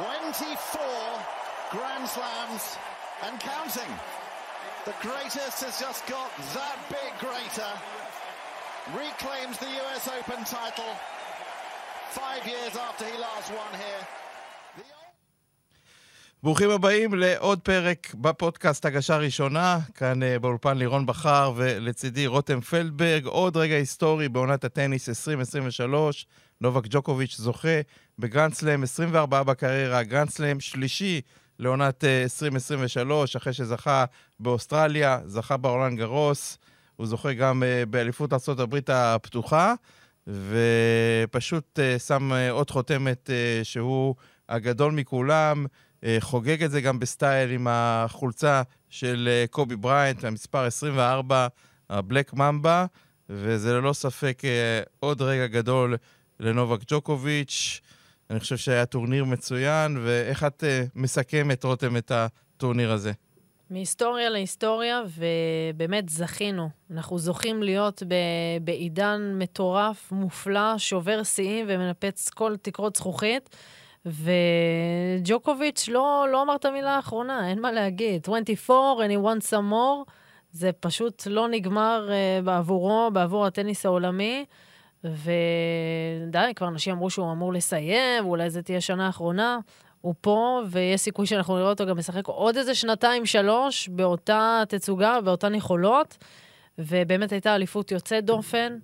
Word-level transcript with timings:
24 0.00 0.80
Grand 1.72 2.08
Slams 2.08 2.78
and 3.22 3.38
counting. 3.38 3.92
The 4.86 4.94
greatest 5.02 5.62
has 5.62 5.78
just 5.78 6.06
got 6.06 6.30
that 6.56 6.78
bit 6.88 7.12
greater. 7.20 7.68
Reclaims 8.96 9.58
the 9.58 9.68
US 9.84 10.08
Open 10.08 10.42
title 10.44 10.96
five 12.16 12.46
years 12.46 12.76
after 12.76 13.04
he 13.04 13.18
last 13.18 13.52
won 13.52 13.68
here. 13.74 14.19
ברוכים 16.42 16.70
הבאים 16.70 17.14
לעוד 17.14 17.60
פרק 17.60 18.14
בפודקאסט 18.14 18.84
הגשה 18.86 19.16
ראשונה, 19.16 19.78
כאן 19.94 20.22
uh, 20.22 20.38
באולפן 20.38 20.78
לירון 20.78 21.06
בכר 21.06 21.52
ולצידי 21.56 22.26
רותם 22.26 22.60
פלדברג, 22.60 23.26
עוד 23.26 23.56
רגע 23.56 23.74
היסטורי 23.74 24.28
בעונת 24.28 24.64
הטניס 24.64 25.08
2023, 25.08 26.26
נובק 26.60 26.84
ג'וקוביץ' 26.90 27.36
זוכה 27.36 27.80
בגרנדסלאם 28.18 28.82
24 28.82 29.42
בקריירה, 29.42 30.02
גרנדסלאם 30.02 30.60
שלישי 30.60 31.20
לעונת 31.58 32.04
אה, 32.04 32.06
2023, 32.22 33.36
אחרי 33.36 33.52
שזכה 33.52 34.04
באוסטרליה, 34.40 35.18
זכה 35.26 35.56
ברולאן 35.56 35.96
גארוס, 35.96 36.58
הוא 36.96 37.06
זוכה 37.06 37.32
גם 37.32 37.62
אה, 37.62 37.86
באליפות 37.86 38.32
ארה"ב 38.32 38.78
הפתוחה, 38.88 39.74
ופשוט 40.26 41.78
שם 42.06 42.32
עוד 42.50 42.70
חותמת 42.70 43.30
שהוא 43.62 44.14
הגדול 44.48 44.92
מכולם. 44.92 45.66
חוגג 46.20 46.62
את 46.62 46.70
זה 46.70 46.80
גם 46.80 46.98
ב 46.98 47.07
style 47.07 47.50
עם 47.50 47.66
החולצה 47.70 48.62
של 48.90 49.28
קובי 49.50 49.76
בריינט, 49.76 50.24
המספר 50.24 50.64
24, 50.64 51.46
הבלק 51.90 52.34
ממבה, 52.34 52.86
וזה 53.28 53.72
ללא 53.72 53.92
ספק 53.92 54.42
עוד 55.00 55.22
רגע 55.22 55.46
גדול 55.46 55.96
לנובק 56.40 56.80
ג'וקוביץ'. 56.86 57.80
אני 58.30 58.40
חושב 58.40 58.56
שהיה 58.56 58.86
טורניר 58.86 59.24
מצוין, 59.24 59.98
ואיך 60.04 60.44
את 60.44 60.64
מסכמת, 60.94 61.64
רותם, 61.64 61.96
את 61.96 62.12
הטורניר 62.14 62.92
הזה? 62.92 63.12
מהיסטוריה 63.70 64.30
להיסטוריה, 64.30 65.02
ובאמת 65.16 66.08
זכינו. 66.08 66.68
אנחנו 66.90 67.18
זוכים 67.18 67.62
להיות 67.62 68.02
בעידן 68.64 69.32
מטורף, 69.38 70.12
מופלא, 70.12 70.78
שובר 70.78 71.22
שיאים 71.22 71.66
ומנפץ 71.68 72.28
כל 72.28 72.56
תקרות 72.62 72.96
זכוכית. 72.96 73.56
וג'וקוביץ' 74.06 75.88
לא, 75.88 76.26
לא 76.32 76.42
אמר 76.42 76.56
את 76.56 76.64
המילה 76.64 76.96
האחרונה, 76.96 77.50
אין 77.50 77.60
מה 77.60 77.72
להגיד. 77.72 78.22
24 78.22 79.04
and 79.04 79.10
he 79.10 79.24
wants 79.24 79.46
some 79.50 79.72
more, 79.72 80.10
זה 80.52 80.70
פשוט 80.72 81.22
לא 81.26 81.48
נגמר 81.48 82.08
uh, 82.08 82.44
בעבורו, 82.44 83.10
בעבור 83.12 83.46
הטניס 83.46 83.86
העולמי. 83.86 84.44
ודי, 85.04 86.52
כבר 86.56 86.68
אנשים 86.68 86.92
אמרו 86.94 87.10
שהוא 87.10 87.32
אמור 87.32 87.52
לסיים, 87.52 88.26
ואולי 88.26 88.50
זו 88.50 88.62
תהיה 88.62 88.80
שנה 88.80 89.08
אחרונה. 89.08 89.58
הוא 90.00 90.14
פה, 90.20 90.62
ויש 90.70 91.00
סיכוי 91.00 91.26
שאנחנו 91.26 91.56
נראה 91.56 91.68
אותו 91.68 91.86
גם 91.86 91.98
משחק 91.98 92.26
עוד 92.26 92.56
איזה 92.56 92.74
שנתיים-שלוש 92.74 93.88
באותה 93.88 94.62
תצוגה, 94.68 95.20
באותן 95.20 95.54
יכולות. 95.54 96.16
ובאמת 96.78 97.32
הייתה 97.32 97.54
אליפות 97.54 97.90
יוצאת 97.90 98.24
דופן. 98.24 98.78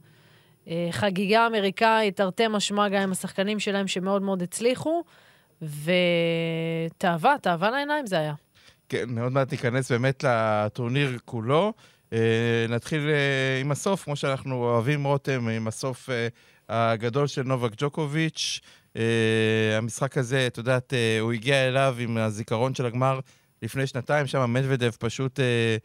אה, 0.69 0.89
חגיגה 0.91 1.47
אמריקאית, 1.47 2.17
תרתי 2.17 2.49
משמע 2.49 2.89
גם 2.89 3.03
עם 3.03 3.13
השחקנים 3.13 3.59
שלהם 3.59 3.89
שמאוד 3.89 4.23
מאוד 4.23 4.43
הצליחו, 4.43 5.05
ותאווה, 5.63 7.37
תאווה 7.43 7.71
לעיניים 7.71 8.07
זה 8.07 8.19
היה. 8.19 8.35
כן, 8.89 9.19
עוד 9.19 9.33
מעט 9.33 9.53
ניכנס 9.53 9.93
באמת 9.93 10.25
לטורניר 10.29 11.19
כולו. 11.25 11.73
Uh, 12.11 12.15
נתחיל 12.69 13.01
uh, 13.01 13.65
עם 13.65 13.71
הסוף, 13.71 14.05
כמו 14.05 14.17
שאנחנו 14.17 14.55
אוהבים, 14.55 15.05
רותם, 15.05 15.49
עם 15.49 15.69
הסוף 15.69 16.09
הגדול 16.69 17.27
של 17.27 17.43
נובק 17.43 17.71
ג'וקוביץ'. 17.77 18.61
Uh, 18.95 18.99
המשחק 19.79 20.19
הזה, 20.19 20.47
את 20.47 20.59
יודעת, 20.59 20.93
uh, 20.93 21.21
הוא 21.21 21.33
הגיע 21.33 21.69
אליו 21.69 21.97
עם 21.99 22.17
הזיכרון 22.17 22.75
של 22.75 22.87
הגמר 22.87 23.21
לפני 23.63 23.87
שנתיים, 23.87 24.27
שם 24.27 24.53
מדוודב 24.53 24.91
פשוט 24.91 25.41
אה, 25.41 25.77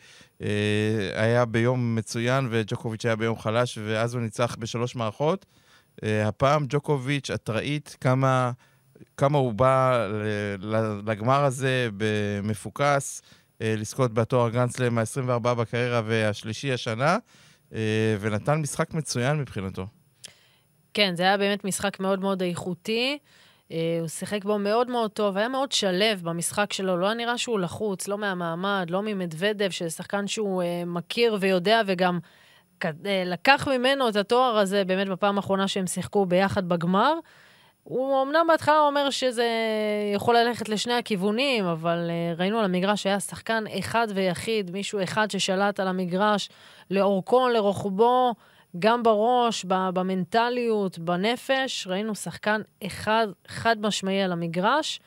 אה, 0.41 1.23
היה 1.23 1.45
ביום 1.45 1.95
מצוין 1.95 2.47
וג'וקוביץ' 2.51 3.05
היה 3.05 3.15
ביום 3.15 3.39
חלש, 3.39 3.77
ואז 3.85 4.13
הוא 4.13 4.21
ניצח 4.21 4.55
בשלוש 4.59 4.95
מערכות. 4.95 5.45
אה, 6.03 6.27
הפעם 6.27 6.65
ג'וקוביץ', 6.69 7.29
את 7.31 7.49
ראית 7.49 7.97
כמה, 8.01 8.51
כמה 9.17 9.37
הוא 9.37 9.53
בא 9.53 10.07
לגמר 11.05 11.43
הזה 11.43 11.89
במפוקס, 11.97 13.21
אה, 13.61 13.75
לזכות 13.77 14.13
בתואר 14.13 14.49
גרנדסלם 14.49 14.97
ה-24 14.97 15.39
בקריירה 15.39 16.01
והשלישי 16.05 16.73
השנה, 16.73 17.17
אה, 17.73 18.15
ונתן 18.19 18.59
משחק 18.59 18.93
מצוין 18.93 19.37
מבחינתו. 19.37 19.87
כן, 20.93 21.15
זה 21.15 21.23
היה 21.23 21.37
באמת 21.37 21.63
משחק 21.63 21.99
מאוד 21.99 22.19
מאוד 22.19 22.43
איכותי. 22.43 23.17
אה, 23.71 23.97
הוא 23.99 24.07
שיחק 24.07 24.45
בו 24.45 24.59
מאוד 24.59 24.89
מאוד 24.89 25.11
טוב, 25.11 25.37
היה 25.37 25.47
מאוד 25.47 25.71
שלב 25.71 26.21
במשחק 26.23 26.73
שלו, 26.73 26.97
לא 26.97 27.05
היה 27.05 27.15
נראה 27.15 27.37
שהוא 27.37 27.59
לחוץ, 27.59 28.07
לא 28.07 28.17
מהמעמד, 28.17 28.87
לא 28.89 29.01
ממדוודב, 29.01 29.69
שזה 29.69 29.89
שחקן 29.89 30.27
שהוא 30.27 30.63
אה, 30.63 30.83
מכיר 30.85 31.37
ויודע, 31.39 31.81
וגם 31.85 32.19
אה, 32.85 33.23
לקח 33.25 33.67
ממנו 33.67 34.09
את 34.09 34.15
התואר 34.15 34.57
הזה 34.57 34.83
באמת 34.83 35.07
בפעם 35.07 35.37
האחרונה 35.37 35.67
שהם 35.67 35.87
שיחקו 35.87 36.25
ביחד 36.25 36.69
בגמר. 36.69 37.13
הוא 37.83 38.23
אמנם 38.23 38.45
בהתחלה 38.47 38.79
אומר 38.79 39.09
שזה 39.09 39.47
יכול 40.13 40.37
ללכת 40.37 40.69
לשני 40.69 40.93
הכיוונים, 40.93 41.65
אבל 41.65 42.09
uh, 42.09 42.39
ראינו 42.39 42.59
על 42.59 42.65
המגרש 42.65 43.03
שהיה 43.03 43.19
שחקן 43.19 43.63
אחד 43.79 44.07
ויחיד, 44.13 44.71
מישהו 44.71 45.03
אחד 45.03 45.31
ששלט 45.31 45.79
על 45.79 45.87
המגרש 45.87 46.49
לאורכו, 46.91 47.49
לרוחבו, 47.49 48.33
גם 48.79 49.03
בראש, 49.03 49.65
במנטליות, 49.65 50.99
בנפש, 50.99 51.87
ראינו 51.87 52.15
שחקן 52.15 52.61
אחד, 52.85 53.27
חד 53.47 53.75
משמעי 53.81 54.21
על 54.21 54.31
המגרש, 54.31 54.99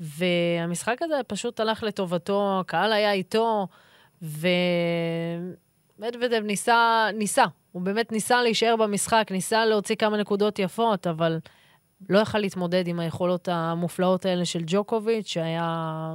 והמשחק 0.00 1.02
הזה 1.02 1.20
פשוט 1.26 1.60
הלך 1.60 1.82
לטובתו, 1.82 2.60
הקהל 2.60 2.92
היה 2.92 3.12
איתו, 3.12 3.66
ומדוודב 5.98 6.42
ניסה, 6.44 7.06
ניסה, 7.14 7.44
הוא 7.72 7.82
באמת 7.82 8.12
ניסה 8.12 8.42
להישאר 8.42 8.76
במשחק, 8.76 9.28
ניסה 9.30 9.64
להוציא 9.64 9.96
כמה 9.96 10.16
נקודות 10.16 10.58
יפות, 10.58 11.06
אבל 11.06 11.38
לא 12.08 12.18
יכל 12.18 12.38
להתמודד 12.38 12.88
עם 12.88 13.00
היכולות 13.00 13.48
המופלאות 13.48 14.24
האלה 14.24 14.44
של 14.44 14.62
ג'וקוביץ', 14.66 15.26
שהיה 15.26 16.14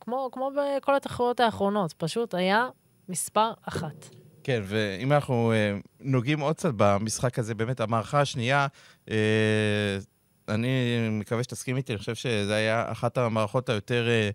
כמו, 0.00 0.28
כמו 0.32 0.50
בכל 0.56 0.96
התחרויות 0.96 1.40
האחרונות, 1.40 1.92
פשוט 1.92 2.34
היה 2.34 2.68
מספר 3.08 3.52
אחת. 3.68 4.21
כן, 4.44 4.62
ואם 4.64 5.12
אנחנו 5.12 5.52
אה, 5.52 5.78
נוגעים 6.00 6.40
עוד 6.40 6.56
קצת 6.56 6.72
במשחק 6.76 7.38
הזה, 7.38 7.54
באמת, 7.54 7.80
המערכה 7.80 8.20
השנייה, 8.20 8.66
אה, 9.10 9.98
אני 10.48 11.08
מקווה 11.10 11.42
שתסכים 11.42 11.76
איתי, 11.76 11.92
אני 11.92 11.98
חושב 11.98 12.14
שזו 12.14 12.52
הייתה 12.52 12.92
אחת 12.92 13.18
המערכות 13.18 13.68
היותר 13.68 14.08
אה, 14.08 14.30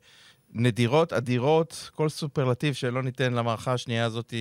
נדירות, 0.54 1.14
אדירות, 1.14 1.90
כל 1.96 2.10
סופרלטיב 2.10 2.74
שלא 2.74 3.04
ניתן 3.04 3.34
למערכה 3.34 3.74
השנייה 3.74 4.06
הזאת, 4.06 4.34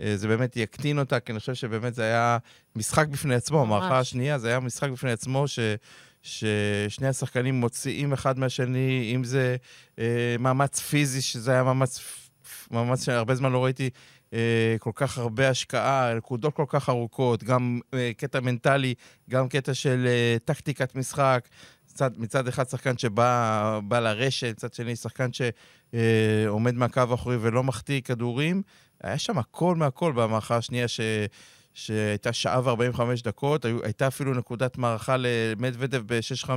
אה, 0.00 0.16
זה 0.16 0.28
באמת 0.28 0.56
יקטין 0.56 0.98
אותה, 0.98 1.20
כי 1.20 1.32
אני 1.32 1.40
חושב 1.40 1.54
שבאמת 1.54 1.94
זה 1.94 2.02
היה 2.02 2.38
משחק 2.76 3.08
בפני 3.08 3.34
עצמו, 3.34 3.62
המערכה 3.62 3.98
השנייה, 3.98 4.38
זה 4.38 4.48
היה 4.48 4.60
משחק 4.60 4.90
בפני 4.90 5.10
עצמו, 5.10 5.48
ש... 5.48 5.58
ששני 6.22 7.08
השחקנים 7.08 7.60
מוציאים 7.60 8.12
אחד 8.12 8.38
מהשני, 8.38 9.12
אם 9.14 9.24
זה 9.24 9.56
אה, 9.98 10.36
מאמץ 10.38 10.80
פיזי, 10.80 11.22
שזה 11.22 11.52
היה 11.52 11.62
מאמץ, 11.62 12.00
מאמץ 12.70 13.04
שהרבה 13.04 13.34
זמן 13.34 13.52
לא 13.52 13.64
ראיתי 13.64 13.90
כל 14.78 14.90
כך 14.94 15.18
הרבה 15.18 15.48
השקעה, 15.48 16.14
נקודות 16.14 16.54
כל 16.54 16.64
כך 16.68 16.88
ארוכות, 16.88 17.44
גם 17.44 17.80
אה, 17.94 18.10
קטע 18.16 18.40
מנטלי, 18.40 18.94
גם 19.30 19.48
קטע 19.48 19.74
של 19.74 20.06
אה, 20.06 20.36
טקטיקת 20.44 20.94
משחק. 20.94 21.48
מצד, 21.90 22.10
מצד 22.16 22.48
אחד 22.48 22.68
שחקן 22.68 22.98
שבא 22.98 23.80
לרשת, 23.90 24.50
מצד 24.50 24.74
שני 24.74 24.96
שחקן 24.96 25.30
שעומד 25.32 26.74
מהקו 26.74 27.00
האחורי 27.10 27.36
ולא 27.40 27.64
מחטיא 27.64 28.00
כדורים. 28.00 28.62
היה 29.02 29.18
שם 29.18 29.38
הכל 29.38 29.76
מהכל 29.76 30.12
במערכה 30.12 30.56
השנייה 30.56 30.88
ש... 30.88 31.00
שהייתה 31.74 32.32
שעה 32.32 32.60
ו-45 32.64 33.00
דקות, 33.24 33.64
הייתה 33.82 34.06
אפילו 34.06 34.34
נקודת 34.34 34.78
מערכה 34.78 35.16
למדוודב 35.18 36.02
ב-6-5, 36.06 36.50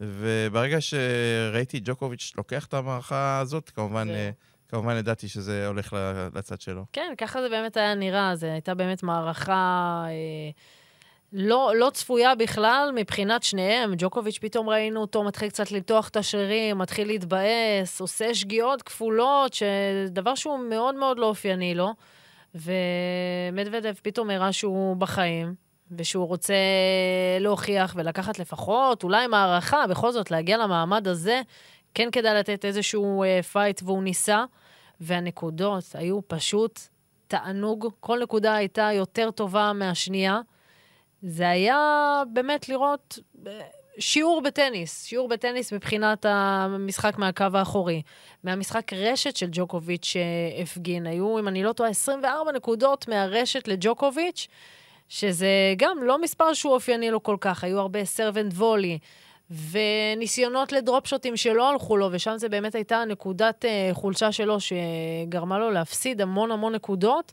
וברגע 0.00 0.80
שראיתי 0.80 1.80
ג'וקוביץ' 1.84 2.32
לוקח 2.36 2.66
את 2.66 2.74
המערכה 2.74 3.38
הזאת, 3.38 3.70
כמובן... 3.70 4.08
זה... 4.08 4.30
כמובן 4.70 4.96
ידעתי 4.96 5.28
שזה 5.28 5.66
הולך 5.66 5.96
לצד 6.34 6.60
שלו. 6.60 6.84
כן, 6.92 7.12
ככה 7.18 7.42
זה 7.42 7.48
באמת 7.48 7.76
היה 7.76 7.94
נראה. 7.94 8.36
זו 8.36 8.46
הייתה 8.46 8.74
באמת 8.74 9.02
מערכה 9.02 10.04
אה, 10.06 10.50
לא, 11.32 11.72
לא 11.76 11.90
צפויה 11.94 12.34
בכלל 12.34 12.90
מבחינת 12.94 13.42
שניהם. 13.42 13.94
ג'וקוביץ', 13.98 14.38
פתאום 14.38 14.68
ראינו 14.68 15.00
אותו 15.00 15.24
מתחיל 15.24 15.48
קצת 15.48 15.72
למתוח 15.72 16.08
את 16.08 16.16
השרירים, 16.16 16.78
מתחיל 16.78 17.06
להתבאס, 17.06 18.00
עושה 18.00 18.34
שגיאות 18.34 18.82
כפולות, 18.82 19.56
דבר 20.08 20.34
שהוא 20.34 20.58
מאוד 20.58 20.94
מאוד 20.94 21.18
לא 21.18 21.26
אופייני 21.26 21.74
לו. 21.74 21.94
ומדוודב 22.54 23.94
פתאום 24.02 24.30
הראה 24.30 24.52
שהוא 24.52 24.96
בחיים, 24.96 25.54
ושהוא 25.90 26.26
רוצה 26.26 26.54
להוכיח 27.40 27.94
ולקחת 27.96 28.38
לפחות, 28.38 29.04
אולי 29.04 29.26
מערכה, 29.26 29.86
בכל 29.86 30.12
זאת, 30.12 30.30
להגיע 30.30 30.58
למעמד 30.58 31.08
הזה, 31.08 31.42
כן 31.94 32.08
כדאי 32.12 32.34
לתת 32.34 32.64
איזשהו 32.64 33.22
אה, 33.22 33.42
fight, 33.42 33.80
והוא 33.84 34.02
ניסה. 34.02 34.44
והנקודות 35.00 35.84
היו 35.94 36.20
פשוט 36.28 36.80
תענוג. 37.28 37.88
כל 38.00 38.18
נקודה 38.22 38.54
הייתה 38.54 38.90
יותר 38.94 39.30
טובה 39.30 39.72
מהשנייה. 39.72 40.40
זה 41.22 41.48
היה 41.48 42.22
באמת 42.32 42.68
לראות, 42.68 43.18
שיעור 43.98 44.42
בטניס, 44.42 45.04
שיעור 45.04 45.28
בטניס 45.28 45.72
מבחינת 45.72 46.26
המשחק 46.28 47.18
מהקו 47.18 47.44
האחורי. 47.54 48.02
מהמשחק 48.44 48.92
רשת 48.92 49.36
של 49.36 49.48
ג'וקוביץ' 49.52 50.04
שהפגין, 50.04 51.06
היו, 51.06 51.38
אם 51.38 51.48
אני 51.48 51.62
לא 51.62 51.72
טועה, 51.72 51.90
24 51.90 52.52
נקודות 52.52 53.08
מהרשת 53.08 53.68
לג'וקוביץ', 53.68 54.48
שזה 55.08 55.48
גם 55.76 56.02
לא 56.02 56.20
מספר 56.20 56.52
שהוא 56.52 56.72
אופייני 56.72 57.10
לו 57.10 57.22
כל 57.22 57.36
כך, 57.40 57.64
היו 57.64 57.78
הרבה 57.78 58.04
סרבנט 58.04 58.52
וולי. 58.52 58.98
וניסיונות 59.50 60.72
לדרופ 60.72 61.06
שוטים 61.06 61.36
שלא 61.36 61.70
הלכו 61.70 61.96
לו, 61.96 62.08
ושם 62.12 62.34
זה 62.36 62.48
באמת 62.48 62.74
הייתה 62.74 63.04
נקודת 63.08 63.64
uh, 63.64 63.94
חולשה 63.94 64.32
שלו 64.32 64.56
שגרמה 64.60 65.58
לו 65.58 65.70
להפסיד 65.70 66.20
המון 66.20 66.50
המון 66.50 66.74
נקודות. 66.74 67.32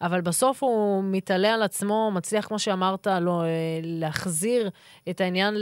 אבל 0.00 0.20
בסוף 0.20 0.62
הוא 0.62 1.04
מתעלה 1.04 1.54
על 1.54 1.62
עצמו, 1.62 2.10
מצליח, 2.14 2.46
כמו 2.46 2.58
שאמרת, 2.58 3.06
לא, 3.06 3.42
אה, 3.42 3.46
להחזיר 3.82 4.70
את 5.10 5.20
העניין 5.20 5.56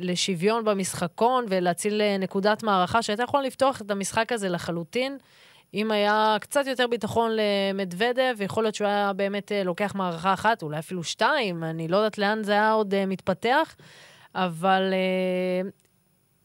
לשוויון 0.00 0.64
במשחקון 0.64 1.44
ולהציל 1.48 2.00
אה, 2.00 2.16
נקודת 2.18 2.62
מערכה, 2.62 3.02
שהייתה 3.02 3.22
יכולה 3.22 3.42
לפתוח 3.42 3.80
את 3.80 3.90
המשחק 3.90 4.32
הזה 4.32 4.48
לחלוטין. 4.48 5.18
אם 5.74 5.90
היה 5.90 6.36
קצת 6.40 6.66
יותר 6.66 6.86
ביטחון 6.86 7.30
למדוודב, 7.36 8.36
יכול 8.40 8.64
להיות 8.64 8.74
שהוא 8.74 8.88
היה 8.88 9.12
באמת 9.12 9.52
אה, 9.52 9.64
לוקח 9.64 9.94
מערכה 9.94 10.32
אחת, 10.32 10.62
אולי 10.62 10.78
אפילו 10.78 11.04
שתיים, 11.04 11.64
אני 11.64 11.88
לא 11.88 11.96
יודעת 11.96 12.18
לאן 12.18 12.42
זה 12.44 12.52
היה 12.52 12.72
עוד 12.72 12.94
מתפתח, 13.06 13.76
אבל 14.34 14.92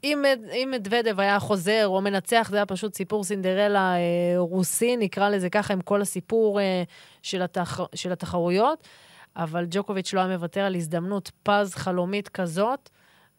אם, 0.03 0.23
אם 0.53 0.69
מדוודב 0.71 1.19
היה 1.19 1.39
חוזר 1.39 1.83
או 1.85 2.01
מנצח, 2.01 2.47
זה 2.51 2.57
היה 2.57 2.65
פשוט 2.65 2.95
סיפור 2.95 3.23
סינדרלה 3.23 3.95
אה, 3.95 3.99
רוסי, 4.37 4.97
נקרא 4.97 5.29
לזה 5.29 5.49
ככה, 5.49 5.73
עם 5.73 5.81
כל 5.81 6.01
הסיפור 6.01 6.59
אה, 6.59 6.83
של, 7.21 7.41
התח, 7.41 7.79
של 7.95 8.11
התחרויות. 8.11 8.87
אבל 9.35 9.65
ג'וקוביץ' 9.69 10.13
לא 10.13 10.19
היה 10.19 10.37
מוותר 10.37 10.61
על 10.61 10.75
הזדמנות 10.75 11.31
פז 11.43 11.75
חלומית 11.75 12.29
כזאת, 12.29 12.89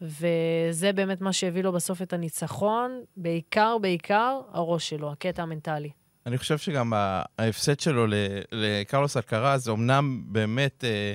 וזה 0.01 0.93
באמת 0.95 1.21
מה 1.21 1.33
שהביא 1.33 1.63
לו 1.63 1.73
בסוף 1.73 2.03
את 2.03 2.13
הניצחון, 2.13 3.01
בעיקר, 3.17 3.77
בעיקר, 3.79 4.41
הראש 4.53 4.89
שלו, 4.89 5.13
הקטע 5.13 5.43
המנטלי. 5.43 5.91
אני 6.27 6.39
חושב 6.39 6.59
שגם 6.59 6.93
ההפסד 7.39 7.81
שלו 7.81 8.07
לקרלוס 8.53 9.17
אלקרז, 9.17 9.69
אמנם 9.69 10.23
באמת 10.27 10.85
אה, 10.85 11.15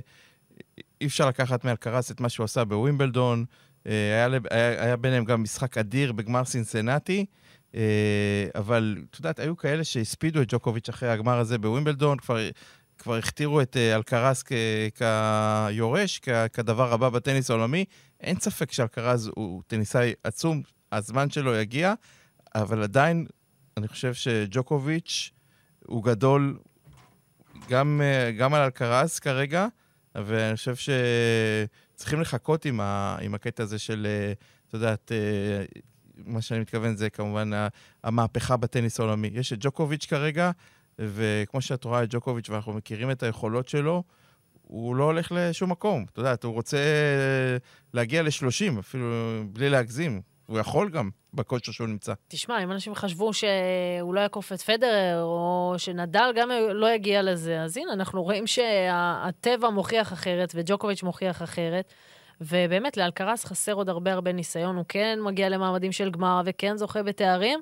אי 1.03 1.07
אפשר 1.07 1.27
לקחת 1.27 1.65
מאלקרז 1.65 2.11
את 2.11 2.21
מה 2.21 2.29
שהוא 2.29 2.44
עשה 2.44 2.65
בווימבלדון, 2.65 3.45
אה, 3.88 3.91
היה, 3.91 4.39
היה, 4.51 4.83
היה 4.83 4.97
ביניהם 4.97 5.25
גם 5.25 5.44
משחק 5.44 5.77
אדיר 5.77 6.11
בגמר 6.11 6.45
סינסנטי, 6.45 7.25
אה, 7.75 8.47
אבל 8.55 8.97
את 9.09 9.15
יודעת, 9.15 9.39
היו 9.39 9.57
כאלה 9.57 9.83
שהספידו 9.83 10.41
את 10.41 10.47
ג'וקוביץ' 10.50 10.89
אחרי 10.89 11.09
הגמר 11.09 11.38
הזה 11.38 11.57
בווימבלדון, 11.57 12.17
כבר, 12.17 12.38
כבר 12.97 13.15
הכתירו 13.15 13.61
את 13.61 13.77
אה, 13.77 13.95
אלקרז 13.95 14.44
כיורש, 15.69 16.19
כדבר 16.53 16.94
הבא 16.94 17.09
בטניס 17.09 17.50
העולמי. 17.50 17.85
אין 18.21 18.39
ספק 18.39 18.71
שאלקרז 18.71 19.31
הוא 19.35 19.61
טניסאי 19.67 20.13
עצום, 20.23 20.61
הזמן 20.91 21.29
שלו 21.29 21.55
יגיע, 21.55 21.94
אבל 22.55 22.83
עדיין, 22.83 23.25
אני 23.77 23.88
חושב 23.88 24.13
שג'וקוביץ' 24.13 25.31
הוא 25.85 26.03
גדול 26.03 26.57
גם, 27.69 28.01
גם 28.38 28.53
על 28.53 28.61
אלקרז 28.61 29.19
כרגע, 29.19 29.67
ואני 30.15 30.56
חושב 30.56 30.75
ש... 30.75 30.89
צריכים 31.95 32.21
לחכות 32.21 32.65
עם, 32.65 32.80
ה, 32.80 33.18
עם 33.21 33.33
הקטע 33.33 33.63
הזה 33.63 33.80
של, 33.80 34.07
אה, 34.10 34.33
את 34.68 34.74
יודעת, 34.74 35.12
אה, 35.12 35.65
מה 36.18 36.42
שאני 36.42 36.60
מתכוון 36.60 36.95
זה 36.95 37.10
כמובן 37.10 37.51
המהפכה 38.04 38.57
בטניס 38.57 39.00
העולמי. 39.00 39.30
יש 39.33 39.54
את 39.54 39.57
ג'וקוביץ' 39.62 40.06
כרגע, 40.06 40.51
וכמו 41.00 41.62
שאת 41.62 41.83
רואה 41.83 42.04
את 42.04 42.07
ג'וקוביץ' 42.13 42.50
ואנחנו 42.50 42.74
מכירים 42.74 43.12
את 43.12 43.24
היכולות 43.24 43.68
שלו, 43.68 44.04
הוא 44.62 44.95
לא 44.95 45.04
הולך 45.04 45.31
לשום 45.36 45.71
מקום. 45.71 46.06
את 46.12 46.18
יודעת, 46.18 46.44
הוא 46.44 46.54
רוצה 46.54 46.77
להגיע 47.94 48.24
ל-30, 48.24 48.80
אפילו 48.80 49.44
בלי 49.54 49.69
להגזים. 49.69 50.21
הוא 50.45 50.60
יכול 50.60 50.90
גם 50.90 51.10
בכושר 51.34 51.72
שהוא 51.72 51.88
נמצא. 51.88 52.13
תשמע, 52.28 52.63
אם 52.63 52.72
אנשים 52.72 52.95
חשבו 52.95 53.34
שהוא 53.34 54.13
לא 54.13 54.19
יעקוף 54.19 54.54
את 54.54 54.62
פדרר, 54.62 55.24
או 55.24 55.75
שנדל 55.78 56.31
גם 56.36 56.50
לא 56.74 56.92
יגיע 56.92 57.22
לזה, 57.22 57.62
אז 57.62 57.78
הנה, 57.78 57.94
אנחנו 57.94 58.24
רואים 58.24 58.48
שהטבע 58.48 59.69
מוכיח 59.69 60.13
אחרת, 60.13 60.51
וג'וקוביץ' 60.56 61.04
מוכיח 61.04 61.42
אחרת. 61.42 61.94
ובאמת, 62.42 62.98
לאלקרס 62.98 63.45
חסר 63.45 63.74
עוד 63.74 63.90
הרבה 63.90 64.13
הרבה 64.13 64.31
ניסיון. 64.31 64.75
הוא 64.75 64.86
כן 64.88 65.19
מגיע 65.22 65.50
למעמדים 65.50 65.92
של 65.92 66.12
גמר 66.12 66.42
וכן 66.46 66.78
זוכה 66.78 67.04
בתארים, 67.04 67.60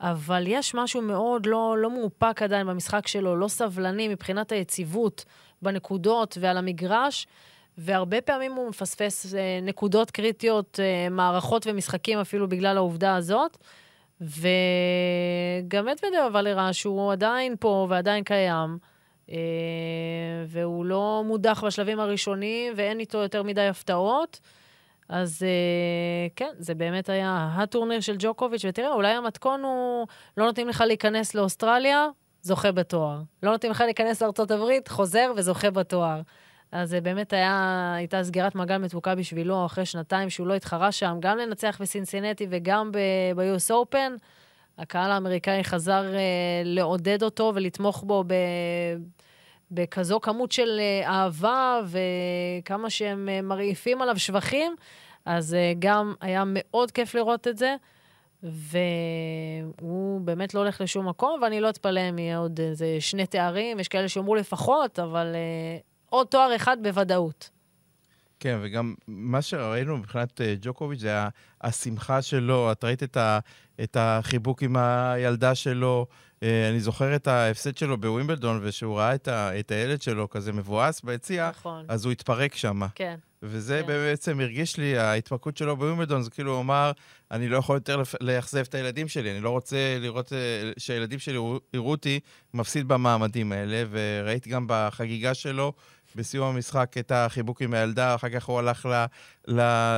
אבל 0.00 0.44
יש 0.46 0.74
משהו 0.74 1.02
מאוד 1.02 1.46
לא, 1.46 1.76
לא 1.78 1.90
מאופק 1.90 2.42
עדיין 2.42 2.66
במשחק 2.66 3.06
שלו, 3.06 3.36
לא 3.36 3.48
סבלני 3.48 4.08
מבחינת 4.08 4.52
היציבות 4.52 5.24
בנקודות 5.62 6.38
ועל 6.40 6.56
המגרש. 6.56 7.26
והרבה 7.78 8.20
פעמים 8.20 8.52
הוא 8.52 8.68
מפספס 8.68 9.34
אה, 9.34 9.58
נקודות 9.62 10.10
קריטיות, 10.10 10.80
אה, 10.82 11.08
מערכות 11.08 11.66
ומשחקים 11.66 12.18
אפילו 12.18 12.48
בגלל 12.48 12.76
העובדה 12.76 13.16
הזאת. 13.16 13.58
וגם 14.20 15.86
מדוודב 15.86 16.24
אבל 16.26 16.46
הראה 16.46 16.72
שהוא 16.72 17.12
עדיין 17.12 17.54
פה 17.60 17.86
ועדיין 17.90 18.24
קיים, 18.24 18.78
אה, 19.30 19.36
והוא 20.46 20.84
לא 20.84 21.22
מודח 21.26 21.64
בשלבים 21.66 22.00
הראשונים 22.00 22.72
ואין 22.76 23.00
איתו 23.00 23.18
יותר 23.18 23.42
מדי 23.42 23.66
הפתעות. 23.66 24.40
אז 25.08 25.42
אה, 25.42 26.28
כן, 26.36 26.50
זה 26.58 26.74
באמת 26.74 27.08
היה 27.08 27.48
הטורניר 27.54 28.00
של 28.00 28.16
ג'וקוביץ', 28.18 28.64
ותראה, 28.68 28.92
אולי 28.92 29.12
המתכון 29.12 29.62
הוא, 29.62 30.06
לא 30.36 30.46
נותנים 30.46 30.68
לך 30.68 30.84
להיכנס 30.86 31.34
לאוסטרליה, 31.34 32.08
זוכה 32.42 32.72
בתואר. 32.72 33.20
לא 33.42 33.50
נותנים 33.50 33.72
לך 33.72 33.80
להיכנס 33.80 34.22
לארה"ב, 34.22 34.88
חוזר 34.88 35.32
וזוכה 35.36 35.70
בתואר. 35.70 36.20
אז 36.72 36.90
זה 36.90 37.00
באמת 37.00 37.32
היה, 37.32 37.94
הייתה 37.96 38.24
סגירת 38.24 38.54
מעגל 38.54 38.78
מתוקה 38.78 39.14
בשבילו 39.14 39.66
אחרי 39.66 39.86
שנתיים 39.86 40.30
שהוא 40.30 40.46
לא 40.46 40.54
התחרה 40.54 40.92
שם, 40.92 41.16
גם 41.20 41.38
לנצח 41.38 41.78
בסינסינטי 41.80 42.46
וגם 42.50 42.92
ב-US 42.92 43.70
Open. 43.70 44.18
הקהל 44.78 45.10
האמריקאי 45.10 45.64
חזר 45.64 46.04
uh, 46.12 46.16
לעודד 46.64 47.22
אותו 47.22 47.52
ולתמוך 47.54 48.04
בו 48.06 48.24
ב... 48.26 48.34
בכזו 49.70 50.20
כמות 50.20 50.52
של 50.52 50.80
uh, 51.04 51.08
אהבה 51.08 51.80
וכמה 51.86 52.90
שהם 52.90 53.28
uh, 53.28 53.42
מרעיפים 53.42 54.02
עליו 54.02 54.18
שבחים, 54.18 54.74
אז 55.24 55.54
uh, 55.54 55.78
גם 55.78 56.14
היה 56.20 56.42
מאוד 56.46 56.90
כיף 56.90 57.14
לראות 57.14 57.48
את 57.48 57.58
זה. 57.58 57.76
והוא 58.42 60.20
באמת 60.20 60.54
לא 60.54 60.60
הולך 60.60 60.80
לשום 60.80 61.08
מקום, 61.08 61.40
ואני 61.42 61.60
לא 61.60 61.68
אתפלא 61.68 62.00
אם 62.08 62.18
יהיה 62.18 62.38
עוד 62.38 62.60
איזה 62.60 62.96
שני 63.00 63.26
תארים, 63.26 63.80
יש 63.80 63.88
כאלה 63.88 64.08
שאומרו 64.08 64.34
לפחות, 64.34 64.98
אבל 64.98 65.34
uh, 65.34 65.95
עוד 66.10 66.26
תואר 66.26 66.56
אחד 66.56 66.76
בוודאות. 66.82 67.50
כן, 68.40 68.58
וגם 68.62 68.94
מה 69.06 69.42
שראינו 69.42 69.96
מבחינת 69.96 70.40
uh, 70.40 70.44
ג'וקוביץ' 70.60 71.00
זה 71.00 71.18
השמחה 71.60 72.22
שלו, 72.22 72.72
את 72.72 72.84
ראית 72.84 73.02
את, 73.02 73.16
ה, 73.16 73.38
את 73.82 73.96
החיבוק 74.00 74.62
עם 74.62 74.76
הילדה 74.76 75.54
שלו. 75.54 76.06
Uh, 76.34 76.44
אני 76.70 76.80
זוכר 76.80 77.16
את 77.16 77.26
ההפסד 77.26 77.76
שלו 77.76 77.96
בווימבלדון, 77.96 78.60
ושהוא 78.62 78.98
ראה 78.98 79.14
את, 79.14 79.28
ה, 79.28 79.58
את 79.58 79.70
הילד 79.70 80.02
שלו 80.02 80.30
כזה 80.30 80.52
מבואס 80.52 81.00
ביציע, 81.00 81.50
נכון. 81.50 81.84
אז 81.88 82.04
הוא 82.04 82.12
התפרק 82.12 82.54
שם. 82.54 82.80
כן. 82.94 83.16
וזה 83.42 83.80
כן. 83.80 83.86
בעצם 83.86 84.40
הרגיש 84.40 84.76
לי, 84.76 84.98
ההתפרקות 84.98 85.56
שלו 85.56 85.76
בווימבלדון, 85.76 86.22
זה 86.22 86.30
כאילו 86.30 86.52
הוא 86.52 86.60
אמר, 86.60 86.92
אני 87.30 87.48
לא 87.48 87.56
יכול 87.56 87.76
יותר 87.76 88.02
לאכזב 88.20 88.64
את 88.68 88.74
הילדים 88.74 89.08
שלי, 89.08 89.30
אני 89.30 89.40
לא 89.40 89.50
רוצה 89.50 89.98
לראות 90.00 90.32
אה, 90.32 90.70
שהילדים 90.78 91.18
שלי 91.18 91.38
יראו 91.74 91.90
אותי 91.90 92.20
מפסיד 92.54 92.88
במעמדים 92.88 93.52
האלה, 93.52 93.84
וראיתי 93.90 94.50
גם 94.50 94.64
בחגיגה 94.68 95.34
שלו, 95.34 95.72
בסיום 96.16 96.54
המשחק 96.54 96.94
את 96.98 97.12
החיבוק 97.12 97.62
עם 97.62 97.74
הילדה, 97.74 98.14
אחר 98.14 98.28
כך 98.28 98.44
הוא 98.44 98.58
הלך 98.58 98.88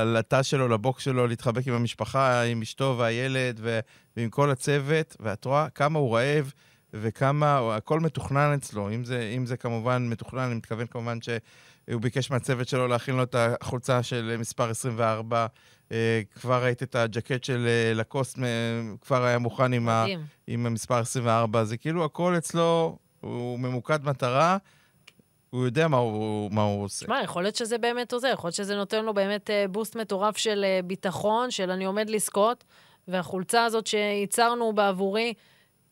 לתא 0.05 0.43
שלו, 0.43 0.67
לבוקס 0.67 1.03
שלו, 1.03 1.27
להתחבק 1.27 1.67
עם 1.67 1.73
המשפחה, 1.73 2.41
עם 2.41 2.61
אשתו 2.61 2.95
והילד 2.99 3.59
ו, 3.61 3.79
ועם 4.17 4.29
כל 4.29 4.51
הצוות, 4.51 5.15
ואת 5.19 5.45
רואה 5.45 5.69
כמה 5.69 5.99
הוא 5.99 6.17
רעב 6.17 6.53
וכמה, 6.93 7.75
הכל 7.75 7.99
מתוכנן 7.99 8.53
אצלו. 8.57 8.89
אם 8.89 9.03
זה, 9.03 9.33
אם 9.37 9.45
זה 9.45 9.57
כמובן 9.57 10.07
מתוכנן, 10.09 10.41
אני 10.41 10.55
מתכוון 10.55 10.87
כמובן 10.87 11.17
שהוא 11.21 12.01
ביקש 12.01 12.31
מהצוות 12.31 12.67
שלו 12.67 12.87
להכין 12.87 13.15
לו 13.15 13.23
את 13.23 13.35
החולצה 13.37 14.03
של 14.03 14.35
מספר 14.39 14.69
24. 14.69 15.47
אה, 15.91 16.21
כבר 16.41 16.63
ראית 16.63 16.83
את 16.83 16.95
הג'קט 16.95 17.43
של 17.43 17.67
אה, 17.67 17.93
לקוסט, 17.93 18.39
כבר 19.01 19.23
היה 19.23 19.39
מוכן 19.39 19.73
עם, 19.73 19.89
ה, 19.89 20.05
עם 20.47 20.65
המספר 20.65 20.97
24. 20.97 21.63
זה 21.63 21.77
כאילו 21.77 22.05
הכל 22.05 22.37
אצלו, 22.37 22.97
הוא 23.21 23.59
ממוקד 23.59 24.05
מטרה. 24.05 24.57
הוא 25.49 25.65
יודע 25.65 25.87
מה 25.87 25.97
הוא, 25.97 26.51
מה 26.51 26.63
הוא 26.63 26.83
עושה. 26.83 27.05
שמע, 27.05 27.21
יכול 27.23 27.43
להיות 27.43 27.55
שזה 27.55 27.77
באמת 27.77 28.13
עוזר, 28.13 28.27
יכול 28.27 28.47
להיות 28.47 28.55
שזה 28.55 28.75
נותן 28.75 29.05
לו 29.05 29.13
באמת 29.13 29.49
אה, 29.49 29.65
בוסט 29.69 29.95
מטורף 29.95 30.37
של 30.37 30.63
אה, 30.63 30.79
ביטחון, 30.83 31.51
של 31.51 31.71
אני 31.71 31.85
עומד 31.85 32.09
לזכות, 32.09 32.63
והחולצה 33.07 33.65
הזאת 33.65 33.87
שייצרנו 33.87 34.73
בעבורי 34.73 35.33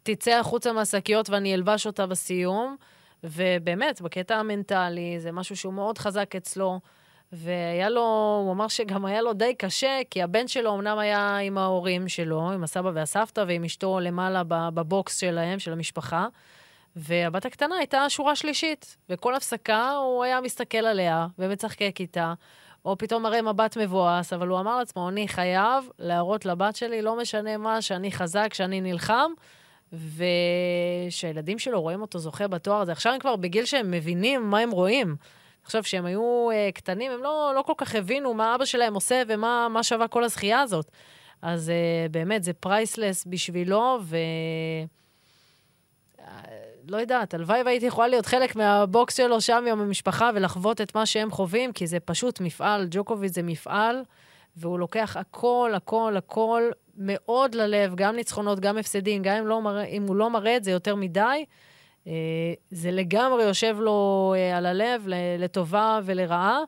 תצא 0.04 0.32
החוצה 0.32 0.74
מהשקיות 0.74 1.30
ואני 1.30 1.54
אלבש 1.54 1.88
אותה 1.88 2.06
בסיום. 2.06 2.76
ובאמת, 3.24 4.02
בקטע 4.02 4.36
המנטלי, 4.36 5.20
זה 5.20 5.32
משהו 5.32 5.56
שהוא 5.56 5.74
מאוד 5.74 5.98
חזק 5.98 6.36
אצלו. 6.36 6.80
והיה 7.32 7.90
לו, 7.90 8.42
הוא 8.46 8.54
אמר 8.54 8.68
שגם 8.68 9.06
היה 9.06 9.22
לו 9.22 9.34
די 9.34 9.56
קשה, 9.56 10.00
כי 10.10 10.22
הבן 10.22 10.48
שלו 10.48 10.76
אמנם 10.76 10.98
היה 10.98 11.38
עם 11.38 11.58
ההורים 11.58 12.08
שלו, 12.08 12.52
עם 12.52 12.64
הסבא 12.64 12.92
והסבתא 12.94 13.44
ועם 13.48 13.64
אשתו 13.64 14.00
למעלה 14.00 14.44
בבוקס 14.48 15.20
שלהם, 15.20 15.60
של 15.60 15.72
המשפחה. 15.72 16.28
והבת 16.98 17.46
הקטנה 17.46 17.76
הייתה 17.76 18.10
שורה 18.10 18.36
שלישית, 18.36 18.98
וכל 19.10 19.36
הפסקה 19.36 19.92
הוא 19.92 20.24
היה 20.24 20.42
מסתכל 20.42 20.78
עליה 20.78 21.28
ומצחקק 21.40 21.96
איתה, 22.00 22.34
או 22.86 22.98
פתאום 22.98 23.24
מראה 23.24 23.42
מבט 23.42 23.78
מבואס, 23.78 24.34
אבל 24.34 24.48
הוא 24.48 24.60
אמר 24.60 24.78
לעצמו, 24.78 25.10
אני 25.10 25.28
חייב 25.28 25.90
להראות 26.00 26.46
לבת 26.46 26.76
שלי, 26.76 27.02
לא 27.02 27.18
משנה 27.18 27.58
מה, 27.58 27.82
שאני 27.82 28.12
חזק, 28.12 28.54
שאני 28.54 28.82
נלחם, 28.82 29.32
ושהילדים 29.94 31.60
שלו 31.60 31.82
רואים 31.82 32.02
אותו 32.02 32.20
זוכה 32.20 32.48
בתואר 32.48 32.82
הזה. 32.82 32.92
עכשיו 32.92 33.14
הם 33.14 33.20
כבר 33.20 33.36
בגיל 33.36 33.66
שהם 33.66 33.92
מבינים 33.92 34.50
מה 34.50 34.60
הם 34.60 34.72
רואים. 34.72 35.16
עכשיו, 35.64 35.84
כשהם 35.84 36.06
היו 36.06 36.50
אה, 36.52 36.72
קטנים, 36.72 37.12
הם 37.12 37.24
לא, 37.24 37.52
לא 37.56 37.62
כל 37.62 37.74
כך 37.78 37.96
הבינו 37.96 38.34
מה 38.34 38.56
אבא 38.56 38.66
שלהם 38.66 38.94
עושה 38.94 39.24
ומה 39.28 39.80
שווה 39.84 40.08
כל 40.08 40.24
הזכייה 40.24 40.62
הזאת. 40.62 40.92
אז 41.42 41.70
אה, 41.70 42.12
באמת, 42.12 42.44
זה 42.44 42.54
priceless 42.54 43.26
בשבילו, 43.26 44.00
ו... 44.04 44.18
לא 46.90 46.98
יודעת, 46.98 47.34
הלוואי 47.34 47.64
והייתי 47.66 47.86
יכולה 47.86 48.08
להיות 48.08 48.26
חלק 48.26 48.56
מה 48.56 48.80
box 48.80 49.18
שלו 49.18 49.42
שם 49.42 49.66
עם 49.72 49.80
המשפחה 49.80 50.30
ולחוות 50.36 50.82
את 50.82 50.96
מה 50.96 51.06
שהם 51.06 51.32
חווים, 51.32 51.74
כי 51.74 51.88
זה 51.88 52.00
פשוט 52.00 52.42
מפעל, 52.42 52.88
ג'וקוביץ' 52.92 53.34
זה 53.34 53.44
מפעל, 53.44 54.04
והוא 54.58 54.80
לוקח 54.80 55.18
הכל, 55.18 55.72
הכל, 55.76 56.14
הכל 56.18 56.64
מאוד 56.98 57.56
ללב, 57.56 57.96
גם 57.96 58.16
ניצחונות, 58.16 58.60
גם 58.60 58.78
הפסדים, 58.78 59.22
גם 59.22 59.36
אם, 59.36 59.48
לא 59.48 59.62
מרא, 59.62 59.84
אם 59.84 60.04
הוא 60.08 60.16
לא 60.16 60.30
מראה 60.30 60.58
את 60.58 60.64
זה 60.64 60.72
יותר 60.72 60.96
מדי, 60.96 61.46
אה, 62.08 62.14
זה 62.72 62.92
לגמרי 62.92 63.44
יושב 63.44 63.78
לו 63.80 64.34
אה, 64.38 64.58
על 64.58 64.66
הלב, 64.66 65.08
לטובה 65.40 66.00
ולרעה, 66.04 66.60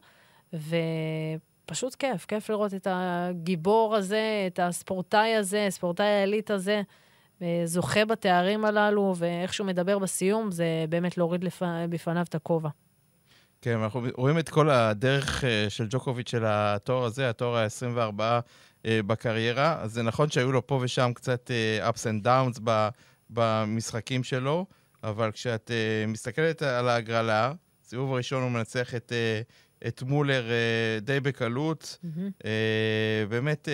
ופשוט 0.53 1.95
כיף, 1.95 2.25
כיף 2.25 2.49
לראות 2.49 2.73
את 2.73 2.88
הגיבור 2.91 3.95
הזה, 3.95 4.43
את 4.47 4.59
הספורטאי 4.63 5.35
הזה, 5.35 5.67
ספורטאי 5.69 6.05
העילית 6.05 6.51
הזה. 6.51 6.81
זוכה 7.65 8.05
בתארים 8.05 8.65
הללו, 8.65 9.13
ואיך 9.17 9.53
שהוא 9.53 9.67
מדבר 9.67 10.00
בסיום, 10.00 10.51
זה 10.51 10.65
באמת 10.89 11.17
להוריד 11.17 11.43
לפ... 11.43 11.62
בפניו 11.89 12.25
את 12.29 12.36
הכובע. 12.36 12.69
כן, 13.62 13.77
אנחנו 13.77 14.01
רואים 14.15 14.39
את 14.39 14.50
כל 14.50 14.69
הדרך 14.69 15.43
אה, 15.43 15.65
של 15.69 15.88
ג'וקוביץ' 15.89 16.29
של 16.29 16.43
התואר 16.46 17.03
הזה, 17.03 17.29
התואר 17.29 17.58
ה-24 17.58 18.22
אה, 18.86 19.00
בקריירה. 19.08 19.77
אז 19.81 19.93
זה 19.93 20.03
נכון 20.03 20.29
שהיו 20.29 20.51
לו 20.51 20.67
פה 20.67 20.79
ושם 20.81 21.12
קצת 21.15 21.51
אה, 21.51 21.89
ups 21.89 22.01
and 22.01 22.25
downs 22.25 22.62
במשחקים 23.29 24.24
שלו, 24.24 24.65
אבל 25.03 25.31
כשאת 25.31 25.72
מסתכלת 26.08 26.62
על 26.62 26.89
ההגרלה, 26.89 27.53
סיבוב 27.84 28.13
הראשון 28.13 28.43
הוא 28.43 28.51
מנצח 28.51 28.96
את, 28.96 29.13
את 29.88 30.03
מולר 30.03 30.46
די 31.01 31.19
בקלות. 31.19 31.98
Mm-hmm. 32.03 32.48
באמת, 33.29 33.67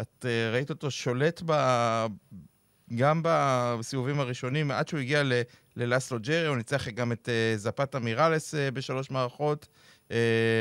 את 0.00 0.26
ראית 0.52 0.70
אותו 0.70 0.90
שולט 0.90 1.42
ב... 1.46 1.52
גם 2.94 3.20
בסיבובים 3.24 4.20
הראשונים, 4.20 4.70
עד 4.70 4.88
שהוא 4.88 5.00
הגיע 5.00 5.22
ללסלו 5.76 6.18
ג'רי, 6.20 6.46
הוא 6.46 6.56
ניצח 6.56 6.88
גם 6.88 7.12
את 7.12 7.28
uh, 7.28 7.58
זפתה 7.58 7.98
מירלס 7.98 8.54
uh, 8.54 8.58
בשלוש 8.72 9.10
מערכות, 9.10 9.66
uh, 10.08 10.12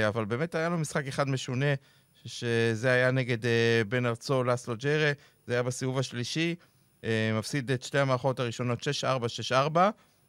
אבל 0.08 0.26
באמת 0.26 0.56
היה 0.56 0.70
לו 0.70 0.78
משחק 0.78 1.08
אחד 1.08 1.30
משונה, 1.30 1.74
שזה 2.26 2.92
היה 2.92 3.12
נגד 3.12 3.38
בן 3.88 4.06
ארצו 4.06 4.44
לסלו 4.44 4.76
ג'רי, 4.78 5.12
זה 5.48 5.54
היה 5.54 5.64
בסיבוב 5.64 6.00
השלישי, 6.00 6.56
מפסיד 7.38 7.72
את 7.72 7.84
שתי 7.84 8.00
המערכות 8.00 8.40
הראשונות 8.40 8.80
6-4, 8.80 8.84
6-4, 9.52 9.78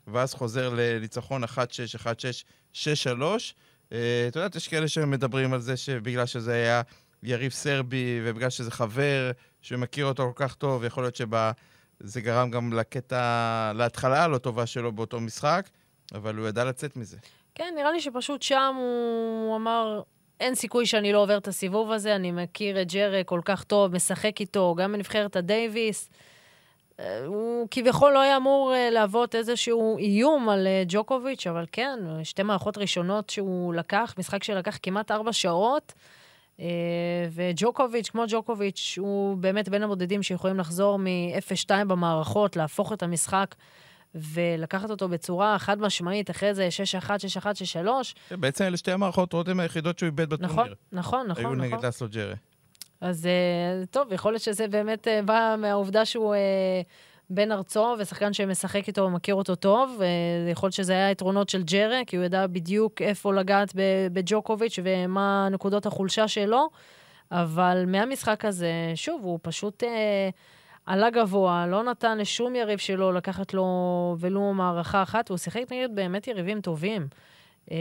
ואז 0.06 0.34
חוזר 0.34 0.68
לניצחון 0.76 1.44
1-6, 1.44 1.48
1-6, 2.74 2.74
6-3. 2.74 2.82
את 3.88 4.36
יודעת, 4.36 4.56
יש 4.56 4.68
כאלה 4.68 4.88
שמדברים 4.88 5.52
על 5.52 5.60
זה 5.60 5.76
שבגלל 5.76 6.26
שזה 6.26 6.52
היה 6.52 6.82
יריב 7.22 7.52
סרבי, 7.52 8.20
ובגלל 8.24 8.50
שזה 8.50 8.70
חבר 8.70 9.30
שמכיר 9.62 10.06
אותו 10.06 10.32
כל 10.34 10.46
כך 10.46 10.54
טוב, 10.54 10.84
יכול 10.84 11.04
להיות 11.04 11.16
שב... 11.16 11.50
זה 12.00 12.20
גרם 12.20 12.50
גם 12.50 12.72
לקטע, 12.72 13.72
להתחלה 13.74 14.24
הלא 14.24 14.38
טובה 14.38 14.66
שלו 14.66 14.92
באותו 14.92 15.20
משחק, 15.20 15.68
אבל 16.14 16.36
הוא 16.36 16.48
ידע 16.48 16.64
לצאת 16.64 16.96
מזה. 16.96 17.16
כן, 17.54 17.74
נראה 17.76 17.92
לי 17.92 18.00
שפשוט 18.00 18.42
שם 18.42 18.74
הוא 18.78 19.56
אמר, 19.56 20.02
אין 20.40 20.54
סיכוי 20.54 20.86
שאני 20.86 21.12
לא 21.12 21.22
עובר 21.22 21.38
את 21.38 21.48
הסיבוב 21.48 21.90
הזה, 21.92 22.16
אני 22.16 22.32
מכיר 22.32 22.82
את 22.82 22.92
ג'רה 22.92 23.24
כל 23.24 23.40
כך 23.44 23.64
טוב, 23.64 23.92
משחק 23.92 24.40
איתו, 24.40 24.74
גם 24.78 24.92
בנבחרת 24.92 25.36
הדייוויס. 25.36 26.10
אה, 27.00 27.24
הוא 27.24 27.68
כביכול 27.70 28.12
לא 28.12 28.20
היה 28.20 28.36
אמור 28.36 28.74
אה, 28.74 28.90
להוות 28.90 29.34
איזשהו 29.34 29.98
איום 29.98 30.48
על 30.48 30.66
אה, 30.66 30.82
ג'וקוביץ', 30.88 31.46
אבל 31.46 31.64
כן, 31.72 31.98
שתי 32.22 32.42
מערכות 32.42 32.78
ראשונות 32.78 33.30
שהוא 33.30 33.74
לקח, 33.74 34.14
משחק 34.18 34.44
שלקח 34.44 34.78
כמעט 34.82 35.10
ארבע 35.10 35.32
שעות. 35.32 35.92
אה, 36.60 36.66
וג'וקוביץ', 37.30 38.08
כמו 38.10 38.24
ג'וקוביץ', 38.28 38.98
הוא 39.00 39.36
באמת 39.36 39.68
בין 39.68 39.82
הבודדים 39.82 40.22
שיכולים 40.22 40.58
לחזור 40.58 40.98
מ-0-2 40.98 41.70
במערכות, 41.86 42.56
להפוך 42.56 42.92
את 42.92 43.02
המשחק 43.02 43.54
ולקחת 44.14 44.90
אותו 44.90 45.08
בצורה 45.08 45.58
חד 45.58 45.80
משמעית, 45.80 46.30
אחרי 46.30 46.54
זה 46.54 46.68
6-1, 47.02 47.06
6-1, 47.06 47.10
6-3. 48.30 48.36
בעצם 48.36 48.64
אלה 48.64 48.76
שתי 48.76 48.92
המערכות 48.92 49.32
רותם 49.32 49.60
היחידות 49.60 49.98
שהוא 49.98 50.06
איבד 50.06 50.28
בטורניר. 50.28 50.52
נכון, 50.52 50.68
נכון, 50.92 51.26
נכון. 51.26 51.44
היו 51.44 51.54
נכון. 51.54 51.60
נגד 51.60 51.84
לסלו 51.84 52.08
ג'רי. 52.08 52.34
אז 53.00 53.26
אה, 53.26 53.86
טוב, 53.90 54.12
יכול 54.12 54.32
להיות 54.32 54.42
שזה 54.42 54.68
באמת 54.68 55.08
אה, 55.08 55.22
בא 55.22 55.54
מהעובדה 55.58 56.04
שהוא 56.04 56.34
בן 57.30 57.52
ארצו, 57.52 57.94
ושחקן 57.98 58.32
שמשחק 58.32 58.88
איתו 58.88 59.02
ומכיר 59.02 59.34
אותו 59.34 59.54
טוב. 59.54 60.00
יכול 60.52 60.66
להיות 60.66 60.74
שזה 60.74 60.92
היה 60.92 61.10
יתרונות 61.10 61.48
של 61.48 61.62
ג'רה, 61.62 62.00
כי 62.06 62.16
הוא 62.16 62.24
ידע 62.24 62.46
בדיוק 62.46 63.02
איפה 63.02 63.34
לגעת 63.34 63.72
בג'וקוביץ' 64.12 64.78
ומה 64.82 65.48
נקודות 65.50 65.86
החולשה 65.86 66.28
שלו. 66.28 66.68
אבל 67.32 67.84
מהמשחק 67.86 68.44
הזה, 68.44 68.72
שוב, 68.94 69.24
הוא 69.24 69.38
פשוט 69.42 69.84
אה, 69.84 70.28
עלה 70.86 71.10
גבוה, 71.10 71.66
לא 71.66 71.82
נתן 71.82 72.18
לשום 72.18 72.54
יריב 72.56 72.78
שלו 72.78 73.12
לקחת 73.12 73.54
לו 73.54 74.16
ולו 74.18 74.54
מערכה 74.54 75.02
אחת, 75.02 75.30
והוא 75.30 75.38
שיחק 75.38 75.62
נגד 75.72 75.94
באמת 75.94 76.28
יריבים 76.28 76.60
טובים. 76.60 77.06
אה, 77.72 77.76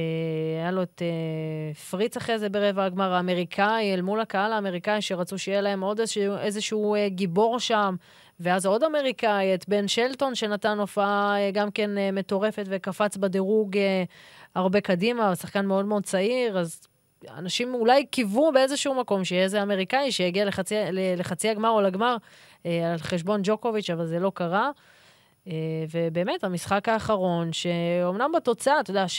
היה 0.61 0.71
לו 0.71 0.83
את 0.83 1.01
אה, 1.01 1.73
פריץ 1.73 2.17
אחרי 2.17 2.39
זה 2.39 2.49
ברבע 2.49 2.85
הגמר 2.85 3.13
האמריקאי, 3.13 3.93
אל 3.93 4.01
מול 4.01 4.19
הקהל 4.19 4.53
האמריקאי, 4.53 5.01
שרצו 5.01 5.37
שיהיה 5.37 5.61
להם 5.61 5.81
עוד 5.81 5.99
איזשהו, 5.99 6.37
איזשהו 6.37 6.95
אה, 6.95 7.09
גיבור 7.09 7.59
שם. 7.59 7.95
ואז 8.39 8.65
עוד 8.65 8.83
אמריקאי, 8.83 9.53
את 9.53 9.69
בן 9.69 9.87
שלטון, 9.87 10.35
שנתן 10.35 10.79
הופעה 10.79 11.35
אה, 11.37 11.51
גם 11.51 11.71
כן 11.71 11.97
אה, 11.97 12.11
מטורפת 12.11 12.65
וקפץ 12.69 13.17
בדירוג 13.17 13.77
אה, 13.77 14.03
הרבה 14.55 14.81
קדימה, 14.81 15.35
שחקן 15.35 15.65
מאוד 15.65 15.85
מאוד 15.85 16.03
צעיר, 16.03 16.59
אז 16.59 16.87
אנשים 17.37 17.73
אולי 17.73 18.05
קיוו 18.05 18.51
באיזשהו 18.53 18.93
מקום 18.93 19.23
שיהיה 19.23 19.43
איזה 19.43 19.61
אמריקאי 19.63 20.11
שיגיע 20.11 20.45
לחצי, 20.45 20.75
לחצי 21.17 21.49
הגמר 21.49 21.69
או 21.69 21.81
לגמר 21.81 22.17
על 22.65 22.97
חשבון 22.97 23.41
ג'וקוביץ', 23.43 23.89
אבל 23.89 24.05
זה 24.05 24.19
לא 24.19 24.31
קרה. 24.35 24.71
ובאמת, 25.91 26.43
המשחק 26.43 26.89
האחרון, 26.89 27.53
שאומנם 27.53 28.31
בתוצאה, 28.35 28.79
אתה 28.79 28.91
יודע, 28.91 29.05
6-3, 29.05 29.11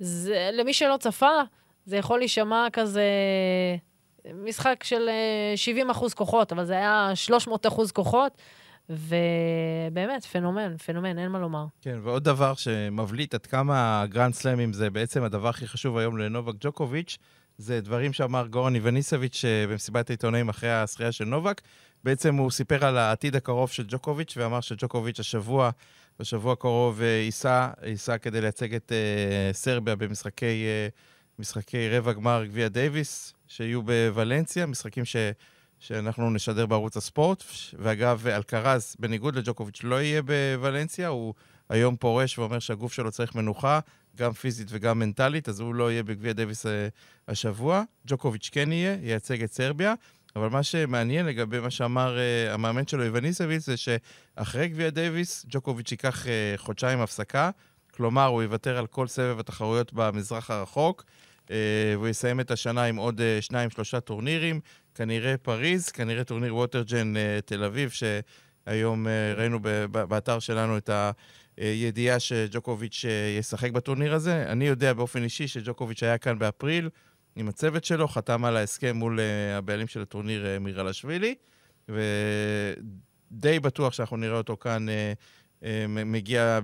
6-3, 0.00 0.02
למי 0.52 0.72
שלא 0.72 0.96
צפה, 0.96 1.40
זה 1.86 1.96
יכול 1.96 2.18
להישמע 2.18 2.66
כזה 2.72 3.08
משחק 4.32 4.84
של 4.84 5.08
70 5.56 5.86
אה, 5.86 5.92
אחוז 5.92 6.14
כוחות, 6.14 6.52
אבל 6.52 6.64
זה 6.64 6.72
היה 6.72 7.10
300 7.14 7.66
אחוז 7.66 7.92
כוחות. 7.92 8.32
ובאמת, 8.88 10.24
פנומן, 10.24 10.76
פנומן, 10.76 11.18
אין 11.18 11.28
מה 11.28 11.38
לומר. 11.38 11.64
כן, 11.80 11.98
ועוד 12.02 12.24
דבר 12.24 12.54
שמבליט 12.54 13.34
עד 13.34 13.46
כמה 13.46 14.02
הגרנד 14.02 14.34
סלאמים 14.34 14.72
זה 14.72 14.90
בעצם 14.90 15.22
הדבר 15.22 15.48
הכי 15.48 15.66
חשוב 15.66 15.98
היום 15.98 16.18
לנובק 16.18 16.54
ג'וקוביץ', 16.60 17.18
זה 17.58 17.80
דברים 17.80 18.12
שאמר 18.12 18.46
גורן 18.46 18.74
איווניסביץ' 18.74 19.44
אה, 19.44 19.66
במסיבת 19.66 20.10
העיתונאים 20.10 20.48
אחרי 20.48 20.70
הזכייה 20.70 21.12
של 21.12 21.24
נובק. 21.24 21.60
בעצם 22.04 22.34
הוא 22.34 22.50
סיפר 22.50 22.84
על 22.84 22.96
העתיד 22.96 23.36
הקרוב 23.36 23.70
של 23.70 23.84
ג'וקוביץ' 23.88 24.34
ואמר 24.36 24.60
שג'וקוביץ' 24.60 25.20
השבוע, 25.20 25.70
בשבוע 26.20 26.52
הקרוב 26.52 27.02
אה, 27.02 27.06
ייסע, 27.06 27.68
ייסע 27.86 28.18
כדי 28.18 28.40
לייצג 28.40 28.74
את 28.74 28.92
סרביה 29.52 29.96
במשחקי 29.96 30.64
אה, 30.90 31.13
משחקי 31.38 31.88
רבע 31.88 32.12
גמר 32.12 32.44
גביע 32.44 32.68
דייוויס. 32.68 33.34
שיהיו 33.48 33.82
בוולנסיה, 33.82 34.66
משחקים 34.66 35.04
ש... 35.04 35.16
שאנחנו 35.78 36.30
נשדר 36.30 36.66
בערוץ 36.66 36.96
הספורט. 36.96 37.44
ואגב, 37.78 38.26
אלקרז, 38.26 38.96
בניגוד 38.98 39.36
לג'וקוביץ', 39.36 39.80
לא 39.82 40.02
יהיה 40.02 40.22
בוולנסיה, 40.22 41.08
הוא 41.08 41.34
היום 41.68 41.96
פורש 41.96 42.38
ואומר 42.38 42.58
שהגוף 42.58 42.92
שלו 42.92 43.10
צריך 43.10 43.34
מנוחה, 43.34 43.80
גם 44.16 44.32
פיזית 44.32 44.68
וגם 44.70 44.98
מנטלית, 44.98 45.48
אז 45.48 45.60
הוא 45.60 45.74
לא 45.74 45.90
יהיה 45.90 46.02
בגביע 46.02 46.32
דוויס 46.32 46.66
אה, 46.66 46.88
השבוע. 47.28 47.82
ג'וקוביץ' 48.06 48.50
כן 48.52 48.72
יהיה, 48.72 48.96
ייצג 49.02 49.42
את 49.42 49.52
סרביה. 49.52 49.94
אבל 50.36 50.48
מה 50.48 50.62
שמעניין 50.62 51.26
לגבי 51.26 51.60
מה 51.60 51.70
שאמר 51.70 52.16
אה, 52.16 52.52
המאמן 52.54 52.86
שלו, 52.86 53.02
איווניסביץ, 53.02 53.66
זה 53.66 53.76
שאחרי 53.76 54.68
גביע 54.68 54.90
דייוויס, 54.90 55.46
ג'וקוביץ' 55.48 55.90
ייקח 55.90 56.24
אה, 56.24 56.28
חודשיים 56.56 57.00
הפסקה. 57.00 57.50
כלומר, 57.94 58.26
הוא 58.26 58.42
יוותר 58.42 58.78
על 58.78 58.86
כל 58.86 59.06
סבב 59.06 59.38
התחרויות 59.38 59.92
במזרח 59.92 60.50
הרחוק. 60.50 61.04
אה, 61.50 61.56
והוא 61.92 62.08
יסיים 62.08 62.40
את 62.40 62.50
השנה 62.50 62.84
עם 62.84 62.96
עוד 62.96 63.20
אה, 63.20 63.38
שניים, 63.40 63.70
שלושה 63.70 64.00
טורנירים. 64.00 64.60
כנראה 64.94 65.36
פריז, 65.36 65.88
כנראה 65.88 66.24
טורניר 66.24 66.56
Watergen 66.56 67.16
אה, 67.16 67.38
תל 67.44 67.64
אביב, 67.64 67.90
שהיום 67.90 69.06
ראינו 69.36 69.60
באתר 69.90 70.38
שלנו 70.38 70.76
את 70.76 70.90
הידיעה 71.56 72.20
שג'וקוביץ' 72.20 73.04
ישחק 73.38 73.70
בטורניר 73.70 74.14
הזה. 74.14 74.44
אני 74.48 74.66
יודע 74.66 74.92
באופן 74.92 75.22
אישי 75.22 75.48
שג'וקוביץ' 75.48 76.02
היה 76.02 76.18
כאן 76.18 76.38
באפריל 76.38 76.88
עם 77.36 77.48
הצוות 77.48 77.84
שלו, 77.84 78.08
חתם 78.08 78.44
על 78.44 78.56
ההסכם 78.56 78.96
מול 78.96 79.20
הבעלים 79.56 79.86
של 79.86 80.02
הטורניר 80.02 80.46
מירלשווילי, 80.60 81.34
ודי 81.88 83.60
בטוח 83.60 83.92
שאנחנו 83.92 84.16
נראה 84.16 84.36
אותו 84.36 84.56
כאן 84.56 84.86
מגיע 85.88 86.60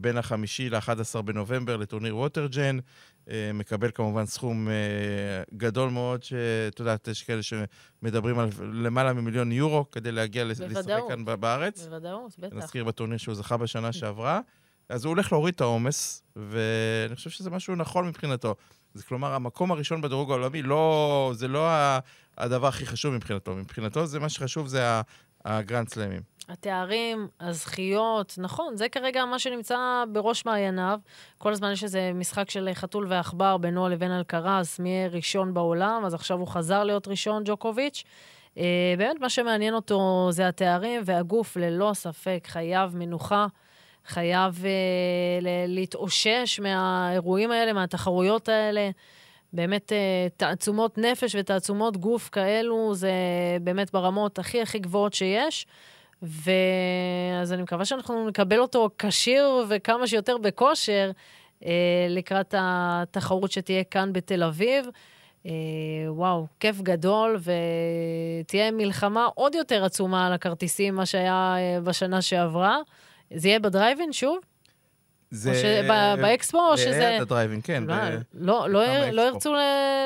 בין 0.00 0.16
החמישי 0.16 0.70
ל-11 0.70 1.22
בנובמבר 1.22 1.76
לטורניר 1.76 2.16
ווטרג'ן. 2.16 2.78
אה, 3.30 3.50
מקבל 3.54 3.90
כמובן 3.94 4.26
סכום 4.26 4.68
אה, 4.68 4.74
גדול 5.56 5.90
מאוד, 5.90 6.22
שאת 6.22 6.80
יודעת, 6.80 7.08
יש 7.08 7.22
כאלה 7.22 7.40
שמדברים 7.42 8.38
על 8.38 8.48
למעלה 8.72 9.12
ממיליון 9.12 9.52
יורו 9.52 9.90
כדי 9.90 10.12
להגיע 10.12 10.44
לשחק 10.44 11.00
כאן 11.08 11.24
בארץ. 11.24 11.86
בוודאות, 11.86 12.38
בטח. 12.38 12.56
נזכיר 12.56 12.84
בטורניר 12.84 13.18
שהוא 13.18 13.34
זכה 13.34 13.56
בשנה 13.56 13.92
שעברה. 13.92 14.40
אז 14.88 15.04
הוא 15.04 15.10
הולך 15.10 15.32
להוריד 15.32 15.54
את 15.54 15.60
העומס, 15.60 16.22
ואני 16.36 17.14
חושב 17.14 17.30
שזה 17.30 17.50
משהו 17.50 17.74
נכון 17.74 18.08
מבחינתו. 18.08 18.54
זה 18.94 19.02
כלומר, 19.02 19.32
המקום 19.32 19.70
הראשון 19.72 20.00
בדירוג 20.00 20.30
העולמי, 20.30 20.62
לא, 20.62 21.32
זה 21.34 21.48
לא 21.48 21.68
הדבר 22.38 22.66
הכי 22.66 22.86
חשוב 22.86 23.14
מבחינתו. 23.14 23.56
מבחינתו 23.56 24.06
זה 24.06 24.20
מה 24.20 24.28
שחשוב 24.28 24.66
זה 24.66 25.00
הגרנד 25.44 25.88
סלאמים. 25.88 26.20
התארים, 26.48 27.28
הזכיות, 27.40 28.34
נכון, 28.38 28.76
זה 28.76 28.88
כרגע 28.88 29.24
מה 29.24 29.38
שנמצא 29.38 30.04
בראש 30.12 30.46
מעייניו. 30.46 30.98
כל 31.38 31.52
הזמן 31.52 31.72
יש 31.72 31.84
איזה 31.84 32.10
משחק 32.14 32.50
של 32.50 32.68
חתול 32.74 33.06
ועכבר 33.08 33.56
בינו 33.56 33.88
לבין 33.88 34.12
אלקרס, 34.12 34.78
מי 34.78 34.88
יהיה 34.88 35.08
ראשון 35.08 35.54
בעולם, 35.54 36.02
אז 36.06 36.14
עכשיו 36.14 36.38
הוא 36.38 36.48
חזר 36.48 36.84
להיות 36.84 37.08
ראשון, 37.08 37.42
ג'וקוביץ'. 37.44 38.04
Uh, 38.54 38.58
באמת, 38.98 39.20
מה 39.20 39.28
שמעניין 39.28 39.74
אותו 39.74 40.28
זה 40.30 40.48
התארים, 40.48 41.02
והגוף 41.04 41.56
ללא 41.56 41.90
ספק 41.94 42.44
חייב 42.46 42.96
מנוחה, 42.96 43.46
חייב 44.06 44.54
uh, 44.54 45.44
להתאושש 45.68 46.60
מהאירועים 46.60 47.50
האלה, 47.50 47.72
מהתחרויות 47.72 48.48
האלה. 48.48 48.90
באמת 49.52 49.92
uh, 49.92 50.30
תעצומות 50.36 50.98
נפש 50.98 51.34
ותעצומות 51.38 51.96
גוף 51.96 52.28
כאלו, 52.28 52.94
זה 52.94 53.12
באמת 53.60 53.92
ברמות 53.92 54.38
הכי 54.38 54.62
הכי 54.62 54.78
גבוהות 54.78 55.14
שיש. 55.14 55.66
ואז 56.24 57.52
אני 57.52 57.62
מקווה 57.62 57.84
שאנחנו 57.84 58.28
נקבל 58.28 58.58
אותו 58.58 58.90
כשיר 58.98 59.64
וכמה 59.68 60.06
שיותר 60.06 60.38
בכושר 60.38 61.10
אה, 61.64 62.06
לקראת 62.08 62.54
התחרות 62.58 63.52
שתהיה 63.52 63.84
כאן 63.84 64.12
בתל 64.12 64.42
אביב. 64.42 64.86
אה, 65.46 65.52
וואו, 66.08 66.46
כיף 66.60 66.80
גדול, 66.80 67.38
ותהיה 68.42 68.70
מלחמה 68.70 69.28
עוד 69.34 69.54
יותר 69.54 69.84
עצומה 69.84 70.26
על 70.26 70.32
הכרטיסים, 70.32 70.94
מה 70.94 71.06
שהיה 71.06 71.54
אה, 71.58 71.80
בשנה 71.80 72.22
שעברה. 72.22 72.78
זה 73.34 73.48
יהיה 73.48 73.58
בדרייבין 73.58 74.12
שוב? 74.12 74.38
זה... 75.34 75.80
או 75.82 76.22
באקספו, 76.22 76.70
או 76.70 76.76
שזה... 76.78 77.18
הדרייבין, 77.20 77.60
כן. 77.64 77.84
לא, 77.86 77.96
לא, 78.34 78.68
לא, 78.68 79.10
לא 79.10 79.22
ירצו 79.22 79.54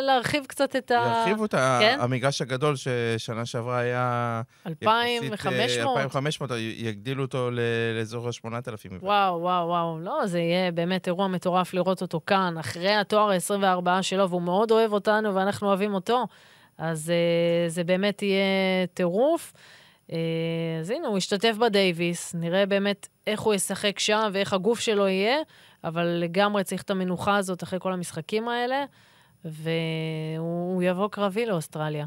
להרחיב 0.03 0.45
קצת 0.47 0.77
את 0.77 0.91
ה... 0.91 0.95
ירחיבו 0.95 1.45
את 1.45 1.55
כן? 1.55 1.99
המגרש 2.01 2.43
הגדול 2.43 2.75
ששנה 2.77 3.47
שעברה 3.47 3.79
היה... 3.79 4.43
2,500? 4.67 5.99
2,500, 5.99 6.51
יגדילו 6.59 7.25
אותו 7.25 7.51
לאזור 7.97 8.29
ה-8,000. 8.29 8.95
וואו, 9.03 9.41
וואו, 9.41 9.69
וואו. 9.69 9.99
לא, 9.99 10.27
זה 10.27 10.39
יהיה 10.39 10.73
באמת 10.73 11.07
אירוע 11.07 11.29
מטורף 11.29 11.75
לראות 11.75 12.03
אותו 12.03 12.21
כאן, 12.27 12.55
אחרי 12.61 12.95
התואר 12.95 13.31
ה-24 13.31 14.03
שלו, 14.03 14.31
והוא 14.31 14.43
מאוד 14.43 14.71
אוהב 14.71 14.93
אותנו 14.93 15.35
ואנחנו 15.35 15.69
אוהבים 15.69 15.95
אותו, 15.95 16.27
אז 16.79 17.11
אה, 17.11 17.69
זה 17.69 17.85
באמת 17.85 18.23
יהיה 18.23 18.87
טירוף. 18.95 19.53
אה, 20.13 20.81
אז 20.81 20.91
הנה, 20.91 21.09
הוא 21.09 21.17
השתתף 21.17 21.57
בדייוויס, 21.57 22.35
נראה 22.35 22.67
באמת 22.67 23.09
איך 23.27 23.41
הוא 23.41 23.55
ישחק 23.55 23.99
שם 23.99 24.31
ואיך 24.33 24.53
הגוף 24.53 24.81
שלו 24.81 25.09
יהיה, 25.09 25.37
אבל 25.85 26.05
לגמרי 26.05 26.65
צריך 26.65 26.83
את 26.83 26.91
המנוחה 26.91 27.37
הזאת 27.37 27.63
אחרי 27.63 27.79
כל 27.83 27.93
המשחקים 27.93 28.49
האלה, 28.49 28.85
והוא 29.45 30.83
יבוא 30.83 31.09
קרבי 31.09 31.47
לאוסטרליה. 31.47 32.07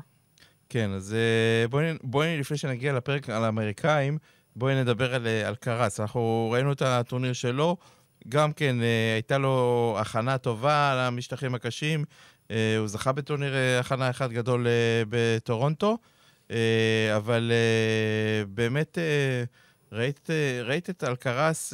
כן, 0.70 0.92
אז 0.92 1.14
אה, 1.14 1.68
בואי, 1.68 1.86
בואי 2.04 2.40
לפני 2.40 2.58
שנגיע 2.58 2.94
לפרק 2.94 3.30
על 3.30 3.44
האמריקאים, 3.44 4.18
בואי 4.56 4.76
נדבר 4.76 5.16
על, 5.16 5.28
אה, 5.28 5.48
על 5.48 5.56
קרץ. 5.56 6.00
אנחנו 6.00 6.50
ראינו 6.54 6.72
את 6.72 6.82
הטורניר 6.82 7.34
שלו, 7.34 7.78
גם 8.30 8.54
כן 8.54 8.76
הייתה 9.14 9.38
לו 9.38 9.96
הכנה 10.00 10.38
טובה 10.38 10.94
למשטחים 10.96 11.56
הקשים. 11.56 12.06
הוא 12.78 12.88
זכה 12.88 13.12
בטורניר 13.12 13.54
הכנה 13.80 14.10
אחד 14.10 14.32
גדול 14.32 14.68
בטורונטו. 15.10 15.98
אה, 16.52 17.18
אבל 17.18 17.52
אה, 17.52 18.46
באמת 18.46 18.98
אה, 18.98 19.44
ראית, 19.92 20.30
ראית 20.64 20.90
את 20.90 21.04
אלקרס 21.04 21.74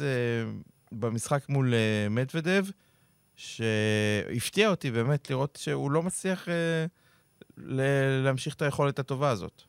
במשחק 0.92 1.48
מול 1.48 1.74
מדוודב, 2.10 2.64
שהפתיע 3.36 4.68
אותי 4.68 4.90
באמת 4.90 5.30
לראות 5.30 5.58
שהוא 5.62 5.90
לא 5.90 6.02
מצליח 6.02 6.48
להמשיך 8.24 8.54
את 8.54 8.62
היכולת 8.62 8.98
הטובה 8.98 9.30
הזאת. 9.30 9.62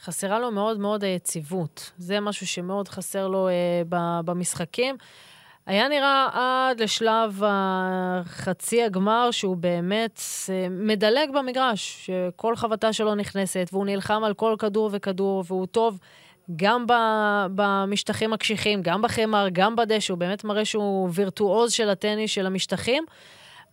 חסרה 0.00 0.38
לו 0.38 0.50
מאוד 0.50 0.78
מאוד 0.78 1.04
היציבות. 1.04 1.90
זה 1.98 2.20
משהו 2.20 2.46
שמאוד 2.46 2.88
חסר 2.88 3.28
לו 3.28 3.48
במשחקים. 4.24 4.96
היה 5.66 5.88
נראה 5.88 6.28
עד 6.32 6.80
לשלב 6.80 7.42
החצי 7.46 8.82
הגמר 8.82 9.30
שהוא 9.30 9.56
באמת 9.56 10.20
אה, 10.50 10.66
מדלג 10.70 11.30
במגרש, 11.34 12.06
שכל 12.06 12.56
חבטה 12.56 12.92
שלו 12.92 13.14
נכנסת, 13.14 13.68
והוא 13.72 13.86
נלחם 13.86 14.24
על 14.24 14.34
כל 14.34 14.56
כדור 14.58 14.90
וכדור, 14.92 15.44
והוא 15.46 15.66
טוב 15.66 15.98
גם 16.56 16.84
במשטחים 17.54 18.32
הקשיחים, 18.32 18.82
גם 18.82 19.02
בחמר, 19.02 19.46
גם 19.52 19.76
בדשא, 19.76 20.12
הוא 20.12 20.18
באמת 20.18 20.44
מראה 20.44 20.64
שהוא 20.64 21.10
וירטואוז 21.12 21.72
של 21.72 21.90
הטניס, 21.90 22.30
של 22.30 22.46
המשטחים, 22.46 23.04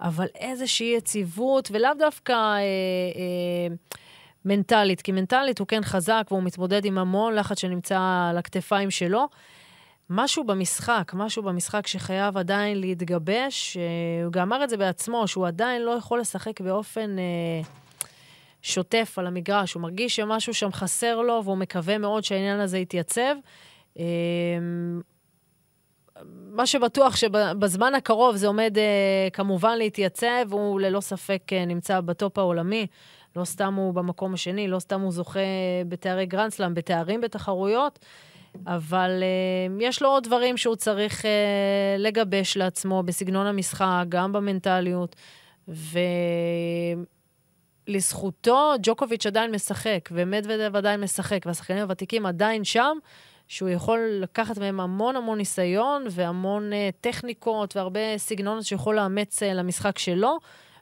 אבל 0.01 0.27
איזושהי 0.35 0.93
יציבות, 0.97 1.69
ולאו 1.71 1.91
דווקא... 1.99 2.33
אה, 2.33 2.57
אה, 2.57 3.75
מנטלית, 4.45 5.01
כי 5.01 5.11
מנטלית 5.11 5.59
הוא 5.59 5.67
כן 5.67 5.83
חזק 5.83 6.23
והוא 6.31 6.43
מתמודד 6.43 6.85
עם 6.85 6.97
המון 6.97 7.35
לחץ 7.35 7.59
שנמצא 7.59 7.99
על 8.29 8.37
הכתפיים 8.37 8.91
שלו. 8.91 9.27
משהו 10.09 10.43
במשחק, 10.43 11.11
משהו 11.13 11.43
במשחק 11.43 11.87
שחייב 11.87 12.37
עדיין 12.37 12.79
להתגבש. 12.79 13.77
אה, 13.77 14.25
הוא 14.25 14.33
גם 14.33 14.41
אמר 14.41 14.63
את 14.63 14.69
זה 14.69 14.77
בעצמו, 14.77 15.27
שהוא 15.27 15.47
עדיין 15.47 15.81
לא 15.81 15.91
יכול 15.91 16.19
לשחק 16.19 16.61
באופן 16.61 17.19
אה, 17.19 17.61
שוטף 18.61 19.13
על 19.17 19.27
המגרש. 19.27 19.73
הוא 19.73 19.81
מרגיש 19.81 20.15
שמשהו 20.15 20.53
שם 20.53 20.71
חסר 20.71 21.21
לו, 21.21 21.41
והוא 21.43 21.57
מקווה 21.57 21.97
מאוד 21.97 22.23
שהעניין 22.23 22.59
הזה 22.59 22.77
יתייצב. 22.77 23.35
אה, 23.99 24.03
מה 26.51 26.65
שבטוח 26.65 27.15
שבזמן 27.15 27.95
הקרוב 27.95 28.35
זה 28.35 28.47
עומד 28.47 28.77
אה, 28.77 29.27
כמובן 29.33 29.77
להתייצב, 29.77 30.45
הוא 30.51 30.79
ללא 30.79 31.01
ספק 31.01 31.41
אה, 31.53 31.65
נמצא 31.65 32.01
בטופ 32.01 32.37
העולמי. 32.37 32.87
לא 33.35 33.45
סתם 33.45 33.73
הוא 33.73 33.93
במקום 33.93 34.33
השני, 34.33 34.67
לא 34.67 34.79
סתם 34.79 35.01
הוא 35.01 35.11
זוכה 35.11 35.39
בתארי 35.87 36.25
גרנדסלאם, 36.25 36.73
בתארים 36.73 37.21
בתחרויות. 37.21 37.99
אבל 38.67 39.23
uh, 39.23 39.83
יש 39.83 40.01
לו 40.01 40.09
עוד 40.09 40.23
דברים 40.23 40.57
שהוא 40.57 40.75
צריך 40.75 41.21
uh, 41.21 41.25
לגבש 41.97 42.57
לעצמו 42.57 43.03
בסגנון 43.03 43.45
המשחק, 43.45 44.05
גם 44.09 44.33
במנטליות. 44.33 45.15
ולזכותו, 47.87 48.73
ג'וקוביץ' 48.83 49.25
עדיין 49.25 49.51
משחק, 49.51 50.09
ומדוודב 50.11 50.75
עדיין 50.75 51.01
משחק, 51.01 51.39
והשחקנים 51.45 51.81
הוותיקים 51.81 52.25
עדיין 52.25 52.63
שם, 52.63 52.97
שהוא 53.47 53.69
יכול 53.69 53.99
לקחת 54.21 54.57
מהם 54.57 54.79
המון 54.79 55.15
המון 55.15 55.37
ניסיון 55.37 56.05
והמון 56.09 56.71
אה, 56.71 56.75
טכניקות 57.01 57.75
והרבה 57.75 58.17
סגנונות 58.17 58.63
שיכול 58.63 58.95
לאמץ 58.95 59.43
אה, 59.43 59.45
למשחק 59.45 59.99
שלו, 59.99 60.37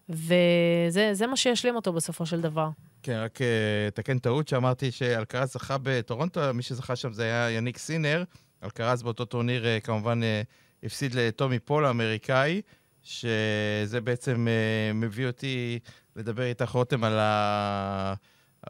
וזה 0.09 1.27
מה 1.27 1.35
שישלים 1.35 1.75
אותו 1.75 1.93
בסופו 1.93 2.25
של 2.25 2.41
דבר. 2.41 2.69
כן, 3.07 3.19
רק 3.19 3.41
אה, 3.41 3.87
אתקן 3.87 4.19
טעות 4.19 4.47
שאמרתי 4.47 4.91
שאלקרז 4.91 5.53
זכה 5.53 5.77
בטורונטו, 5.83 6.53
מי 6.53 6.63
שזכה 6.63 6.95
שם 6.95 7.13
זה 7.13 7.23
היה 7.23 7.51
יניק 7.51 7.77
סינר. 7.77 8.23
אלקרז 8.63 9.03
באותו 9.03 9.25
טורניר 9.25 9.65
אה, 9.65 9.79
כמובן 9.79 10.23
אה, 10.23 10.41
הפסיד 10.83 11.15
לטומי 11.15 11.59
פול 11.59 11.85
האמריקאי, 11.85 12.61
שזה 13.03 14.01
בעצם 14.03 14.47
מביא 14.93 15.27
אותי 15.27 15.79
לדבר 16.15 16.43
איתך, 16.43 16.69
רותם, 16.69 17.03
על 17.03 17.19
ה... 17.19 18.13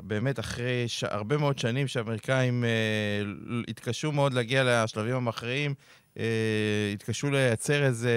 באמת, 0.02 0.40
אחרי 0.40 0.88
ש... 0.88 1.04
הרבה 1.04 1.38
מאוד 1.38 1.60
שנים 1.60 1.88
שהאמריקאים 1.88 2.64
אה, 2.64 2.70
התקשו 3.68 4.12
מאוד 4.12 4.34
להגיע 4.34 4.84
לשלבים 4.84 5.16
המכריעים, 5.16 5.74
אה, 6.18 6.24
התקשו 6.94 7.32
לייצר 7.32 7.84
איזה 7.84 8.12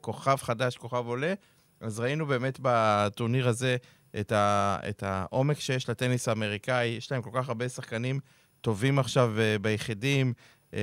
כוכב 0.00 0.36
חדש, 0.36 0.76
כוכב 0.76 1.06
עולה, 1.06 1.34
אז 1.80 2.00
ראינו 2.00 2.26
באמת 2.26 2.58
בטורניר 2.62 3.48
הזה 3.48 3.76
את, 4.20 4.32
ה, 4.32 4.78
את 4.88 5.02
העומק 5.02 5.60
שיש 5.60 5.88
לטניס 5.88 6.28
האמריקאי. 6.28 6.86
יש 6.86 7.12
להם 7.12 7.22
כל 7.22 7.30
כך 7.34 7.48
הרבה 7.48 7.68
שחקנים 7.68 8.20
טובים 8.60 8.98
עכשיו 8.98 9.32
uh, 9.36 9.62
ביחידים, 9.62 10.32
אה, 10.70 10.74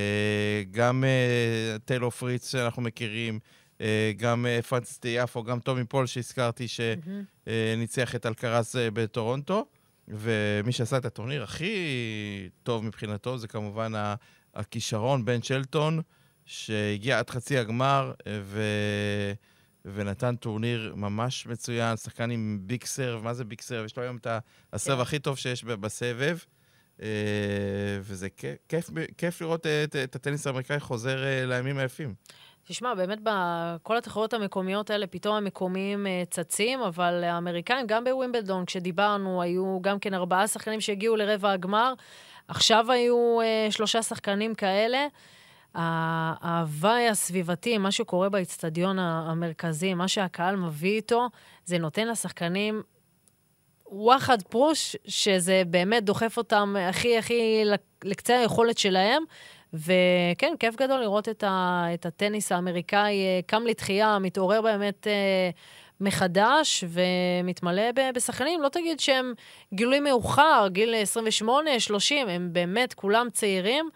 גם 0.72 1.04
אה, 1.04 1.80
טיילור 1.80 2.12
פריץ 2.12 2.52
שאנחנו 2.52 2.82
מכירים, 2.82 3.40
אה, 3.78 3.82
גם 4.18 4.46
אה, 4.46 4.66
פרנסיס 4.66 5.00
טיאפו, 5.06 5.44
גם 5.44 5.60
טומי 5.60 5.84
פול 5.84 6.06
שהזכרתי, 6.06 6.68
שניצח 6.68 8.10
mm-hmm. 8.10 8.14
אה, 8.14 8.16
את 8.16 8.26
אלקרז 8.26 8.76
אה, 8.76 8.80
בטורונטו. 8.94 9.66
ומי 10.12 10.72
שעשה 10.72 10.98
את 10.98 11.06
הטורניר 11.06 11.44
הכי 11.44 12.50
טוב 12.64 12.84
מבחינתו 12.84 13.38
זה 13.38 13.48
כמובן 13.48 13.92
הכישרון, 14.56 15.26
בן 15.26 15.42
שלטון, 15.42 16.02
שהגיע 16.46 17.20
עד 17.20 17.30
חצי 17.30 17.58
הגמר, 17.58 18.14
ו... 18.42 18.62
ונתן 19.94 20.36
טורניר 20.36 20.94
ממש 20.96 21.48
מצוין, 21.48 21.98
שחקן 21.98 22.32
עם 22.32 22.60
big 22.62 22.84
serve, 22.84 23.24
מה 23.24 23.34
זה 23.34 23.44
big 23.44 23.62
serve? 23.62 23.86
יש 23.86 23.98
לו 23.98 24.04
היום 24.04 24.18
את 24.18 24.28
ה 24.74 24.78
serve 24.78 24.96
כן. 24.96 25.02
הכי 25.02 25.20
טוב 25.20 25.38
שיש 25.38 25.64
בסבב, 25.64 26.38
אה, 27.02 27.08
וזה 28.02 28.28
כיף, 28.68 28.90
כיף 29.18 29.42
לראות 29.42 29.66
את, 29.66 29.96
את 30.04 30.16
הטניס 30.16 30.48
האמריקאי 30.48 30.80
חוזר 30.80 31.24
אה, 31.24 31.46
לימים 31.46 31.78
היפים. 31.78 32.14
תשמע, 32.68 32.94
באמת 32.96 33.20
בכל 33.24 33.98
התחרויות 33.98 34.34
המקומיות 34.34 34.90
האלה, 34.90 35.08
פתאום 35.08 35.36
המקומיים 35.36 36.08
צצים, 36.30 36.82
אבל 36.82 37.24
האמריקאים, 37.24 37.88
גם 37.88 38.04
בווימבלדון, 38.04 38.66
כשדיברנו, 38.66 39.42
היו 39.42 39.80
גם 39.82 40.00
כן 40.00 40.14
ארבעה 40.14 40.48
שחקנים 40.48 40.82
שהגיעו 40.82 41.16
לרבע 41.16 41.52
הגמר. 41.52 41.94
עכשיו 42.48 42.92
היו 42.92 43.38
שלושה 43.70 44.04
שחקנים 44.04 44.56
כאלה. 44.56 45.08
ההוואי 45.76 47.08
הסביבתי, 47.08 47.78
מה 47.78 47.92
שקורה 47.92 48.30
באצטדיון 48.30 49.00
המרכזי, 49.00 49.94
מה 49.94 50.08
שהקהל 50.08 50.56
מביא 50.56 50.96
איתו, 50.96 51.28
זה 51.66 51.78
נותן 51.78 52.08
לשחקנים 52.08 52.82
וואחד 53.92 54.42
פרוש, 54.42 54.96
שזה 55.08 55.64
באמת 55.68 56.04
דוחף 56.06 56.38
אותם 56.38 56.76
הכי 56.90 57.18
הכי 57.18 57.64
לקצה 58.04 58.40
היכולת 58.40 58.78
שלהם. 58.78 59.24
וכן, 59.74 60.54
כיף 60.60 60.76
גדול 60.76 61.00
לראות 61.00 61.30
את, 61.30 61.44
ה, 61.44 61.86
את 61.94 62.06
הטניס 62.06 62.52
האמריקאי 62.52 63.24
אה, 63.24 63.40
קם 63.46 63.64
לתחייה, 63.68 64.20
מתעורר 64.20 64.62
באמת 64.62 65.08
אה, 65.08 65.50
מחדש 66.02 66.84
ומתמלא 66.88 67.84
בשחקנים. 68.16 68.62
לא 68.62 68.70
תגיד 68.70 69.00
שהם 69.00 69.34
גילוי 69.74 70.00
מאוחר, 70.00 70.68
גיל 70.70 70.96
28, 70.96 71.80
30, 71.80 72.28
הם 72.28 72.50
באמת 72.52 72.94
כולם 72.94 73.28
צעירים. 73.32 73.90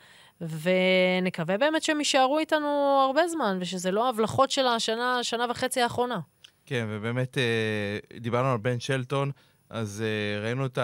ונקווה 0.62 1.58
באמת 1.58 1.84
שהם 1.84 2.00
יישארו 2.00 2.40
איתנו 2.40 2.68
הרבה 3.08 3.28
זמן, 3.28 3.58
ושזה 3.62 3.92
לא 3.92 4.10
הבלחות 4.10 4.52
של 4.52 4.68
השנה, 4.68 5.20
שנה 5.24 5.46
וחצי 5.50 5.82
האחרונה. 5.82 6.20
כן, 6.66 6.86
ובאמת 6.90 7.38
אה, 7.38 8.20
דיברנו 8.20 8.52
על 8.52 8.58
בן 8.58 8.80
שלטון, 8.80 9.32
אז 9.70 10.04
ראינו 10.44 10.66
את 10.66 10.80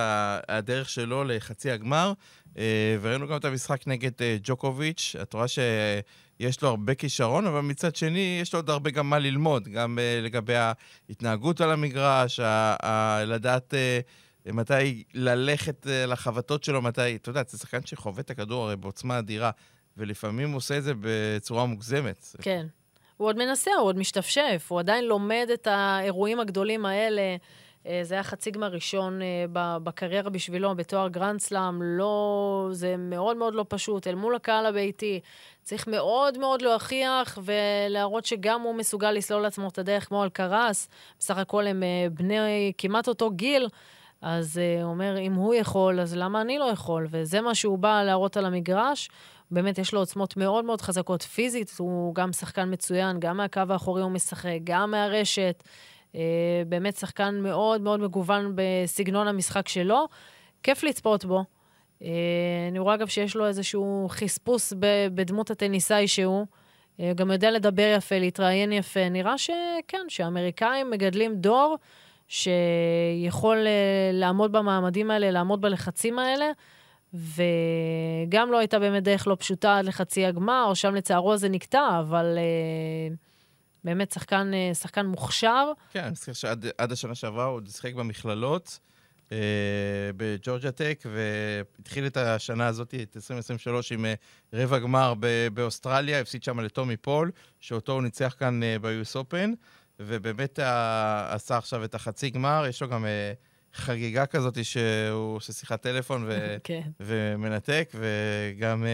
הדרך 0.47 0.89
שלו 0.89 1.23
לחצי 1.23 1.71
הגמר. 1.71 2.13
אה, 2.57 2.97
וראינו 3.01 3.27
גם 3.27 3.37
את 3.37 3.45
המשחק 3.45 3.87
נגד 3.87 4.11
אה, 4.21 4.37
ג'וקוביץ', 4.43 5.15
את 5.21 5.33
רואה 5.33 5.47
שיש 5.47 6.61
לו 6.61 6.69
הרבה 6.69 6.95
כישרון, 6.95 7.47
אבל 7.47 7.59
מצד 7.61 7.95
שני, 7.95 8.39
יש 8.41 8.53
לו 8.53 8.59
עוד 8.59 8.69
הרבה 8.69 8.89
גם 8.89 9.09
מה 9.09 9.19
ללמוד, 9.19 9.67
גם 9.67 9.99
אה, 9.99 10.19
לגבי 10.21 10.53
ההתנהגות 11.09 11.61
על 11.61 11.71
המגרש, 11.71 12.39
לדעת 13.25 13.73
מתי 14.45 15.03
ללכת 15.13 15.85
לחבטות 16.07 16.63
שלו, 16.63 16.81
מתי, 16.81 17.15
אתה 17.15 17.29
יודע, 17.29 17.41
זה 17.47 17.57
שחקן 17.57 17.85
שחווה 17.85 18.21
את 18.21 18.29
הכדור 18.29 18.63
הרי 18.63 18.75
בעוצמה 18.75 19.19
אדירה, 19.19 19.51
ולפעמים 19.97 20.49
הוא 20.49 20.57
עושה 20.57 20.77
את 20.77 20.83
זה 20.83 20.93
בצורה 21.01 21.65
מוגזמת. 21.65 22.35
כן. 22.41 22.65
הוא 23.17 23.27
עוד 23.27 23.37
מנסה, 23.37 23.71
הוא 23.71 23.87
עוד 23.87 23.97
משתפשף, 23.97 24.65
הוא 24.67 24.79
עדיין 24.79 25.05
לומד 25.05 25.47
את 25.53 25.67
האירועים 25.67 26.39
הגדולים 26.39 26.85
האלה. 26.85 27.35
אה, 27.87 27.99
זה 28.03 28.13
היה 28.13 28.23
חצי 28.23 28.51
גמר 28.51 28.67
ראשון 28.67 29.21
אה, 29.21 29.45
בקריירה 29.83 30.29
בשבילו, 30.29 30.75
בתואר 30.75 31.07
גרנד 31.07 31.39
סלאם. 31.39 31.81
לא, 31.81 32.67
זה 32.71 32.95
מאוד 32.97 33.37
מאוד 33.37 33.55
לא 33.55 33.65
פשוט, 33.69 34.07
אל 34.07 34.15
מול 34.15 34.35
הקהל 34.35 34.65
הביתי. 34.65 35.19
צריך 35.63 35.87
מאוד 35.87 36.37
מאוד 36.37 36.61
להוכיח 36.61 37.37
ולהראות 37.43 38.25
שגם 38.25 38.61
הוא 38.61 38.75
מסוגל 38.75 39.11
לסלול 39.11 39.41
לעצמו 39.41 39.67
את 39.67 39.77
הדרך 39.77 40.07
כמו 40.07 40.23
אלקרז. 40.23 40.89
בסך 41.19 41.37
הכל 41.37 41.67
הם 41.67 41.83
אה, 41.83 42.07
בני 42.11 42.71
כמעט 42.77 43.07
אותו 43.07 43.31
גיל. 43.31 43.67
אז 44.21 44.57
הוא 44.57 44.91
אומר, 44.91 45.17
אם 45.19 45.33
הוא 45.33 45.53
יכול, 45.53 45.99
אז 45.99 46.15
למה 46.15 46.41
אני 46.41 46.59
לא 46.59 46.65
יכול? 46.65 47.07
וזה 47.09 47.41
מה 47.41 47.55
שהוא 47.55 47.77
בא 47.77 48.03
להראות 48.03 48.37
על 48.37 48.45
המגרש. 48.45 49.09
באמת, 49.51 49.77
יש 49.77 49.93
לו 49.93 49.99
עוצמות 49.99 50.37
מאוד 50.37 50.65
מאוד 50.65 50.81
חזקות 50.81 51.21
פיזית, 51.21 51.71
הוא 51.77 52.15
גם 52.15 52.33
שחקן 52.33 52.73
מצוין, 52.73 53.19
גם 53.19 53.37
מהקו 53.37 53.61
האחורי 53.69 54.01
הוא 54.01 54.11
משחק, 54.11 54.57
גם 54.63 54.91
מהרשת. 54.91 55.63
אה, 56.15 56.21
באמת 56.67 56.95
שחקן 56.95 57.39
מאוד 57.43 57.81
מאוד 57.81 57.99
מגוון 57.99 58.53
בסגנון 58.55 59.27
המשחק 59.27 59.67
שלו. 59.67 60.07
כיף 60.63 60.83
לצפות 60.83 61.25
בו. 61.25 61.43
אה, 62.03 62.09
אני 62.71 62.79
רואה 62.79 62.95
אגב 62.95 63.07
שיש 63.07 63.35
לו 63.35 63.47
איזשהו 63.47 64.07
חספוס 64.09 64.73
בדמות 65.13 65.51
הטניסאי 65.51 66.07
שהוא. 66.07 66.45
אה, 66.99 67.11
גם 67.15 67.31
יודע 67.31 67.51
לדבר 67.51 67.93
יפה, 67.97 68.19
להתראיין 68.19 68.71
יפה. 68.71 69.09
נראה 69.09 69.37
שכן, 69.37 70.05
שהאמריקאים 70.07 70.89
מגדלים 70.89 71.35
דור 71.35 71.77
שיכול 72.29 73.57
לעמוד 74.13 74.51
במעמדים 74.51 75.11
האלה, 75.11 75.31
לעמוד 75.31 75.61
בלחצים 75.61 76.19
האלה. 76.19 76.51
וגם 77.13 78.51
לא 78.51 78.57
הייתה 78.57 78.79
באמת 78.79 79.03
דרך 79.03 79.27
לא 79.27 79.37
פשוטה 79.39 79.77
עד 79.77 79.85
לחצי 79.85 80.25
הגמר, 80.25 80.73
שם 80.73 80.95
לצערו 80.95 81.37
זה 81.37 81.49
נקטע, 81.49 81.99
אבל... 81.99 82.37
Uh, 82.37 83.29
באמת 83.83 84.11
שחקן, 84.11 84.51
אה, 84.53 84.73
שחקן 84.73 85.05
מוכשר. 85.05 85.71
כן, 85.91 85.99
אני 85.99 86.11
מזכיר 86.11 86.33
שעד 86.33 86.91
השנה 86.91 87.15
שעברה 87.15 87.45
הוא 87.45 87.55
עוד 87.55 87.67
שיחק 87.67 87.93
במכללות. 87.93 88.79
אה, 89.31 89.37
בג'ורג'ה 90.17 90.71
טק, 90.71 91.03
והתחיל 91.05 92.05
את 92.05 92.17
השנה 92.17 92.67
הזאת, 92.67 92.95
את 92.95 93.15
2023, 93.15 93.91
עם 93.91 94.05
אה, 94.05 94.13
רבע 94.53 94.79
גמר 94.79 95.13
באוסטרליה, 95.53 96.19
הפסיד 96.19 96.43
שם 96.43 96.59
לטומי 96.59 96.97
פול, 96.97 97.31
שאותו 97.59 97.91
הוא 97.91 98.01
ניצח 98.01 98.35
כאן 98.39 98.59
ב-US 98.81 99.15
Open, 99.15 99.55
ובאמת 99.99 100.59
עשה 101.29 101.57
עכשיו 101.57 101.83
את 101.83 101.95
החצי 101.95 102.29
גמר, 102.29 102.65
יש 102.69 102.81
לו 102.81 102.89
גם 102.89 103.05
חגיגה 103.73 104.25
כזאת 104.25 104.65
שהוא 104.65 105.35
עושה 105.35 105.53
שיחת 105.53 105.81
טלפון 105.81 106.23
ו- 106.27 106.57
כן. 106.63 106.81
ומנתק, 106.99 107.91
וגם... 107.93 108.85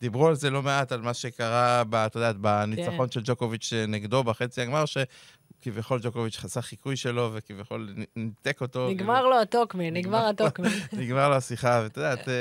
דיברו 0.00 0.28
על 0.28 0.34
זה 0.34 0.50
לא 0.50 0.62
מעט, 0.62 0.92
על 0.92 1.00
מה 1.00 1.14
שקרה, 1.14 1.82
את 2.06 2.14
יודעת, 2.14 2.36
בניצחון 2.36 3.06
כן. 3.06 3.12
של 3.12 3.20
ג'וקוביץ' 3.24 3.72
נגדו 3.88 4.24
בחצי 4.24 4.60
הגמר, 4.60 4.84
שכביכול 4.86 6.00
ג'וקוביץ' 6.02 6.36
חסך 6.36 6.60
חיקוי 6.60 6.96
שלו, 6.96 7.30
וכביכול 7.34 7.94
ניתק 8.16 8.60
אותו. 8.60 8.90
נגמר 8.90 9.26
לו 9.26 9.40
הטוקמן, 9.40 9.94
נגמר 9.94 10.26
הטוקמן. 10.26 10.68
נגמר 11.00 11.28
לו 11.28 11.34
השיחה, 11.34 11.80
ואת 11.84 11.96
יודעת, 11.96 12.28
אה, 12.28 12.34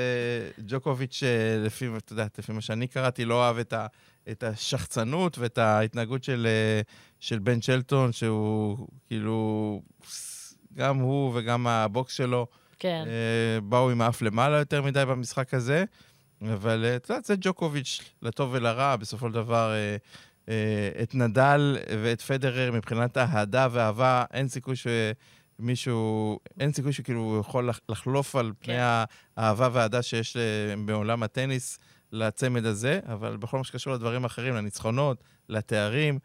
ג'וקוביץ', 0.67 1.23
אה, 1.23 1.65
לפי, 1.65 1.87
את 1.97 2.11
יודעת, 2.11 2.39
לפי 2.39 2.51
מה 2.51 2.61
שאני 2.61 2.87
קראתי, 2.87 3.25
לא 3.25 3.47
אהב 3.47 3.57
את, 3.57 3.73
ה, 3.73 3.87
את 4.31 4.43
השחצנות 4.43 5.37
ואת 5.37 5.57
ההתנהגות 5.57 6.23
של, 6.23 6.47
אה, 6.49 6.81
של 7.19 7.39
בן 7.39 7.61
שלטון, 7.61 8.11
שהוא 8.11 8.87
כאילו, 9.07 9.81
גם 10.73 10.97
הוא 10.97 11.31
וגם 11.35 11.67
הבוקס 11.67 12.13
שלו, 12.13 12.47
כן. 12.79 13.05
באו 13.63 13.91
עם 13.91 14.01
האף 14.01 14.21
למעלה 14.21 14.57
יותר 14.57 14.81
מדי 14.81 15.05
במשחק 15.05 15.53
הזה. 15.53 15.85
אבל 16.41 16.85
אה, 16.85 16.95
את 16.95 17.09
יודעת, 17.09 17.25
זה 17.25 17.35
ג'וקוביץ', 17.41 18.01
לטוב 18.21 18.49
ולרע, 18.53 18.95
בסופו 18.95 19.27
של 19.27 19.33
דבר, 19.33 19.73
אה, 19.73 19.95
אה, 20.49 21.03
את 21.03 21.15
נדל 21.15 21.77
ואת 22.03 22.21
פדרר 22.21 22.71
מבחינת 22.71 23.17
אהדה 23.17 23.67
ואהבה, 23.71 24.25
אין 24.33 24.47
סיכוי 24.47 24.75
שמישהו, 24.75 26.39
אין 26.59 26.73
סיכוי 26.73 26.93
שכאילו 26.93 27.21
הוא 27.21 27.39
יכול 27.39 27.69
לחלוף 27.89 28.35
על 28.35 28.51
פני 28.59 28.75
כן. 28.75 29.03
האהבה 29.37 29.69
והאהדה 29.71 30.01
שיש 30.01 30.37
בעולם 30.85 31.23
הטניס 31.23 31.79
לצמד 32.15 32.65
הזה, 32.65 32.99
אבל 33.07 33.37
בכל 33.37 33.57
מה 33.57 33.63
שקשור 33.63 33.93
לדברים 33.93 34.25
אחרים, 34.25 34.55
לניצחונות, 34.55 35.17
לתארים, 35.49 36.19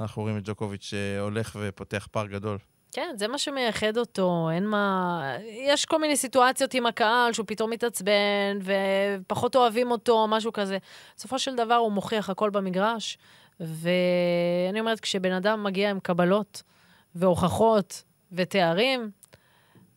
אנחנו 0.00 0.22
רואים 0.22 0.38
את 0.38 0.42
ג'וקוביץ' 0.44 0.82
שהולך 0.82 1.56
ופותח 1.60 2.08
פער 2.10 2.26
גדול. 2.26 2.58
כן, 2.92 3.14
זה 3.18 3.28
מה 3.28 3.38
שמייחד 3.38 3.96
אותו, 3.96 4.48
אין 4.52 4.66
מה... 4.66 5.20
יש 5.66 5.84
כל 5.84 6.00
מיני 6.00 6.16
סיטואציות 6.16 6.74
עם 6.74 6.86
הקהל 6.86 7.32
שהוא 7.32 7.46
פתאום 7.46 7.70
מתעצבן 7.70 8.58
ופחות 8.62 9.56
אוהבים 9.56 9.90
אותו, 9.90 10.26
משהו 10.28 10.52
כזה. 10.52 10.78
בסופו 11.16 11.38
של 11.38 11.56
דבר 11.56 11.74
הוא 11.74 11.92
מוכיח 11.92 12.30
הכל 12.30 12.50
במגרש, 12.50 13.18
ואני 13.60 14.80
אומרת, 14.80 15.00
כשבן 15.00 15.32
אדם 15.32 15.64
מגיע 15.64 15.90
עם 15.90 16.00
קבלות 16.00 16.62
והוכחות 17.14 18.02
ותארים, 18.32 19.10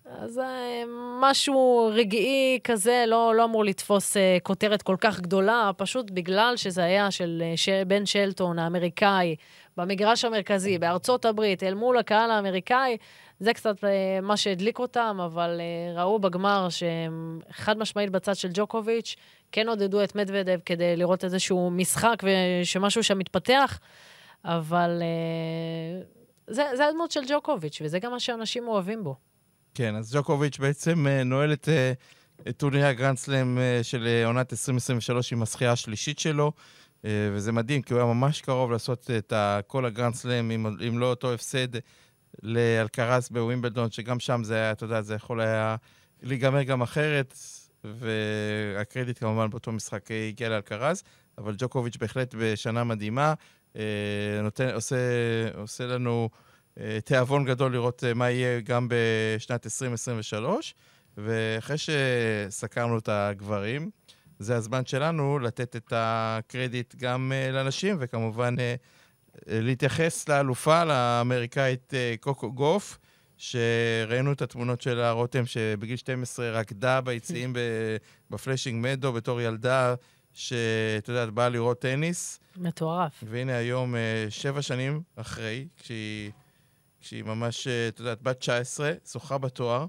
אז 0.06 0.40
אה, 0.40 0.84
משהו 1.20 1.92
רגעי 1.94 2.60
כזה 2.64 3.04
לא, 3.08 3.36
לא 3.36 3.44
אמור 3.44 3.66
לתפוס 3.66 4.18
אה, 4.18 4.38
כותרת 4.44 4.82
כל 4.82 4.96
כך 5.00 5.20
גדולה, 5.20 5.72
פשוט 5.78 6.12
בגלל 6.12 6.54
שזה 6.58 6.84
היה 6.84 7.12
של, 7.12 7.44
אה, 7.46 7.58
של 7.58 7.82
בן 7.88 8.06
שלטון 8.06 8.60
האמריקאי 8.60 9.36
במגרש 9.78 10.26
המרכזי 10.26 10.78
בארצות 10.78 11.26
הברית 11.26 11.64
אל 11.64 11.74
מול 11.74 11.98
הקהל 11.98 12.32
האמריקאי, 12.32 12.98
זה 13.40 13.54
קצת 13.54 13.76
מה 14.22 14.38
שהדליק 14.38 14.80
אותם, 14.80 15.18
אבל 15.26 15.62
ראו 15.96 16.20
בגמר 16.20 16.70
שהם 16.70 17.40
חד 17.52 17.78
משמעית 17.78 18.10
בצד 18.10 18.36
של 18.36 18.50
ג'וקוביץ', 18.54 19.16
כן 19.52 19.70
עודדו 19.70 20.04
את 20.04 20.16
מדוודב 20.16 20.60
כדי 20.66 20.96
לראות 20.96 21.24
איזשהו 21.24 21.70
משחק 21.72 22.24
ושמשהו 22.24 23.04
שם 23.04 23.18
מתפתח, 23.18 23.80
אבל 24.46 25.02
זה, 26.48 26.64
זה 26.74 26.88
הדמות 26.88 27.12
של 27.12 27.22
ג'וקוביץ', 27.28 27.82
וזה 27.84 28.00
גם 28.00 28.12
מה 28.12 28.20
שאנשים 28.20 28.68
אוהבים 28.68 29.04
בו. 29.04 29.31
כן, 29.74 29.96
אז 29.96 30.16
ג'וקוביץ' 30.16 30.60
בעצם 30.60 31.06
uh, 31.08 31.24
נועל 31.24 31.54
את, 31.54 31.68
uh, 31.68 32.50
את 32.50 32.58
טורניר 32.58 32.86
הגרנדסלאם 32.86 33.58
uh, 33.58 33.84
של 33.84 34.24
עונת 34.26 34.54
2023 34.54 35.34
עם 35.34 35.42
הזכייה 35.42 35.72
השלישית 35.72 36.20
שלו, 36.20 36.52
וזה 37.04 37.52
מדהים, 37.52 37.82
כי 37.82 37.94
הוא 37.94 38.02
היה 38.02 38.14
ממש 38.14 38.42
קרוב 38.42 38.72
לעשות 38.72 39.12
את 39.18 39.34
כל 39.68 39.86
הגרנדסלאם, 39.86 40.52
אם, 40.52 40.66
אם 40.88 41.00
לא 41.00 41.10
אותו 41.10 41.34
הפסד 41.34 41.68
לאלקרס 42.44 43.30
בווימבלדון, 43.30 43.92
שגם 43.92 44.20
שם 44.20 44.44
זה 44.44 44.56
היה, 44.56 44.72
אתה 44.72 44.84
יודע, 44.84 45.02
זה 45.02 45.16
יכול 45.16 45.42
היה 45.42 45.76
להיגמר 46.22 46.64
גם 46.64 46.82
אחרת, 46.82 47.38
והקרדיט 47.84 49.20
כמובן 49.20 49.50
באותו 49.50 49.72
משחק 49.72 50.10
הגיע 50.30 50.50
לאלקרס, 50.50 51.04
אבל 51.38 51.56
ג'וקוביץ' 51.58 51.98
בהחלט 51.98 52.36
בשנה 52.38 52.84
מדהימה, 52.84 53.34
נותן, 54.44 54.70
עושה, 54.74 54.98
עושה 55.56 55.88
לנו... 55.88 56.30
אה, 56.80 57.00
תיאבון 57.06 57.46
גדול 57.46 57.74
לראות 57.74 58.04
אה, 58.04 58.14
מה 58.14 58.30
יהיה 58.30 58.62
גם 58.62 58.88
בשנת 58.90 59.66
2023. 59.66 60.76
ואחרי 61.18 61.76
שסקרנו 61.78 62.98
את 62.98 63.10
הגברים, 63.10 63.90
זה 64.40 64.56
הזמן 64.56 64.86
שלנו 64.86 65.40
לתת 65.40 65.76
את 65.76 65.94
הקרדיט 65.96 66.96
גם 66.96 67.32
אה, 67.36 67.52
לנשים, 67.52 67.96
וכמובן 68.00 68.56
להתייחס 69.48 70.30
לאלופה, 70.30 70.84
לאמריקאית 70.84 71.94
קוקו 72.20 72.52
גוף, 72.52 73.00
שראינו 73.38 74.32
את 74.32 74.42
התמונות 74.42 74.82
שלה, 74.82 75.12
רותם, 75.12 75.46
שבגיל 75.46 75.96
12 75.96 76.50
רקדה 76.52 77.02
ביציעים 77.02 77.56
בפלאשינג 78.30 78.86
מדו 78.88 79.14
בתור 79.14 79.42
ילדה, 79.42 79.96
שאת 80.34 81.08
יודעת, 81.08 81.30
באה 81.30 81.50
לראות 81.50 81.82
טניס. 81.82 82.40
מטורף. 82.58 83.24
והנה 83.28 83.56
היום, 83.56 83.96
שבע 84.30 84.62
שנים 84.62 85.02
אחרי, 85.16 85.68
כשהיא, 85.78 86.32
כשהיא 87.02 87.24
ממש, 87.24 87.68
את 87.68 88.00
יודעת, 88.00 88.22
בת 88.22 88.40
19, 88.40 88.92
זוכה 89.06 89.38
בתואר, 89.38 89.86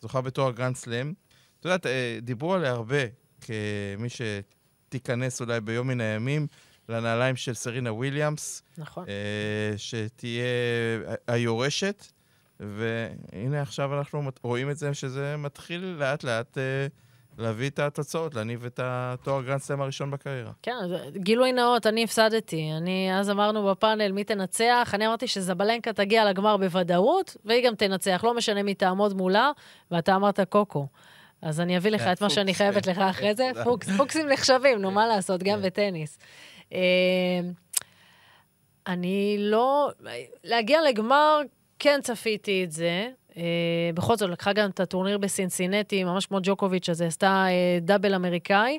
זוכה 0.00 0.20
בתואר 0.20 0.50
גרנד 0.50 0.76
סלאם. 0.76 1.12
את 1.60 1.64
יודעת, 1.64 1.86
דיברו 2.22 2.54
עליה 2.54 2.70
הרבה 2.70 3.02
כמי 3.40 4.08
שתיכנס 4.08 5.40
אולי 5.40 5.60
ביום 5.60 5.88
מן 5.88 6.00
הימים. 6.00 6.46
לנעליים 6.88 7.36
של 7.36 7.54
סרינה 7.54 7.92
וויליאמס. 7.92 8.62
נכון. 8.78 9.04
אה, 9.08 9.78
שתהיה 9.78 10.44
היורשת, 11.26 12.06
והנה 12.60 13.62
עכשיו 13.62 13.98
אנחנו 13.98 14.30
רואים 14.42 14.70
את 14.70 14.76
זה, 14.76 14.94
שזה 14.94 15.36
מתחיל 15.36 15.84
לאט 15.84 16.24
לאט 16.24 16.58
אה, 16.58 16.86
להביא 17.38 17.70
את 17.70 17.78
התוצאות, 17.78 18.34
להניב 18.34 18.64
את 18.64 18.80
התואר 18.82 19.42
גרנדסלאם 19.42 19.80
הראשון 19.80 20.10
בקריירה. 20.10 20.52
כן, 20.62 20.72
גילוי 21.16 21.52
נאות, 21.52 21.86
אני 21.86 22.04
הפסדתי. 22.04 22.70
אני, 22.76 23.18
אז 23.18 23.30
אמרנו 23.30 23.66
בפאנל 23.70 24.12
מי 24.12 24.24
תנצח, 24.24 24.90
אני 24.94 25.06
אמרתי 25.06 25.26
שזבלנקה 25.26 25.92
תגיע 25.92 26.24
לגמר 26.24 26.56
בוודאות, 26.56 27.36
והיא 27.44 27.66
גם 27.66 27.74
תנצח, 27.74 28.24
לא 28.24 28.34
משנה 28.34 28.62
מי 28.62 28.74
תעמוד 28.74 29.16
מולה, 29.16 29.50
ואתה 29.90 30.16
אמרת 30.16 30.40
קוקו. 30.40 30.86
אז 31.42 31.60
אני 31.60 31.76
אביא 31.76 31.90
לך 31.90 32.02
את 32.02 32.22
מה 32.22 32.30
שאני 32.30 32.54
חייבת 32.54 32.86
לך 32.86 32.98
אחרי 32.98 33.34
זה. 33.34 33.50
פוקסים 33.96 34.28
נחשבים, 34.28 34.82
נו, 34.82 34.90
מה 34.90 35.06
לעשות, 35.06 35.42
גם 35.42 35.62
בטניס. 35.62 36.18
אמ, 36.72 36.78
אני 38.86 39.36
לא... 39.38 39.90
להגיע 40.44 40.82
לגמר, 40.88 41.40
כן 41.78 42.00
צפיתי 42.02 42.64
את 42.64 42.72
זה. 42.72 43.08
Uh, 43.32 43.36
בכל 43.94 44.16
זאת, 44.16 44.30
לקחה 44.30 44.52
גם 44.52 44.70
את 44.70 44.80
הטורניר 44.80 45.18
בסינסינטי, 45.18 46.04
ממש 46.04 46.26
כמו 46.26 46.38
ג'וקוביץ', 46.42 46.88
אז 46.88 47.00
היא 47.00 47.08
עשתה 47.08 47.46
uh, 47.46 47.84
דאבל 47.84 48.14
אמריקאי, 48.14 48.78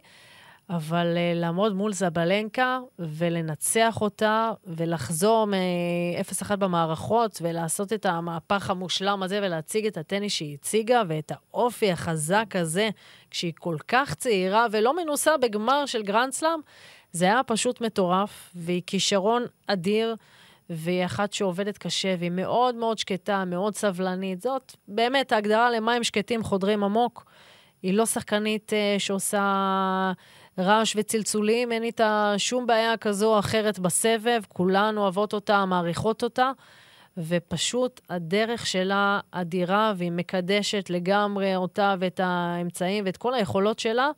אבל 0.69 1.07
uh, 1.15 1.37
לעמוד 1.39 1.73
מול 1.73 1.93
זבלנקה 1.93 2.79
ולנצח 2.99 4.01
אותה 4.01 4.51
ולחזור 4.67 5.47
מ-0-1 5.47 6.55
במערכות 6.55 7.39
ולעשות 7.41 7.93
את 7.93 8.05
המהפך 8.05 8.69
המושלם 8.69 9.23
הזה 9.23 9.39
ולהציג 9.43 9.85
את 9.85 9.97
הטניס 9.97 10.33
שהיא 10.33 10.53
הציגה 10.53 11.01
ואת 11.07 11.31
האופי 11.31 11.91
החזק 11.91 12.55
הזה, 12.55 12.89
כשהיא 13.31 13.53
כל 13.59 13.77
כך 13.87 14.13
צעירה 14.13 14.65
ולא 14.71 14.95
מנוסה 14.95 15.37
בגמר 15.37 15.85
של 15.85 16.03
גרנדסלאם, 16.03 16.59
זה 17.11 17.25
היה 17.25 17.41
פשוט 17.43 17.81
מטורף, 17.81 18.51
והיא 18.55 18.81
כישרון 18.87 19.43
אדיר, 19.67 20.15
והיא 20.69 21.05
אחת 21.05 21.33
שעובדת 21.33 21.77
קשה, 21.77 22.15
והיא 22.19 22.31
מאוד 22.31 22.75
מאוד 22.75 22.97
שקטה, 22.97 23.45
מאוד 23.45 23.75
סבלנית. 23.75 24.41
זאת 24.41 24.75
באמת 24.87 25.31
ההגדרה 25.31 25.71
למים 25.71 26.03
שקטים 26.03 26.43
חודרים 26.43 26.83
עמוק. 26.83 27.25
היא 27.81 27.93
לא 27.93 28.05
שחקנית 28.05 28.73
uh, 28.73 28.99
שעושה 28.99 30.11
רעש 30.59 30.93
וצלצולים, 30.95 31.71
אין 31.71 31.83
איתה 31.83 32.33
שום 32.37 32.67
בעיה 32.67 32.97
כזו 32.97 33.33
או 33.33 33.39
אחרת 33.39 33.79
בסבב, 33.79 34.41
כולן 34.47 34.97
אוהבות 34.97 35.33
אותה, 35.33 35.65
מעריכות 35.65 36.23
אותה, 36.23 36.51
ופשוט 37.17 38.01
הדרך 38.09 38.67
שלה 38.67 39.19
אדירה, 39.31 39.93
והיא 39.97 40.11
מקדשת 40.11 40.89
לגמרי 40.89 41.55
אותה 41.55 41.95
ואת 41.99 42.19
האמצעים 42.23 43.05
ואת 43.05 43.17
כל 43.17 43.33
היכולות 43.33 43.79
שלה. 43.79 44.09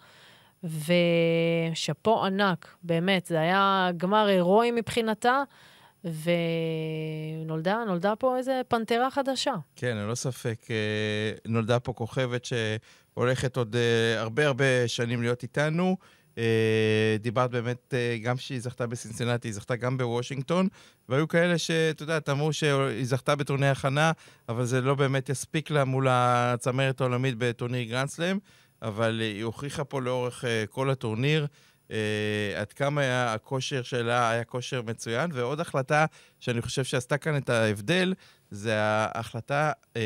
ושאפו 1.73 2.25
ענק, 2.25 2.75
באמת, 2.83 3.25
זה 3.25 3.39
היה 3.39 3.89
גמר 3.97 4.25
הירואי 4.25 4.71
מבחינתה, 4.71 5.43
ונולדה 6.05 7.83
נולדה 7.87 8.15
פה 8.15 8.37
איזה 8.37 8.61
פנתרה 8.67 9.11
חדשה. 9.11 9.53
כן, 9.75 9.97
ללא 9.97 10.15
ספק, 10.15 10.67
אה, 10.69 11.31
נולדה 11.47 11.79
פה 11.79 11.93
כוכבת 11.93 12.45
שהולכת 12.45 13.57
עוד 13.57 13.75
אה, 13.75 14.21
הרבה 14.21 14.47
הרבה 14.47 14.87
שנים 14.87 15.21
להיות 15.21 15.43
איתנו. 15.43 15.97
אה, 16.37 17.15
דיברת 17.19 17.51
באמת, 17.51 17.93
גם 18.23 18.37
שהיא 18.37 18.59
זכתה 18.59 18.87
בסינסינטי, 18.87 19.47
היא 19.47 19.53
זכתה 19.53 19.75
גם 19.75 19.97
בוושינגטון, 19.97 20.67
והיו 21.09 21.27
כאלה 21.27 21.57
שאת 21.57 22.01
יודעת, 22.01 22.29
אמרו 22.29 22.53
שהיא 22.53 23.05
זכתה 23.05 23.35
בטורניר 23.35 23.71
הכנה, 23.71 24.11
אבל 24.49 24.65
זה 24.65 24.81
לא 24.81 24.95
באמת 24.95 25.29
יספיק 25.29 25.71
לה 25.71 25.85
מול 25.85 26.07
הצמרת 26.09 27.01
העולמית 27.01 27.35
בטורניר 27.37 27.83
גרנדסלאם. 27.83 28.37
אבל 28.81 29.19
היא 29.21 29.43
הוכיחה 29.43 29.83
פה 29.83 30.01
לאורך 30.01 30.43
כל 30.69 30.89
הטורניר 30.89 31.47
עד 32.57 32.73
כמה 32.73 33.01
היה 33.01 33.33
הכושר 33.33 33.81
שלה 33.81 34.29
היה 34.29 34.43
כושר 34.43 34.81
מצוין. 34.81 35.31
ועוד 35.33 35.59
החלטה 35.59 36.05
שאני 36.39 36.61
חושב 36.61 36.83
שעשתה 36.83 37.17
כאן 37.17 37.37
את 37.37 37.49
ההבדל, 37.49 38.13
זה 38.51 38.79
ההחלטה 38.81 39.71
uh, 39.71 39.97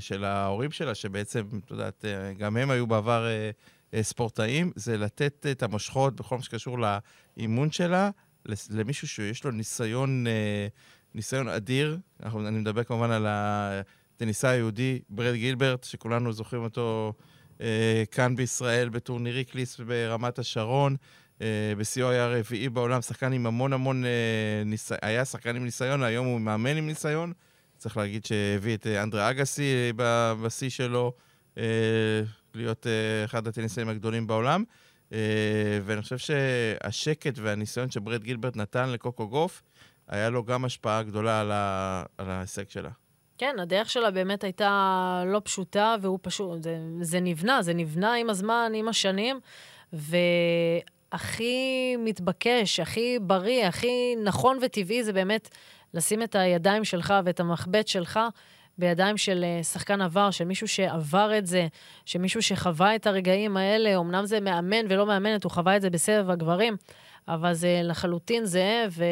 של 0.00 0.24
ההורים 0.24 0.70
שלה, 0.70 0.94
שבעצם, 0.94 1.46
את 1.64 1.70
יודעת, 1.70 2.04
uh, 2.04 2.38
גם 2.38 2.56
הם 2.56 2.70
היו 2.70 2.86
בעבר 2.86 3.26
uh, 3.26 3.94
uh, 3.94 4.02
ספורטאים, 4.02 4.72
זה 4.76 4.98
לתת 4.98 5.46
את 5.50 5.62
המושכות 5.62 6.16
בכל 6.16 6.36
מה 6.36 6.42
שקשור 6.42 6.78
לאימון 6.78 7.70
שלה 7.70 8.10
למישהו 8.70 9.08
שיש 9.08 9.44
לו 9.44 9.50
ניסיון, 9.50 10.26
uh, 10.26 11.14
ניסיון 11.14 11.48
אדיר. 11.48 11.98
אנחנו, 12.22 12.48
אני 12.48 12.58
מדבר 12.58 12.84
כמובן 12.84 13.10
על 13.10 13.26
הטניסאי 13.28 14.50
היהודי 14.50 15.00
ברד 15.10 15.34
גילברט, 15.34 15.84
שכולנו 15.84 16.32
זוכרים 16.32 16.62
אותו 16.62 17.12
אה, 17.16 17.24
כאן 18.10 18.36
בישראל 18.36 18.88
בטורניר 18.88 19.34
ריקליס 19.34 19.80
ברמת 19.80 20.38
השרון. 20.38 20.96
Uh, 21.38 21.40
בשיאו 21.78 22.10
היה 22.10 22.26
רביעי 22.26 22.68
בעולם, 22.68 23.02
שחקן 23.02 23.32
עם 23.32 23.46
המון 23.46 23.72
המון 23.72 24.04
uh, 24.04 24.06
ניסיון, 24.66 24.98
היה 25.02 25.24
שחקן 25.24 25.56
עם 25.56 25.64
ניסיון, 25.64 26.02
היום 26.02 26.26
הוא 26.26 26.40
מאמן 26.40 26.76
עם 26.76 26.86
ניסיון. 26.86 27.32
צריך 27.76 27.96
להגיד 27.96 28.24
שהביא 28.24 28.74
את 28.74 28.86
אנדרה 28.86 29.30
אגסי 29.30 29.92
בשיא 30.42 30.70
שלו, 30.70 31.12
להיות 32.54 32.86
אחד 33.24 33.48
הטניסאים 33.48 33.88
הגדולים 33.88 34.26
בעולם. 34.26 34.64
ואני 35.84 36.02
חושב 36.02 36.18
שהשקט 36.18 37.38
והניסיון 37.38 37.90
שברד 37.90 38.22
גילברט 38.22 38.56
נתן 38.56 38.90
לקוקו 38.90 39.28
גוף, 39.28 39.62
היה 40.08 40.30
לו 40.30 40.44
גם 40.44 40.64
השפעה 40.64 41.02
גדולה 41.02 41.40
על 42.18 42.30
ההישג 42.30 42.68
שלה. 42.68 42.90
כן, 43.38 43.56
הדרך 43.58 43.90
שלה 43.90 44.10
באמת 44.10 44.44
הייתה 44.44 45.22
לא 45.26 45.40
פשוטה, 45.44 45.96
והוא 46.00 46.18
פשוט, 46.22 46.62
זה, 46.62 46.78
זה 47.00 47.20
נבנה, 47.20 47.62
זה 47.62 47.74
נבנה 47.74 48.14
עם 48.14 48.30
הזמן, 48.30 48.72
עם 48.74 48.88
השנים, 48.88 49.40
והכי 49.92 51.96
מתבקש, 51.98 52.80
הכי 52.80 53.18
בריא, 53.22 53.66
הכי 53.66 54.16
נכון 54.24 54.58
וטבעי 54.62 55.04
זה 55.04 55.12
באמת 55.12 55.48
לשים 55.94 56.22
את 56.22 56.34
הידיים 56.34 56.84
שלך 56.84 57.14
ואת 57.24 57.40
המחבט 57.40 57.88
שלך 57.88 58.20
בידיים 58.78 59.16
של 59.16 59.44
אה, 59.44 59.62
שחקן 59.62 60.00
עבר, 60.00 60.30
של 60.30 60.44
מישהו 60.44 60.68
שעבר 60.68 61.38
את 61.38 61.46
זה, 61.46 61.66
של 62.04 62.18
מישהו 62.18 62.42
שחווה 62.42 62.94
את 62.94 63.06
הרגעים 63.06 63.56
האלה, 63.56 63.96
אמנם 63.96 64.26
זה 64.26 64.40
מאמן 64.40 64.86
ולא 64.88 65.06
מאמנת, 65.06 65.44
הוא 65.44 65.52
חווה 65.52 65.76
את 65.76 65.82
זה 65.82 65.90
בסבב 65.90 66.30
הגברים, 66.30 66.76
אבל 67.28 67.54
זה 67.54 67.80
לחלוטין 67.84 68.44
זהה, 68.44 68.86
ו... 68.90 69.04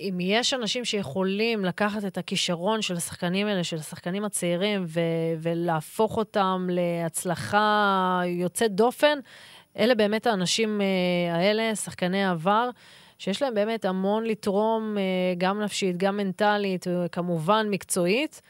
אם 0.00 0.18
יש 0.20 0.54
אנשים 0.54 0.84
שיכולים 0.84 1.64
לקחת 1.64 2.04
את 2.04 2.18
הכישרון 2.18 2.82
של 2.82 2.96
השחקנים 2.96 3.46
האלה, 3.46 3.64
של 3.64 3.76
השחקנים 3.76 4.24
הצעירים, 4.24 4.84
ו- 4.86 5.00
ולהפוך 5.38 6.16
אותם 6.16 6.68
להצלחה 6.70 8.20
יוצאת 8.26 8.74
דופן, 8.74 9.18
אלה 9.78 9.94
באמת 9.94 10.26
האנשים 10.26 10.80
uh, 10.80 11.34
האלה, 11.34 11.74
שחקני 11.74 12.24
העבר, 12.24 12.70
שיש 13.18 13.42
להם 13.42 13.54
באמת 13.54 13.84
המון 13.84 14.24
לתרום, 14.24 14.96
uh, 14.96 15.38
גם 15.38 15.60
נפשית, 15.62 15.96
גם 15.96 16.16
מנטלית, 16.16 16.86
וכמובן 16.90 17.66
מקצועית. 17.70 18.42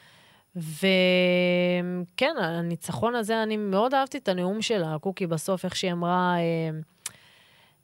וכן, 0.55 2.33
הניצחון 2.37 3.15
הזה, 3.15 3.43
אני 3.43 3.57
מאוד 3.57 3.93
אהבתי 3.93 4.17
את 4.17 4.27
הנאום 4.27 4.61
שלה, 4.61 4.95
קוקי 5.01 5.27
בסוף, 5.27 5.65
איך 5.65 5.75
שהיא 5.75 5.91
אמרה... 5.91 6.35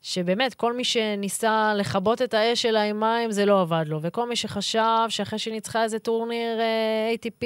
שבאמת, 0.08 0.54
כל 0.54 0.74
מי 0.74 0.84
שניסה 0.84 1.74
לכבות 1.76 2.22
את 2.22 2.34
האש 2.34 2.62
שלה 2.62 2.82
עם 2.84 3.00
מים, 3.00 3.32
זה 3.32 3.46
לא 3.46 3.62
עבד 3.62 3.84
לו. 3.88 4.00
וכל 4.02 4.30
מי 4.30 4.36
שחשב 4.36 5.06
שאחרי 5.10 5.40
שהיא 5.40 5.54
ניצחה 5.54 5.84
איזה 5.84 6.00
טורניר 6.00 6.60
אה, 6.60 7.14
ATP 7.16 7.46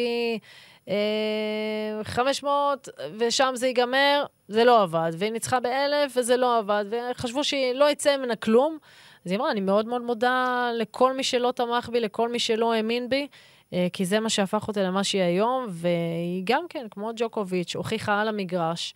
אה, 0.90 2.04
500, 2.04 2.90
ושם 3.20 3.52
זה 3.56 3.68
ייגמר, 3.68 4.26
זה 4.48 4.64
לא 4.64 4.82
עבד. 4.82 5.12
והיא 5.18 5.32
ניצחה 5.32 5.60
באלף, 5.60 6.18
וזה 6.18 6.38
לא 6.38 6.58
עבד. 6.58 6.86
וחשבו 7.12 7.44
שלא 7.44 7.92
יצא 7.92 8.18
ממנה 8.18 8.36
כלום. 8.36 8.78
אז 9.26 9.32
היא 9.32 9.40
אמרה, 9.40 9.52
אני 9.52 9.62
מאוד 9.62 9.86
מאוד 9.86 10.02
מודה 10.02 10.70
לכל 10.78 11.14
מי 11.14 11.24
שלא 11.24 11.54
תמך 11.56 11.90
בי, 11.90 12.00
לכל 12.00 12.30
מי 12.30 12.40
שלא 12.40 12.74
האמין 12.74 13.10
בי. 13.10 13.28
אה, 13.74 13.88
כי 13.94 14.06
זה 14.06 14.20
מה 14.20 14.30
שהפך 14.30 14.68
אותה 14.68 14.84
למה 14.84 15.04
שהיא 15.04 15.22
היום, 15.22 15.66
והיא 15.70 16.42
גם 16.44 16.66
כן, 16.70 16.88
כמו 16.92 17.12
ג'וקוביץ', 17.16 17.76
הוכיחה 17.76 18.22
על 18.22 18.28
המגרש 18.28 18.94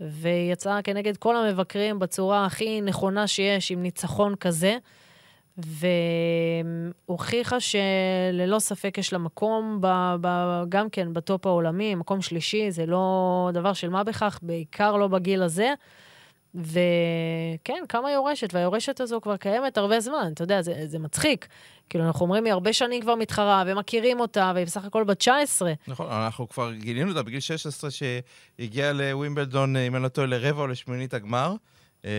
ויצאה 0.00 0.82
כנגד 0.82 1.16
כל 1.16 1.36
המבקרים 1.36 1.98
בצורה 1.98 2.46
הכי 2.46 2.80
נכונה 2.80 3.26
שיש, 3.26 3.70
עם 3.70 3.82
ניצחון 3.82 4.34
כזה, 4.34 4.76
והוכיחה 7.08 7.56
שללא 7.60 8.58
ספק 8.58 8.98
יש 8.98 9.12
לה 9.12 9.18
מקום, 9.18 9.78
ב, 9.80 10.14
ב, 10.20 10.62
גם 10.68 10.90
כן 10.90 11.12
בטופ 11.12 11.46
העולמי, 11.46 11.94
מקום 11.94 12.22
שלישי, 12.22 12.70
זה 12.70 12.86
לא 12.86 13.50
דבר 13.52 13.72
של 13.72 13.88
מה 13.90 14.04
בכך, 14.04 14.38
בעיקר 14.42 14.96
לא 14.96 15.08
בגיל 15.08 15.42
הזה. 15.42 15.74
וכן, 16.54 17.82
קמה 17.88 18.12
יורשת, 18.12 18.54
והיורשת 18.54 19.00
הזו 19.00 19.20
כבר 19.20 19.36
קיימת 19.36 19.78
הרבה 19.78 20.00
זמן, 20.00 20.30
אתה 20.34 20.44
יודע, 20.44 20.62
זה, 20.62 20.74
זה 20.86 20.98
מצחיק. 20.98 21.46
כאילו, 21.88 22.04
אנחנו 22.06 22.24
אומרים, 22.24 22.44
היא 22.44 22.52
הרבה 22.52 22.72
שנים 22.72 23.02
כבר 23.02 23.14
מתחרה, 23.14 23.64
ומכירים 23.66 24.20
אותה, 24.20 24.52
והיא 24.54 24.66
בסך 24.66 24.84
הכל 24.84 25.04
בת 25.04 25.18
19. 25.18 25.72
נכון, 25.88 26.06
אנחנו 26.10 26.48
כבר 26.48 26.72
גילינו 26.72 27.10
אותה 27.10 27.22
בגיל 27.22 27.40
16 27.40 27.90
שהגיעה 27.90 28.92
לווימבלדון, 28.92 29.76
אם 29.76 29.96
אני 29.96 30.02
לא 30.02 30.08
טועה, 30.08 30.26
לרבע 30.26 30.62
או 30.62 30.66
לשמינית 30.66 31.14
הגמר, 31.14 31.54
אה, 32.04 32.10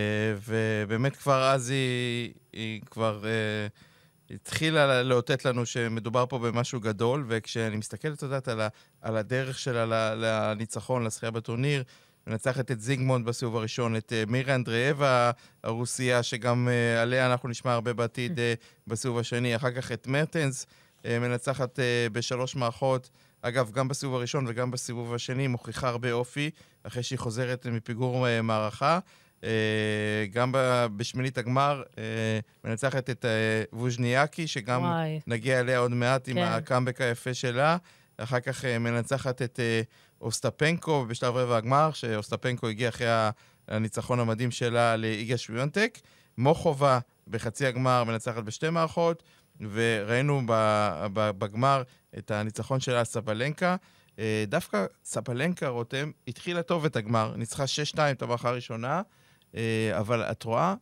ובאמת 0.44 1.16
כבר 1.16 1.42
אז 1.42 1.70
היא, 1.70 2.32
היא 2.52 2.80
כבר... 2.90 3.24
אה, 3.24 3.66
התחילה 4.34 5.02
לאותת 5.02 5.44
לנו 5.44 5.66
שמדובר 5.66 6.26
פה 6.26 6.38
במשהו 6.38 6.80
גדול, 6.80 7.24
וכשאני 7.28 7.76
מסתכל, 7.76 8.12
את 8.12 8.22
יודעת, 8.22 8.48
על, 8.48 8.60
על 9.00 9.16
הדרך 9.16 9.58
שלה 9.58 10.14
לניצחון, 10.14 11.04
לזכייה 11.04 11.30
בטורניר, 11.30 11.82
מנצחת 12.26 12.70
את 12.70 12.80
זיגמונד 12.80 13.26
בסיבוב 13.26 13.56
הראשון, 13.56 13.96
את 13.96 14.12
uh, 14.12 14.30
מירה 14.30 14.54
אנדריאבה 14.54 15.30
הרוסייה, 15.64 16.22
שגם 16.22 16.68
uh, 16.68 17.00
עליה 17.02 17.26
אנחנו 17.26 17.48
נשמע 17.48 17.72
הרבה 17.72 17.92
בעתיד 17.92 18.38
uh, 18.38 18.40
בסיבוב 18.86 19.18
השני, 19.18 19.56
אחר 19.56 19.70
כך 19.70 19.92
את 19.92 20.06
מרטנס, 20.06 20.66
מנצחת 21.04 21.78
בשלוש 22.12 22.56
מערכות. 22.56 23.10
אגב, 23.42 23.70
גם 23.70 23.88
בסיבוב 23.88 24.14
הראשון 24.14 24.44
וגם 24.48 24.70
בסיבוב 24.70 25.14
השני 25.14 25.46
מוכיחה 25.48 25.88
הרבה 25.88 26.12
אופי, 26.12 26.50
אחרי 26.82 27.02
שהיא 27.02 27.18
חוזרת 27.18 27.66
מפיגור 27.66 28.26
מערכה. 28.42 28.98
גם 30.32 30.54
בשמינית 30.96 31.38
הגמר 31.38 31.82
מנצחת 32.64 33.10
את 33.10 33.24
ווז'ניאקי, 33.72 34.46
שגם 34.46 34.82
וואי. 34.82 35.20
נגיע 35.26 35.60
אליה 35.60 35.78
עוד 35.78 35.90
מעט 35.90 36.26
כן. 36.26 36.38
עם 36.38 36.44
הקאמבק 36.44 37.00
היפה 37.00 37.34
שלה. 37.34 37.76
אחר 38.22 38.40
כך 38.40 38.64
uh, 38.64 38.78
מנצחת 38.78 39.42
את 39.42 39.58
uh, 39.58 40.20
אוסטפנקו 40.20 41.06
בשלב 41.06 41.36
רבע 41.36 41.56
הגמר, 41.56 41.90
שאוסטפנקו 41.92 42.68
הגיע 42.68 42.88
אחרי 42.88 43.06
הניצחון 43.68 44.20
המדהים 44.20 44.50
שלה 44.50 44.96
לאיגה 44.96 45.36
שוויונטק. 45.36 45.98
מוחובה 46.38 46.98
בחצי 47.28 47.66
הגמר 47.66 48.04
מנצחת 48.04 48.42
בשתי 48.44 48.70
מערכות, 48.70 49.22
וראינו 49.60 50.42
בגמר 51.12 51.82
את 52.18 52.30
הניצחון 52.30 52.80
שלה 52.80 52.98
על 52.98 53.04
סבלנקה. 53.04 53.76
אה, 54.18 54.44
דווקא 54.48 54.86
סבלנקה, 55.04 55.68
רותם, 55.68 56.10
התחילה 56.28 56.62
טוב 56.62 56.84
את 56.84 56.96
הגמר, 56.96 57.34
ניצחה 57.36 57.64
6-2 57.94 57.98
את 58.10 58.22
המערכה 58.22 58.48
הראשונה, 58.48 59.02
אבל 59.92 60.22
את 60.22 60.42
רואה 60.42 60.74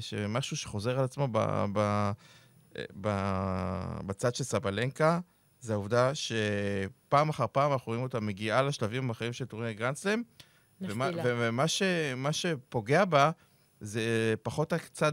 שמשהו 0.00 0.56
שחוזר 0.56 0.98
על 0.98 1.04
עצמו 1.04 1.28
ב, 1.32 1.64
ב, 1.72 2.10
ב, 3.00 3.08
בצד 4.06 4.34
של 4.34 4.44
סבלנקה, 4.44 5.20
זה 5.64 5.72
העובדה 5.72 6.12
שפעם 6.14 7.28
אחר 7.28 7.46
פעם 7.52 7.72
אנחנו 7.72 7.90
רואים 7.90 8.02
אותה 8.02 8.20
מגיעה 8.20 8.62
לשלבים 8.62 9.08
האחרים 9.08 9.32
של 9.32 9.44
טורניר 9.44 9.72
גרנדסלאם. 9.72 10.22
ומה, 10.80 11.10
ומה 11.24 11.68
ש, 11.68 11.82
שפוגע 12.32 13.04
בה 13.04 13.30
זה 13.80 14.34
פחות 14.42 14.72
הצד, 14.72 15.12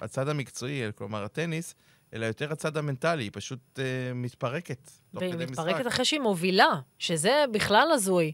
הצד 0.00 0.28
המקצועי, 0.28 0.82
כלומר 0.94 1.24
הטניס, 1.24 1.74
אלא 2.14 2.26
יותר 2.26 2.52
הצד 2.52 2.76
המנטלי, 2.76 3.22
היא 3.22 3.30
פשוט 3.32 3.60
uh, 3.78 3.80
מתפרקת. 4.14 4.90
והיא 5.14 5.34
מתפרקת 5.34 5.86
אחרי 5.86 6.04
שהיא 6.04 6.20
מובילה, 6.20 6.80
שזה 6.98 7.44
בכלל 7.52 7.88
הזוי. 7.92 8.32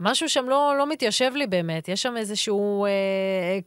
משהו 0.00 0.28
שם 0.28 0.48
לא, 0.48 0.74
לא 0.78 0.86
מתיישב 0.86 1.32
לי 1.34 1.46
באמת. 1.46 1.88
יש 1.88 2.02
שם 2.02 2.16
איזשהו 2.16 2.84
אה, 2.84 2.90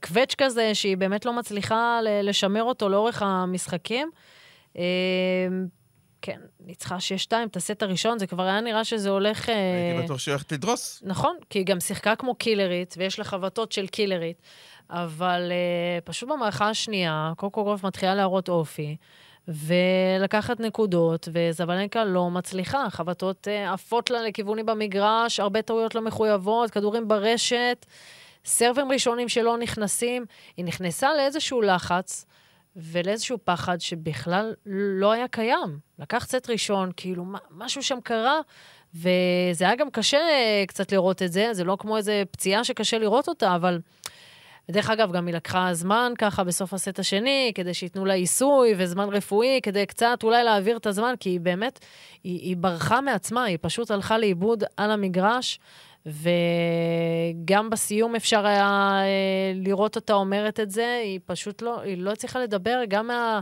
קווץ' 0.02 0.36
כזה 0.38 0.76
שהיא 0.76 0.98
באמת 0.98 1.26
לא 1.26 1.34
מצליחה 1.34 2.00
לשמר 2.24 2.64
אותו 2.64 2.90
לאורך 2.90 3.22
המשחקים. 3.22 4.12
אה, 4.78 4.84
כן, 6.26 6.40
ניצחה 6.60 6.98
6-2 7.28 7.34
את 7.46 7.56
הסט 7.56 7.84
הראשון, 7.84 8.20
זה 8.20 8.28
כבר 8.28 8.44
היה 8.44 8.62
נראה 8.62 8.84
שזה 8.84 9.10
הולך... 9.10 9.50
אה, 9.50 9.56
הייתי 9.90 10.04
בטוח 10.04 10.20
שהיא 10.20 10.34
הולכת 10.34 10.52
לדרוס. 10.52 11.02
נכון, 11.06 11.38
כי 11.50 11.60
היא 11.60 11.66
גם 11.66 11.80
שיחקה 11.80 12.16
כמו 12.16 12.36
קילרית, 12.36 12.96
ויש 12.98 13.20
לה 13.20 13.26
חבטות 13.26 13.72
של 13.72 13.88
קילרית, 13.88 14.42
אבל 14.90 15.52
uh, 15.52 16.06
פשוט 16.06 16.30
במערכה 16.30 16.70
השנייה, 16.70 17.34
קוקו 17.38 17.64
גוף 17.64 17.84
מתחילה 17.84 18.16
להראות 18.16 18.50
אופי, 18.50 18.96
ולקחת 19.48 20.60
נקודות, 20.60 21.28
וזבלנקה 21.32 22.06
לא 22.06 22.30
מצליחה. 22.30 22.90
חבטות 22.90 23.48
uh, 23.48 23.74
עפות 23.74 24.10
לה 24.10 24.22
לכיוונים 24.22 24.66
במגרש, 24.66 25.40
הרבה 25.40 25.62
טעויות 25.62 25.96
לא 25.96 26.02
מחויבות, 26.02 26.72
כדורים 26.72 27.08
ברשת, 27.08 27.86
סרבים 28.46 28.92
ראשונים 28.92 29.30
שלא 29.30 29.58
נכנסים. 29.58 30.26
היא 30.58 30.66
נכנסה 30.66 31.14
לאיזשהו 31.14 31.62
לחץ. 31.62 32.26
ולאיזשהו 32.76 33.38
פחד 33.44 33.82
שבכלל 33.82 34.54
לא 34.66 35.12
היה 35.12 35.28
קיים. 35.28 35.80
לקח 36.00 36.26
סט 36.26 36.50
ראשון, 36.50 36.92
כאילו, 36.98 37.26
משהו 37.52 37.84
שם 37.84 38.00
קרה, 38.04 38.40
וזה 38.96 39.66
היה 39.66 39.76
גם 39.76 39.90
קשה 39.90 40.20
קצת 40.68 40.92
לראות 40.92 41.22
את 41.22 41.32
זה, 41.32 41.50
זה 41.52 41.64
לא 41.64 41.78
כמו 41.80 41.98
איזה 41.98 42.24
פציעה 42.32 42.64
שקשה 42.64 42.98
לראות 42.98 43.28
אותה, 43.28 43.56
אבל... 43.56 43.80
ודרך 44.70 44.90
אגב, 44.90 45.12
גם 45.12 45.28
היא 45.28 45.36
לקחה 45.36 45.74
זמן 45.74 46.14
ככה 46.18 46.44
בסוף 46.44 46.74
הסט 46.74 47.00
השני, 47.00 47.52
כדי 47.56 47.74
שייתנו 47.74 48.06
לה 48.06 48.14
עיסוי 48.14 48.74
וזמן 48.78 49.10
רפואי, 49.10 49.60
כדי 49.64 49.86
קצת 49.86 50.20
אולי 50.24 50.44
להעביר 50.44 50.78
את 50.78 50.86
הזמן, 50.86 51.14
כי 51.20 51.30
היא 51.30 51.40
באמת, 51.40 51.80
היא, 52.24 52.40
היא 52.40 52.58
ברחה 52.58 53.02
מעצמה, 53.02 53.44
היא 53.44 53.58
פשוט 53.62 53.92
הלכה 53.92 54.18
לאיבוד 54.18 54.64
על 54.78 54.92
המגרש. 54.92 55.60
וגם 56.06 57.70
בסיום 57.70 58.16
אפשר 58.16 58.46
היה 58.46 58.92
אה, 59.02 59.52
לראות 59.56 59.96
אותה 59.96 60.14
אומרת 60.14 60.60
את 60.60 60.72
זה, 60.72 61.00
היא 61.04 61.20
פשוט 61.26 61.62
לא, 61.62 61.82
היא 61.82 61.98
לא 61.98 62.12
הצליחה 62.12 62.40
לדבר 62.40 62.82
גם 62.88 63.08
מה, 63.08 63.40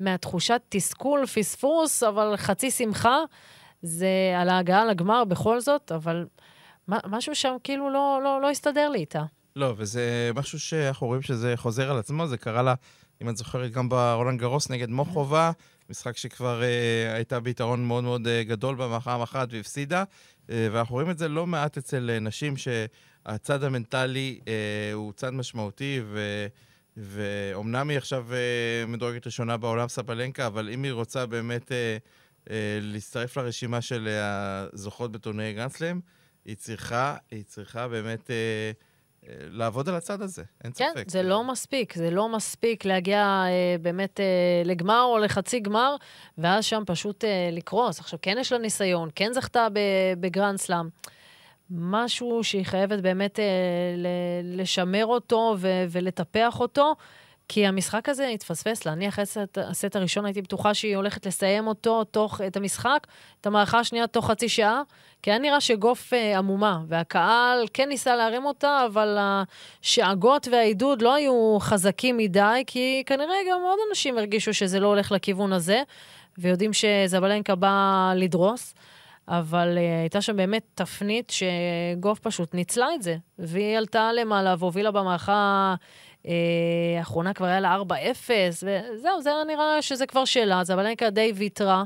מהתחושת 0.00 0.60
תסכול, 0.68 1.26
פספוס, 1.26 2.02
אבל 2.02 2.36
חצי 2.36 2.70
שמחה. 2.70 3.18
זה 3.82 4.08
על 4.36 4.48
ההגעה 4.48 4.84
לגמר 4.84 5.24
בכל 5.24 5.60
זאת, 5.60 5.92
אבל 5.92 6.26
משהו 6.88 7.34
שם 7.34 7.56
כאילו 7.64 7.90
לא, 7.90 8.20
לא, 8.24 8.42
לא 8.42 8.50
הסתדר 8.50 8.88
לי 8.88 8.98
איתה. 8.98 9.22
לא, 9.56 9.74
וזה 9.76 10.30
משהו 10.34 10.60
שאנחנו 10.60 11.06
רואים 11.06 11.22
שזה 11.22 11.52
חוזר 11.56 11.90
על 11.90 11.98
עצמו, 11.98 12.26
זה 12.26 12.38
קרה 12.38 12.62
לה, 12.62 12.74
אם 13.22 13.28
את 13.28 13.36
זוכרת, 13.36 13.72
גם 13.72 13.88
ברולנד 13.88 14.40
גרוס 14.40 14.70
נגד 14.70 14.90
מוחובה, 14.90 15.50
משחק 15.90 16.16
שכבר 16.16 16.62
אה, 16.62 17.14
הייתה 17.14 17.40
ביתרון 17.40 17.84
מאוד 17.84 18.04
מאוד 18.04 18.28
אה, 18.28 18.42
גדול 18.44 18.74
במחאה 18.74 19.22
אחת 19.22 19.48
והפסידה. 19.50 20.04
אה, 20.50 20.68
ואנחנו 20.72 20.94
רואים 20.94 21.10
את 21.10 21.18
זה 21.18 21.28
לא 21.28 21.46
מעט 21.46 21.78
אצל 21.78 22.10
אה, 22.10 22.18
נשים, 22.18 22.54
שהצד 22.56 23.64
המנטלי 23.64 24.40
אה, 24.48 24.92
הוא 24.92 25.12
צד 25.12 25.30
משמעותי, 25.30 26.00
ו... 26.04 26.46
ואומנם 26.96 27.90
היא 27.90 27.98
עכשיו 27.98 28.26
מדורגת 28.88 29.26
ראשונה 29.26 29.56
בעולם 29.56 29.88
סבלנקה, 29.88 30.46
אבל 30.46 30.70
אם 30.70 30.82
היא 30.82 30.92
רוצה 30.92 31.26
באמת 31.26 31.72
להצטרף 32.80 33.36
לרשימה 33.36 33.80
של 33.80 34.08
הזוכות 34.08 35.12
בטורנירי 35.12 35.52
גרנדסלאם, 35.52 36.00
היא 36.44 36.56
צריכה, 36.56 37.16
היא 37.30 37.44
צריכה 37.44 37.88
באמת 37.88 38.30
לעבוד 39.28 39.88
על 39.88 39.94
הצד 39.94 40.22
הזה, 40.22 40.42
אין 40.64 40.72
כן, 40.76 40.90
ספק. 40.94 41.02
כן, 41.02 41.08
זה 41.08 41.22
לא 41.22 41.44
מספיק, 41.44 41.94
זה 41.94 42.10
לא 42.10 42.28
מספיק 42.28 42.84
להגיע 42.84 43.18
אה, 43.46 43.76
באמת 43.82 44.20
אה, 44.20 44.62
לגמר 44.64 45.02
או 45.02 45.18
לחצי 45.18 45.60
גמר, 45.60 45.96
ואז 46.38 46.64
שם 46.64 46.82
פשוט 46.86 47.24
אה, 47.24 47.48
לקרוס. 47.52 48.00
עכשיו, 48.00 48.18
כן 48.22 48.36
יש 48.40 48.52
לה 48.52 48.58
ניסיון, 48.58 49.08
כן 49.14 49.32
זכתה 49.32 49.66
בגרנד 50.20 50.58
סלאם. 50.58 50.88
משהו 51.70 52.44
שהיא 52.44 52.64
חייבת 52.66 53.00
באמת 53.00 53.38
אה, 53.38 53.44
לשמר 54.42 55.06
אותו 55.06 55.54
ו- 55.58 55.84
ולטפח 55.90 56.60
אותו. 56.60 56.94
כי 57.48 57.66
המשחק 57.66 58.08
הזה 58.08 58.28
התפספס 58.28 58.86
לה. 58.86 58.92
אני 58.92 59.08
אחרי 59.08 59.24
הסט, 59.56 59.96
הראשון 59.96 60.24
הייתי 60.24 60.42
בטוחה 60.42 60.74
שהיא 60.74 60.96
הולכת 60.96 61.26
לסיים 61.26 61.66
אותו, 61.66 62.04
תוך, 62.04 62.40
את 62.46 62.56
המשחק, 62.56 63.06
את 63.40 63.46
המערכה 63.46 63.78
השנייה 63.78 64.06
תוך 64.06 64.30
חצי 64.30 64.48
שעה, 64.48 64.82
כי 65.22 65.30
היה 65.30 65.38
נראה 65.38 65.60
שגוף 65.60 66.12
אה, 66.12 66.38
עמומה, 66.38 66.80
והקהל 66.88 67.66
כן 67.74 67.88
ניסה 67.88 68.16
להרים 68.16 68.44
אותה, 68.44 68.86
אבל 68.86 69.18
השאגות 69.20 70.48
והעידוד 70.52 71.02
לא 71.02 71.14
היו 71.14 71.58
חזקים 71.60 72.16
מדי, 72.16 72.62
כי 72.66 73.02
כנראה 73.06 73.36
גם 73.50 73.60
עוד 73.62 73.78
אנשים 73.90 74.18
הרגישו 74.18 74.54
שזה 74.54 74.80
לא 74.80 74.86
הולך 74.86 75.12
לכיוון 75.12 75.52
הזה, 75.52 75.82
ויודעים 76.38 76.70
שזבלנקה 76.72 77.54
בא 77.54 78.12
לדרוס. 78.16 78.74
אבל 79.28 79.76
uh, 79.76 80.00
הייתה 80.00 80.20
שם 80.20 80.36
באמת 80.36 80.62
תפנית 80.74 81.30
שגוף 81.30 82.18
פשוט 82.18 82.54
ניצלה 82.54 82.94
את 82.94 83.02
זה, 83.02 83.16
והיא 83.38 83.78
עלתה 83.78 84.12
למעלה 84.12 84.54
והובילה 84.58 84.90
במערכה 84.90 85.74
האחרונה 86.98 87.34
כבר 87.34 87.46
היה 87.46 87.60
לה 87.60 87.76
4-0, 87.76 88.30
וזהו, 88.62 89.22
זה 89.22 89.30
היה 89.30 89.44
נראה 89.44 89.82
שזה 89.82 90.06
כבר 90.06 90.24
שלה, 90.24 90.60
אז 90.60 90.70
הבלנקה 90.70 91.10
די 91.10 91.32
ויתרה, 91.34 91.84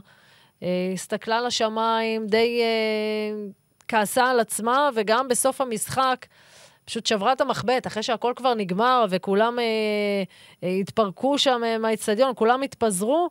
אה, 0.62 0.91
הסתכלה 0.95 1.41
לשמיים, 1.41 2.26
די 2.26 2.61
אה, 2.62 3.47
כעסה 3.89 4.30
על 4.30 4.41
עצמה, 4.41 4.91
וגם 4.95 5.28
בסוף 5.28 5.61
המשחק 5.61 6.26
פשוט 6.84 7.07
שברה 7.07 7.32
את 7.32 7.41
המחבט, 7.41 7.87
אחרי 7.87 8.03
שהכל 8.03 8.32
כבר 8.37 8.55
נגמר 8.55 9.07
וכולם 9.11 9.59
התפרקו 10.62 11.39
שם 11.39 11.62
מהאיצטדיון, 11.80 12.32
כולם 12.37 12.62
התפזרו, 12.62 13.28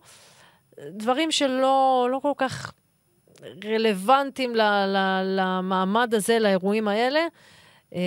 דברים 0.80 1.32
שלא 1.32 2.08
לא 2.12 2.20
כל 2.22 2.32
כך 2.38 2.72
רלוונטיים 3.66 4.54
למעמד 5.26 6.14
הזה, 6.14 6.40
לאירועים 6.40 6.88
האלה. 6.88 7.20
אה, 7.96 8.02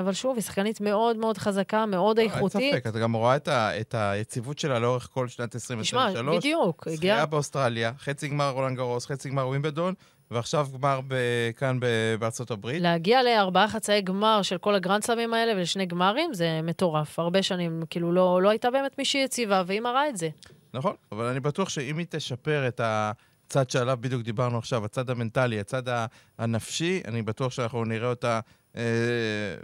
אבל 0.00 0.12
שוב, 0.12 0.36
היא 0.36 0.42
שחקנית 0.42 0.80
מאוד 0.80 1.16
מאוד 1.16 1.38
חזקה, 1.38 1.86
מאוד 1.86 2.18
איכותית. 2.18 2.60
אין 2.60 2.72
ספק, 2.80 2.86
את 2.86 2.96
גם 2.96 3.12
רואה 3.16 3.36
את, 3.36 3.48
ה, 3.48 3.80
את 3.80 3.94
היציבות 3.98 4.58
שלה 4.58 4.78
לאורך 4.78 5.08
כל 5.12 5.28
שנת 5.28 5.54
2023. 5.54 6.14
תשמע, 6.14 6.36
בדיוק. 6.38 6.88
הגיעה 6.88 7.26
באוסטרליה, 7.26 7.92
חצי 7.98 8.28
גמר 8.28 8.50
רולנד 8.50 8.76
גרוס, 8.76 9.06
חצי 9.06 9.28
גמר 9.28 9.48
ווימבלדון, 9.48 9.94
ועכשיו 10.30 10.66
גמר 10.78 11.00
ב- 11.08 11.14
כאן 11.56 11.80
ב- 11.80 11.86
בארצות 12.18 12.50
הברית. 12.50 12.82
להגיע 12.82 13.22
לארבעה 13.22 13.68
חצאי 13.68 14.00
גמר 14.02 14.42
של 14.42 14.58
כל 14.58 14.74
הגרנדסלמים 14.74 15.34
האלה 15.34 15.52
ולשני 15.52 15.86
גמרים, 15.86 16.34
זה 16.34 16.60
מטורף. 16.62 17.18
הרבה 17.18 17.42
שנים, 17.42 17.82
כאילו, 17.90 18.12
לא, 18.12 18.42
לא 18.42 18.48
הייתה 18.48 18.70
באמת 18.70 18.98
מישהי 18.98 19.20
יציבה, 19.24 19.62
והיא 19.66 19.80
מראה 19.80 20.08
את 20.08 20.16
זה. 20.16 20.28
נכון, 20.74 20.94
אבל 21.12 21.24
אני 21.24 21.40
בטוח 21.40 21.68
שאם 21.68 21.98
היא 21.98 22.06
תשפר 22.10 22.68
את 22.68 22.80
הצד 22.84 23.70
שעליו 23.70 23.98
בדיוק 24.00 24.22
דיברנו 24.22 24.58
עכשיו, 24.58 24.84
הצד 24.84 25.10
המנטלי, 25.10 25.60
הצד 25.60 25.88
ה- 25.88 26.06
הנפשי, 26.38 27.00
אני 27.08 27.22
בטוח 27.22 27.52
שאנחנו 27.52 27.84
נראה 27.84 28.08
אותה 28.10 28.40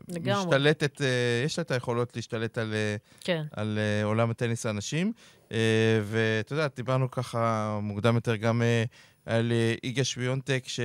לגמרי. 0.08 0.44
משתלטת, 0.44 1.02
אה, 1.02 1.06
יש 1.44 1.58
לה 1.58 1.62
את 1.62 1.70
היכולות 1.70 2.16
להשתלט 2.16 2.58
על, 2.58 2.74
אה, 2.74 2.96
כן. 3.20 3.44
על 3.52 3.78
אה, 3.78 4.04
עולם 4.04 4.30
הטניס 4.30 4.66
הנשים. 4.66 5.12
אה, 5.52 6.00
ואת 6.04 6.50
יודעת, 6.50 6.76
דיברנו 6.76 7.10
ככה 7.10 7.78
מוקדם 7.82 8.14
יותר 8.14 8.36
גם 8.36 8.62
אה, 8.62 8.84
על 9.26 9.52
אה, 9.52 9.74
איגה 9.84 10.04
שוויונטק, 10.04 10.62
ש... 10.66 10.80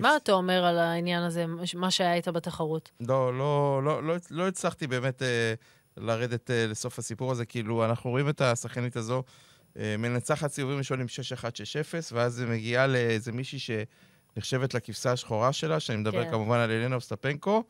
מה 0.00 0.16
אתה 0.16 0.32
אומר 0.32 0.64
על 0.64 0.78
העניין 0.78 1.22
הזה, 1.22 1.44
מה 1.74 1.90
שהיה 1.90 2.14
איתה 2.14 2.32
בתחרות? 2.32 2.90
לא, 3.00 3.38
לא, 3.38 3.80
לא, 3.84 4.02
לא, 4.02 4.14
לא 4.30 4.48
הצלחתי 4.48 4.86
באמת 4.86 5.22
אה, 5.22 5.54
לרדת 5.96 6.50
אה, 6.50 6.66
לסוף 6.66 6.98
הסיפור 6.98 7.32
הזה. 7.32 7.44
כאילו, 7.44 7.84
אנחנו 7.84 8.10
רואים 8.10 8.28
את 8.28 8.40
השחקנית 8.40 8.96
הזו 8.96 9.22
אה, 9.78 9.96
מנצחת 9.98 10.50
סיבובים 10.50 10.78
ראשונים 10.78 11.06
6-1, 11.38 11.40
6-0, 11.40 11.44
ואז 12.12 12.40
היא 12.40 12.48
מגיעה 12.48 12.86
לאיזה 12.86 13.32
מישהי 13.32 13.58
שנחשבת 14.36 14.74
לכבשה 14.74 15.12
השחורה 15.12 15.52
שלה, 15.52 15.80
שאני 15.80 15.98
מדבר 15.98 16.24
כן. 16.24 16.30
כמובן 16.30 16.58
על 16.58 16.70
אלנה 16.70 16.94
אוסטפנקו, 16.94 17.62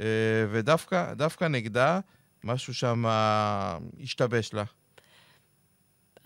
אה, 0.00 0.04
ודווקא 0.50 1.14
דווקא 1.14 1.44
נגדה, 1.44 2.00
משהו 2.44 2.74
שם 2.74 3.06
אה, 3.06 3.78
השתבש 4.02 4.54
לה. 4.54 4.64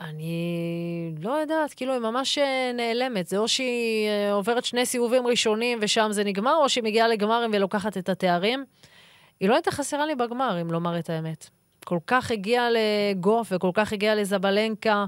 אני 0.01 1.15
לא 1.23 1.31
יודעת, 1.31 1.75
כאילו, 1.75 1.93
היא 1.93 2.01
ממש 2.01 2.39
אה, 2.39 2.73
נעלמת. 2.75 3.27
זה 3.27 3.39
או 3.39 3.49
שהיא 3.49 4.09
עוברת 4.33 4.65
שני 4.65 4.87
סיבובים 4.87 5.27
ראשונים 5.27 5.79
ושם 5.83 6.09
זה 6.11 6.25
נגמר, 6.25 6.55
או 6.55 6.69
שהיא 6.69 6.85
מגיעה 6.85 7.09
לגמרים 7.09 7.51
ולוקחת 7.55 7.97
את 7.97 8.09
התארים. 8.09 8.65
היא 9.41 9.49
לא 9.49 9.55
הייתה 9.55 9.71
חסרה 9.71 10.07
לי 10.07 10.15
בגמר, 10.15 10.61
אם 10.61 10.71
לומר 10.71 10.99
את 10.99 11.11
האמת. 11.11 11.51
כל 11.85 11.99
כך 12.07 12.31
הגיעה 12.31 12.69
לגוף 12.71 13.49
וכל 13.51 13.71
כך 13.75 13.93
הגיעה 13.93 14.15
לזבלנקה, 14.15 15.05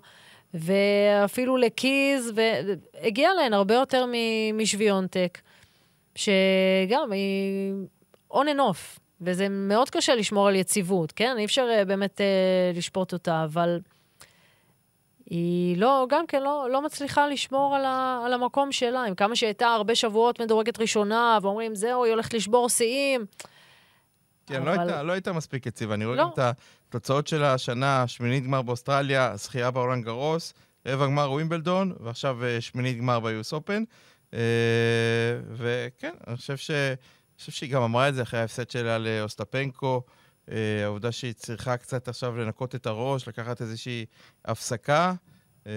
ואפילו 0.55 1.57
לקיז, 1.57 2.33
והגיעה 2.35 3.35
להן 3.35 3.53
הרבה 3.53 3.75
יותר 3.75 4.07
מ- 4.07 4.59
משוויונטק, 4.59 5.39
שגם 6.15 7.13
היא 7.13 7.73
on 8.33 8.45
and 8.47 8.59
off, 8.61 8.99
וזה 9.21 9.47
מאוד 9.49 9.91
קשה 9.91 10.15
לשמור 10.15 10.49
על 10.49 10.55
יציבות, 10.55 11.13
כן? 11.13 11.35
אי 11.39 11.45
אפשר 11.45 11.69
אה, 11.71 11.85
באמת 11.85 12.21
אה, 12.21 12.27
לשפוט 12.75 13.13
אותה, 13.13 13.45
אבל... 13.45 13.81
היא 15.31 15.77
לא, 15.77 16.07
גם 16.09 16.27
כן 16.27 16.43
לא, 16.43 16.69
לא 16.71 16.83
מצליחה 16.83 17.27
לשמור 17.27 17.77
על, 17.77 17.85
ה, 17.85 18.23
על 18.27 18.33
המקום 18.33 18.73
שלה. 18.73 19.05
עם 19.05 19.15
כמה 19.15 19.37
שהייתה 19.37 19.67
הרבה 19.67 19.95
שבועות 19.95 20.41
מדורגת 20.41 20.81
ראשונה, 20.81 21.39
ואומרים, 21.43 21.75
זהו, 21.75 22.05
היא 22.05 22.13
הולכת 22.13 22.35
לשבור 22.35 22.69
שיאים. 22.69 23.27
כן, 24.47 24.63
לא, 24.63 24.75
אבל- 24.75 24.79
הייתה, 24.79 25.03
לא 25.03 25.13
הייתה 25.13 25.33
מספיק 25.33 25.67
יציבה. 25.67 25.95
אני 25.95 26.05
רואה 26.05 26.17
לא. 26.17 26.23
גם 26.23 26.29
את 26.29 26.39
התוצאות 26.93 27.27
שלה 27.27 27.55
השנה, 27.55 28.07
שמינית 28.07 28.45
גמר 28.45 28.63
באוסטרליה, 28.63 29.37
זכייה 29.37 29.71
בעולם 29.71 30.03
גרוס, 30.03 30.55
רבע 30.87 31.07
גמר 31.07 31.31
ווימבלדון, 31.31 31.93
ועכשיו 32.01 32.45
אה, 32.45 32.61
שמינית 32.61 32.99
גמר 32.99 33.21
ביוס 33.21 33.53
אופן. 33.53 33.85
אה, 34.35 34.39
וכן, 35.53 36.15
אני 36.27 36.37
חושב, 36.37 36.57
ש... 36.57 36.71
אני 36.71 37.39
חושב 37.39 37.53
שהיא 37.53 37.71
גם 37.71 37.83
אמרה 37.83 38.09
את 38.09 38.15
זה 38.15 38.23
אחרי 38.23 38.41
ההפסד 38.41 38.71
שלה 38.71 38.99
לאוסטפנקו. 38.99 40.03
אה, 40.51 40.85
העובדה 40.85 41.13
שהיא 41.13 41.33
צריכה 41.33 41.77
קצת 41.77 42.09
עכשיו 42.09 42.37
לנקות 42.37 42.75
את 42.75 42.87
הראש, 42.87 43.29
לקחת 43.29 43.61
איזושהי 43.61 44.07
הפסקה. 44.45 45.15
את 45.63 45.69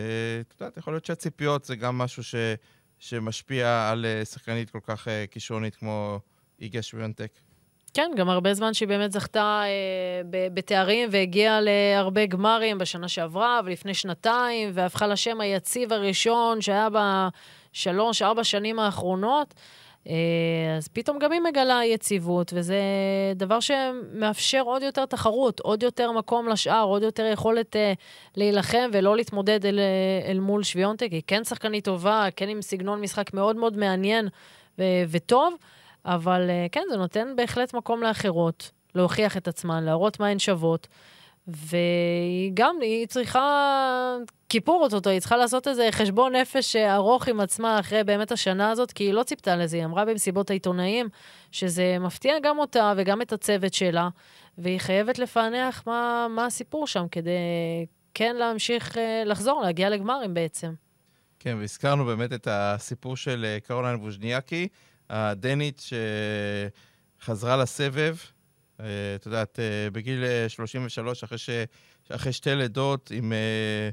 יודעת, 0.60 0.78
יכול 0.78 0.94
להיות 0.94 1.06
שהציפיות 1.06 1.66
זה 1.66 1.76
גם 1.76 1.98
משהו 1.98 2.24
ש... 2.24 2.36
שמשפיע 3.00 3.90
על 3.92 4.06
שחקנית 4.24 4.70
כל 4.70 4.80
כך 4.84 5.08
כישרונית 5.32 5.76
כמו 5.76 6.20
איגה 6.60 6.82
שוויונטק. 6.82 7.32
כן, 7.96 8.12
גם 8.16 8.30
הרבה 8.30 8.54
זמן 8.54 8.74
שהיא 8.74 8.88
באמת 8.88 9.12
זכתה 9.12 9.62
אה, 9.66 10.22
ב- 10.30 10.48
בתארים 10.54 11.10
והגיעה 11.12 11.60
להרבה 11.62 12.26
גמרים 12.26 12.78
בשנה 12.78 13.08
שעברה 13.08 13.60
ולפני 13.66 13.94
שנתיים, 13.94 14.70
והפכה 14.74 15.08
לשם 15.08 15.42
היציב 15.42 15.94
הראשון 15.94 16.62
שהיה 16.62 16.88
בשלוש, 16.92 18.22
ארבע 18.22 18.44
שנים 18.44 18.80
האחרונות. 18.80 19.54
אה, 20.08 20.14
אז 20.78 20.88
פתאום 20.88 21.20
גם 21.20 21.32
היא 21.32 21.42
מגלה 21.42 21.86
יציבות, 21.86 22.54
וזה 22.56 22.80
דבר 23.36 23.60
שמאפשר 23.60 24.62
עוד 24.62 24.84
יותר 24.84 25.06
תחרות, 25.06 25.60
עוד 25.60 25.84
יותר 25.84 26.12
מקום 26.12 26.48
לשאר, 26.48 26.84
עוד 26.84 27.04
יותר 27.04 27.26
יכולת 27.26 27.76
אה, 27.76 27.94
להילחם 28.38 28.90
ולא 28.94 29.16
להתמודד 29.16 29.66
אל, 29.66 29.80
אל 30.28 30.40
מול 30.40 30.64
שוויונטק. 30.64 31.08
היא 31.12 31.22
כן 31.28 31.44
שחקנית 31.44 31.86
טובה, 31.86 32.28
כן 32.36 32.50
עם 32.50 32.62
סגנון 32.62 33.02
משחק 33.02 33.34
מאוד 33.34 33.56
מאוד 33.56 33.78
מעניין 33.78 34.28
ו- 34.80 35.04
וטוב. 35.08 35.56
אבל 36.06 36.50
אה, 36.50 36.66
כן, 36.72 36.84
זה 36.90 36.98
נותן 36.98 37.28
בהחלט 37.36 37.74
מקום 37.74 38.04
לאחרות 38.04 38.72
להוכיח 38.96 39.38
את 39.38 39.48
עצמן, 39.48 39.84
להראות 39.84 40.20
מה 40.20 40.28
הן 40.28 40.40
שוות. 40.40 40.88
והיא 41.48 42.52
גם, 42.54 42.76
היא 42.82 43.08
צריכה 43.08 44.18
כיפור 44.50 44.88
אותו, 44.94 45.10
היא 45.10 45.20
צריכה 45.20 45.38
לעשות 45.38 45.68
איזה 45.68 45.90
חשבון 45.92 46.36
נפש 46.36 46.76
אה, 46.76 46.96
ארוך 46.96 47.28
עם 47.28 47.40
עצמה 47.40 47.80
אחרי 47.80 48.04
באמת 48.04 48.32
השנה 48.32 48.72
הזאת, 48.72 48.92
כי 48.92 49.04
היא 49.04 49.14
לא 49.14 49.24
ציפתה 49.24 49.56
לזה, 49.56 49.78
היא 49.78 49.86
אמרה 49.86 50.06
במסיבות 50.06 50.50
העיתונאים 50.50 51.10
שזה 51.52 51.98
מפתיע 52.00 52.40
גם 52.44 52.60
אותה 52.60 52.94
וגם 52.98 53.22
את 53.22 53.34
הצוות 53.34 53.74
שלה, 53.74 54.10
והיא 54.58 54.80
חייבת 54.80 55.20
לפענח 55.20 55.84
מה, 55.88 56.28
מה 56.30 56.46
הסיפור 56.46 56.88
שם 56.88 57.06
כדי 57.12 57.32
כן 58.14 58.36
להמשיך 58.36 58.98
אה, 58.98 59.24
לחזור, 59.26 59.62
להגיע 59.62 59.90
לגמרים 59.90 60.34
בעצם. 60.34 60.74
כן, 61.40 61.58
והזכרנו 61.60 62.06
באמת 62.06 62.34
את 62.34 62.48
הסיפור 62.52 63.18
של 63.18 63.58
קרוליין 63.64 63.96
ווז'ניאקי, 63.96 64.68
הדנית 65.10 65.82
שחזרה 67.22 67.58
לסבב, 67.58 68.16
אה, 68.80 68.86
את 69.16 69.26
יודעת, 69.26 69.60
אה, 69.60 69.90
בגיל 69.92 70.24
אה, 70.24 70.50
33, 70.50 71.24
אחרי, 71.24 71.38
ש... 71.38 71.50
אחרי 72.10 72.34
שתי 72.34 72.56
לידות, 72.56 73.12
עם 73.16 73.34
אה, 73.34 73.90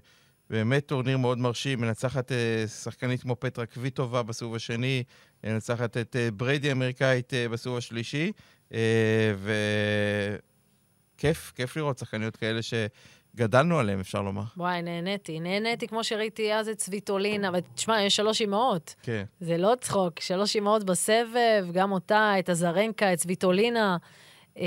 באמת 0.50 0.86
טורניר 0.86 1.18
מאוד 1.18 1.38
מרשים, 1.38 1.80
מנצחת 1.80 2.32
אה, 2.32 2.64
שחקנית 2.68 3.22
כמו 3.22 3.36
פטרה 3.40 3.66
קוויטובה 3.66 4.22
בסיבוב 4.22 4.54
השני, 4.54 5.02
מנצחת 5.44 5.96
את 5.96 6.16
אה, 6.16 6.30
בריידי 6.30 6.68
האמריקאית 6.68 7.34
אה, 7.34 7.48
בסיבוב 7.48 7.78
השלישי, 7.78 8.32
אה, 8.72 9.32
וכיף, 11.16 11.52
כיף 11.56 11.76
לראות 11.76 11.98
שחקניות 11.98 12.36
כאלה 12.36 12.60
שגדלנו 13.36 13.78
עליהן, 13.78 14.00
אפשר 14.00 14.22
לומר. 14.22 14.42
וואי, 14.56 14.82
נהניתי. 14.82 15.40
נהניתי 15.40 15.88
כמו 15.88 16.04
שראיתי 16.04 16.54
אז 16.54 16.68
את 16.68 16.76
צביטולינה, 16.76 17.50
ותשמע, 17.54 18.02
יש 18.02 18.16
שלוש 18.16 18.42
אמהות. 18.42 18.94
כן. 19.02 19.24
זה 19.40 19.56
לא 19.58 19.72
צחוק, 19.80 20.20
שלוש 20.20 20.56
אמהות 20.56 20.84
בסבב, 20.84 21.66
גם 21.72 21.92
אותה, 21.92 22.32
את 22.38 22.48
הזרנקה, 22.48 23.12
את 23.12 23.18
צביטולינה. 23.18 23.96
אה, 24.58 24.64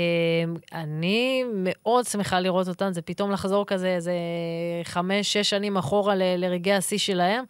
אני 0.72 1.44
מאוד 1.54 2.04
שמחה 2.06 2.40
לראות 2.40 2.68
אותן, 2.68 2.92
זה 2.92 3.02
פתאום 3.02 3.30
לחזור 3.30 3.66
כזה 3.66 3.88
איזה 3.88 4.12
חמש, 4.84 5.32
שש 5.32 5.50
שנים 5.50 5.76
אחורה 5.76 6.14
ל- 6.14 6.36
לרגעי 6.36 6.74
השיא 6.74 6.98
שלהם. 6.98 7.44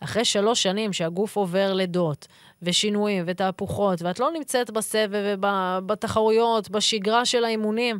אחרי 0.00 0.24
שלוש 0.24 0.62
שנים 0.62 0.92
שהגוף 0.92 1.36
עובר 1.36 1.72
לידות 1.72 2.26
ושינויים 2.62 3.24
ותהפוכות, 3.26 4.02
ואת 4.02 4.20
לא 4.20 4.30
נמצאת 4.34 4.70
בסבב 4.70 5.36
ובתחרויות, 5.38 6.70
בשגרה 6.70 7.26
של 7.26 7.44
האימונים, 7.44 7.98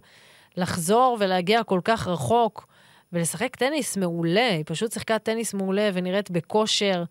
לחזור 0.56 1.16
ולהגיע 1.20 1.62
כל 1.62 1.80
כך 1.84 2.08
רחוק 2.08 2.66
ולשחק 3.12 3.56
טניס 3.56 3.96
מעולה, 3.96 4.48
היא 4.48 4.64
פשוט 4.66 4.92
שיחקה 4.92 5.18
טניס 5.18 5.54
מעולה 5.54 5.90
ונראית 5.92 6.30
בכושר. 6.30 7.04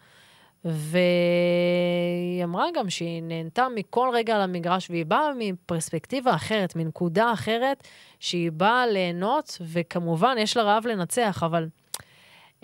והיא 0.65 2.43
אמרה 2.43 2.65
גם 2.75 2.89
שהיא 2.89 3.23
נהנתה 3.23 3.67
מכל 3.75 4.09
רגע 4.13 4.35
על 4.35 4.41
המגרש, 4.41 4.89
והיא 4.89 5.05
באה 5.05 5.31
מפרספקטיבה 5.37 6.35
אחרת, 6.35 6.75
מנקודה 6.75 7.33
אחרת, 7.33 7.87
שהיא 8.19 8.51
באה 8.51 8.87
ליהנות, 8.87 9.57
וכמובן, 9.61 10.35
יש 10.39 10.57
לה 10.57 10.63
רעב 10.63 10.87
לנצח, 10.87 11.43
אבל 11.45 11.67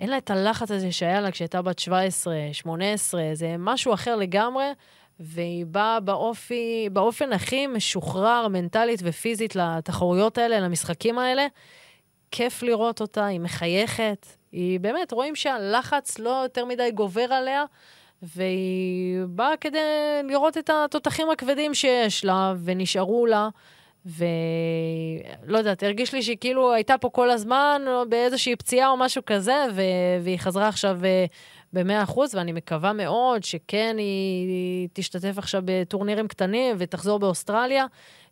אין 0.00 0.10
לה 0.10 0.18
את 0.18 0.30
הלחץ 0.30 0.70
הזה 0.70 0.92
שהיה 0.92 1.20
לה 1.20 1.30
כשהייתה 1.30 1.62
בת 1.62 1.78
17, 1.78 2.34
18, 2.52 3.22
זה 3.32 3.56
משהו 3.58 3.94
אחר 3.94 4.16
לגמרי, 4.16 4.72
והיא 5.20 5.66
באה 5.66 6.00
באופי, 6.00 6.88
באופן 6.92 7.32
הכי 7.32 7.66
משוחרר 7.66 8.48
מנטלית 8.48 9.00
ופיזית 9.02 9.56
לתחרויות 9.56 10.38
האלה, 10.38 10.60
למשחקים 10.60 11.18
האלה. 11.18 11.46
כיף 12.30 12.62
לראות 12.62 13.00
אותה, 13.00 13.26
היא 13.26 13.40
מחייכת, 13.40 14.26
היא 14.52 14.80
באמת, 14.80 15.12
רואים 15.12 15.36
שהלחץ 15.36 16.18
לא 16.18 16.30
יותר 16.42 16.64
מדי 16.64 16.90
גובר 16.90 17.32
עליה, 17.32 17.64
והיא 18.22 19.18
באה 19.26 19.56
כדי 19.56 19.78
לראות 20.24 20.58
את 20.58 20.70
התותחים 20.70 21.30
הכבדים 21.30 21.74
שיש 21.74 22.24
לה, 22.24 22.54
ונשארו 22.64 23.26
לה, 23.26 23.48
ולא 24.06 25.58
יודעת, 25.58 25.82
הרגיש 25.82 26.14
לי 26.14 26.22
שהיא 26.22 26.36
כאילו 26.40 26.72
הייתה 26.72 26.98
פה 26.98 27.10
כל 27.10 27.30
הזמן, 27.30 27.82
באיזושהי 28.08 28.56
פציעה 28.56 28.88
או 28.88 28.96
משהו 28.96 29.22
כזה, 29.26 29.64
ו... 29.74 29.82
והיא 30.22 30.38
חזרה 30.38 30.68
עכשיו 30.68 31.04
אה, 31.04 31.24
ב-100%, 31.72 32.18
ואני 32.34 32.52
מקווה 32.52 32.92
מאוד 32.92 33.44
שכן 33.44 33.96
היא 33.98 34.88
תשתתף 34.92 35.38
עכשיו 35.38 35.62
בטורנירים 35.64 36.28
קטנים 36.28 36.76
ותחזור 36.78 37.18
באוסטרליה. 37.18 37.86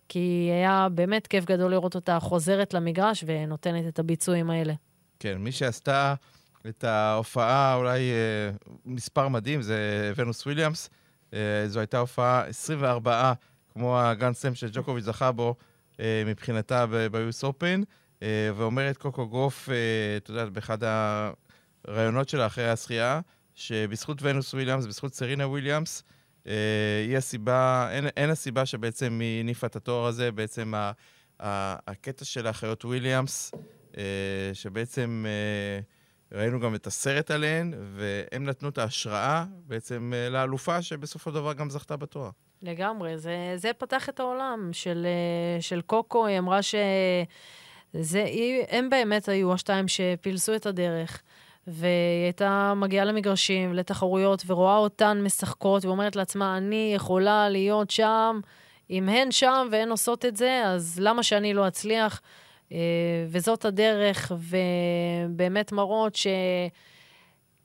כי 0.09 0.51
היה 0.53 0.89
באמת 0.95 1.27
כיף 1.27 1.45
גדול 1.45 1.71
לראות 1.71 1.95
אותה 1.95 2.21
חוזרת 2.21 2.75
למגרש 2.75 3.25
ונותנת 3.27 3.89
את 3.89 3.99
הביצועים 3.99 4.51
האלה. 4.51 4.75
כן, 5.21 5.39
מי 5.39 5.53
שעשתה 5.53 6.15
את 6.69 6.85
ההופעה, 6.85 7.75
אולי 7.75 8.01
אה, 8.01 8.51
מספר 8.85 9.29
מדהים, 9.29 9.63
זה 9.63 10.13
ונוס 10.17 10.47
וויליאמס. 10.47 10.91
זו 11.67 11.81
הייתה 11.81 11.99
הופעה 11.99 12.45
24, 12.47 13.33
כמו 13.73 14.01
הגרנד 14.01 14.35
סלאם 14.35 14.55
שג'וקוביץ' 14.55 15.05
זכה 15.05 15.33
בו 15.33 15.55
מבחינתה 16.27 16.87
ב 17.11 17.22
US 17.22 17.45
Open, 17.45 17.81
ואומרת 18.57 18.97
קוקו 18.97 19.29
גוף, 19.29 19.69
אתה 20.17 20.31
יודע, 20.31 20.45
באחד 20.45 20.79
הראיונות 21.87 22.29
שלה 22.29 22.47
אחרי 22.47 22.69
הזכייה, 22.69 23.21
שבזכות 23.55 24.19
ונוס 24.23 24.55
וויליאמס, 24.55 24.87
בזכות 24.87 25.15
סרינה 25.15 25.47
וויליאמס, 25.47 26.03
היא 26.45 27.17
הסיבה, 27.17 27.89
אין, 27.93 28.07
אין 28.07 28.31
הסיבה 28.31 28.67
שבעצם 28.67 29.19
היא 29.21 29.41
הניפה 29.41 29.67
את 29.67 29.77
התואר 29.77 30.07
הזה, 30.07 30.33
בעצם 30.33 30.75
ה, 30.75 30.93
ה, 31.43 31.77
הקטע 31.91 32.25
של 32.25 32.47
האחיות 32.47 32.85
וויליאמס, 32.85 33.53
שבעצם 34.53 35.25
ראינו 36.33 36.61
גם 36.61 36.75
את 36.75 36.87
הסרט 36.87 37.31
עליהן, 37.31 37.75
והם 37.95 38.45
נתנו 38.45 38.69
את 38.69 38.79
ההשראה 38.79 39.45
בעצם 39.67 40.13
לאלופה 40.31 40.83
שבסופו 40.83 41.31
של 41.31 41.35
דבר 41.35 41.53
גם 41.53 41.71
זכתה 41.71 41.97
בתואר. 41.97 42.31
לגמרי, 42.63 43.19
זה, 43.19 43.53
זה 43.57 43.71
פתח 43.79 44.09
את 44.09 44.21
העולם 44.21 44.71
של, 44.73 45.07
של 45.61 45.81
קוקו, 45.81 46.27
היא 46.27 46.39
אמרה 46.39 46.61
שהם 46.63 48.91
באמת 48.91 49.29
היו 49.29 49.53
השתיים 49.53 49.89
שפילסו 49.89 50.57
את 50.57 50.67
הדרך. 50.67 51.23
והיא 51.67 52.25
הייתה 52.25 52.73
מגיעה 52.77 53.05
למגרשים, 53.05 53.75
לתחרויות, 53.75 54.43
ורואה 54.47 54.77
אותן 54.77 55.21
משחקות, 55.23 55.85
ואומרת 55.85 56.17
לעצמה, 56.17 56.57
אני 56.57 56.93
יכולה 56.95 57.49
להיות 57.49 57.91
שם, 57.91 58.41
אם 58.91 59.09
הן 59.09 59.31
שם 59.31 59.69
והן 59.71 59.91
עושות 59.91 60.25
את 60.25 60.37
זה, 60.37 60.63
אז 60.65 60.99
למה 61.01 61.23
שאני 61.23 61.55
לא 61.55 61.69
אצליח? 61.69 62.21
אה, 62.73 62.79
וזאת 63.29 63.65
הדרך, 63.65 64.33
ובאמת 64.39 65.73
מראות 65.73 66.15
ש... 66.15 66.27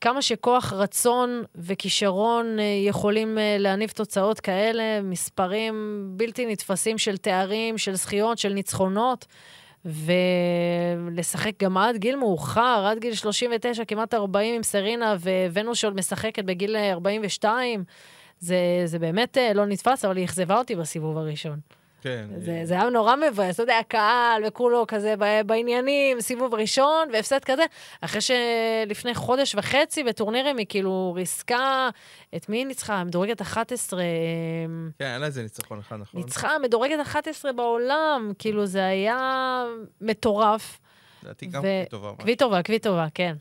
כמה 0.02 0.22
שכוח 0.22 0.72
רצון 0.72 1.42
וכישרון 1.54 2.58
אה, 2.58 2.64
יכולים 2.64 3.38
אה, 3.38 3.56
להניב 3.58 3.90
תוצאות 3.90 4.40
כאלה, 4.40 5.02
מספרים 5.02 6.04
בלתי 6.16 6.46
נתפסים 6.46 6.98
של 6.98 7.16
תארים, 7.16 7.78
של 7.78 7.94
זכיות, 7.94 8.38
של 8.38 8.52
ניצחונות. 8.52 9.26
ולשחק 9.84 11.62
גם 11.62 11.76
עד 11.76 11.96
גיל 11.96 12.16
מאוחר, 12.16 12.84
עד 12.90 12.98
גיל 12.98 13.14
39, 13.14 13.84
כמעט 13.84 14.14
40 14.14 14.54
עם 14.54 14.62
סרינה, 14.62 15.16
וונוס 15.52 15.78
שעוד 15.78 15.96
משחקת 15.96 16.44
בגיל 16.44 16.76
42, 16.76 17.84
זה, 18.38 18.56
זה 18.84 18.98
באמת 18.98 19.38
אה, 19.38 19.52
לא 19.52 19.66
נתפס, 19.66 20.04
אבל 20.04 20.16
היא 20.16 20.24
אכזבה 20.24 20.58
אותי 20.58 20.76
בסיבוב 20.76 21.18
הראשון. 21.18 21.58
כן. 22.02 22.24
זה, 22.38 22.60
זה 22.64 22.74
היה 22.74 22.90
נורא 22.90 23.16
מבאס, 23.16 23.54
אתה 23.54 23.62
יודע, 23.62 23.78
הקהל 23.78 24.42
וכולו 24.46 24.84
כזה 24.88 25.14
בעניינים, 25.46 26.20
סיבוב 26.20 26.54
ראשון 26.54 27.08
והפסד 27.12 27.44
כזה, 27.44 27.62
אחרי 28.00 28.20
שלפני 28.20 29.14
חודש 29.14 29.54
וחצי 29.54 30.04
בטורנירים 30.04 30.56
היא 30.56 30.66
כאילו 30.68 31.12
ריסקה, 31.16 31.88
את 32.36 32.48
מי 32.48 32.56
היא 32.56 32.66
ניצחה? 32.66 33.04
מדורגת 33.04 33.42
11. 33.42 34.02
כן, 34.98 35.04
היה 35.04 35.18
לה 35.18 35.26
איזה 35.26 35.42
ניצחון 35.42 35.78
אחד, 35.78 35.96
נכון? 35.96 36.20
ניצחה, 36.20 36.58
מדורגת 36.62 37.00
11 37.02 37.52
בעולם, 37.52 38.32
כאילו 38.38 38.66
זה 38.66 38.86
היה 38.86 39.64
מטורף. 40.00 40.80
לדעתי 41.22 41.46
גם 41.46 41.62
ו... 41.64 41.66
טובה. 41.90 42.12
קוויטובה, 42.18 42.62
קוויטובה, 42.62 43.06
כן. 43.14 43.34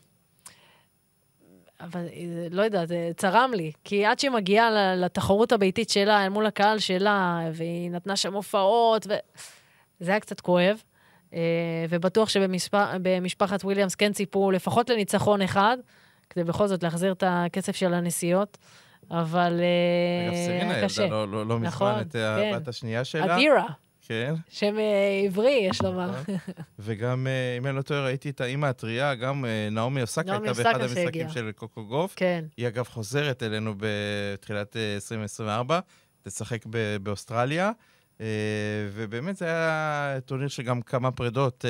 אבל 1.84 2.06
אה, 2.14 2.48
לא 2.52 2.62
יודעת, 2.62 2.88
זה 2.88 3.12
צרם 3.18 3.52
לי. 3.54 3.72
כי 3.84 4.06
עד 4.06 4.20
שהיא 4.20 4.32
מגיעה 4.32 4.96
לתחרות 4.96 5.52
הביתית 5.52 5.90
שלה, 5.90 6.24
אל 6.24 6.30
מול 6.30 6.46
הקהל 6.46 6.80
שלה, 6.80 7.42
והיא 7.54 7.92
נתנה 7.92 8.16
שם 8.16 8.34
הופעות, 8.34 9.08
ו... 9.10 9.14
זה 10.00 10.12
היה 10.12 10.20
קצת 10.20 10.40
כואב. 10.42 10.84
אה, 11.34 11.40
ובטוח 11.90 12.30
שבמשפחת 12.30 13.64
וויליאמס 13.64 13.96
כן 13.96 14.14
ציפו 14.14 14.52
לפחות 14.52 14.90
לניצחון 14.90 15.42
אחד, 15.42 15.78
כדי 16.30 16.44
בכל 16.44 16.68
זאת 16.68 16.84
להחזיר 16.84 17.12
את 17.12 17.24
הכסף 17.28 17.76
של 17.76 17.94
הנסיעות. 17.94 18.58
אבל 19.12 19.60
אה, 19.60 20.30
אגב, 20.30 20.36
סרינה 20.36 20.78
ילדה 20.78 21.16
לא, 21.16 21.28
לא, 21.28 21.46
לא 21.46 21.60
נכון, 21.60 21.92
מזמן 21.92 22.02
את 22.02 22.12
כן. 22.12 22.52
הבת 22.56 22.68
השנייה 22.68 23.04
שלה. 23.04 23.36
אדירה. 23.36 23.66
כן. 24.02 24.34
שם 24.50 24.80
אה, 24.80 25.22
עברי, 25.26 25.68
יש 25.70 25.82
לומר. 25.82 26.12
נכון. 26.12 26.36
וגם, 26.80 27.28
אה, 27.28 27.58
אם 27.58 27.68
אני 27.68 27.76
לא 27.76 27.82
טועה, 27.82 28.06
ראיתי 28.06 28.30
את 28.30 28.42
האימא 28.42 28.66
הטריה, 28.66 29.16
גם 29.16 29.46
אה, 29.46 29.68
נעמי 29.72 30.02
אוסקה 30.02 30.32
הייתה 30.32 30.64
באחד 30.64 30.82
המשחקים 30.82 31.30
של 31.30 31.52
קוקו 31.56 31.86
גוף. 31.86 32.14
כן. 32.16 32.46
היא 32.58 32.68
אגב 32.68 32.88
חוזרת 32.88 33.44
אלינו 33.44 33.74
בתחילת 33.78 34.76
2024, 34.76 35.80
תשחק 36.24 36.66
באוסטרליה. 37.04 37.72
ובאמת 38.94 39.36
זה 39.38 39.46
היה 39.46 40.18
טורניר 40.26 40.48
שגם 40.48 40.82
כמה 40.82 41.12
פרדות, 41.12 41.66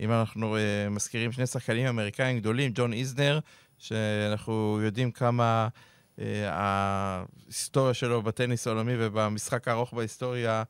אם 0.00 0.12
אנחנו 0.12 0.56
מזכירים 0.90 1.32
שני 1.32 1.46
שחקנים 1.46 1.86
אמריקאים 1.86 2.38
גדולים, 2.38 2.70
ג'ון 2.74 2.92
איזנר, 2.92 3.38
שאנחנו 3.78 4.80
יודעים 4.82 5.10
כמה 5.10 5.68
ההיסטוריה 6.44 7.94
שלו 7.94 8.22
בטניס 8.22 8.66
העולמי 8.66 8.92
ובמשחק 8.98 9.68
הארוך 9.68 9.94
בהיסטוריה 9.94 10.62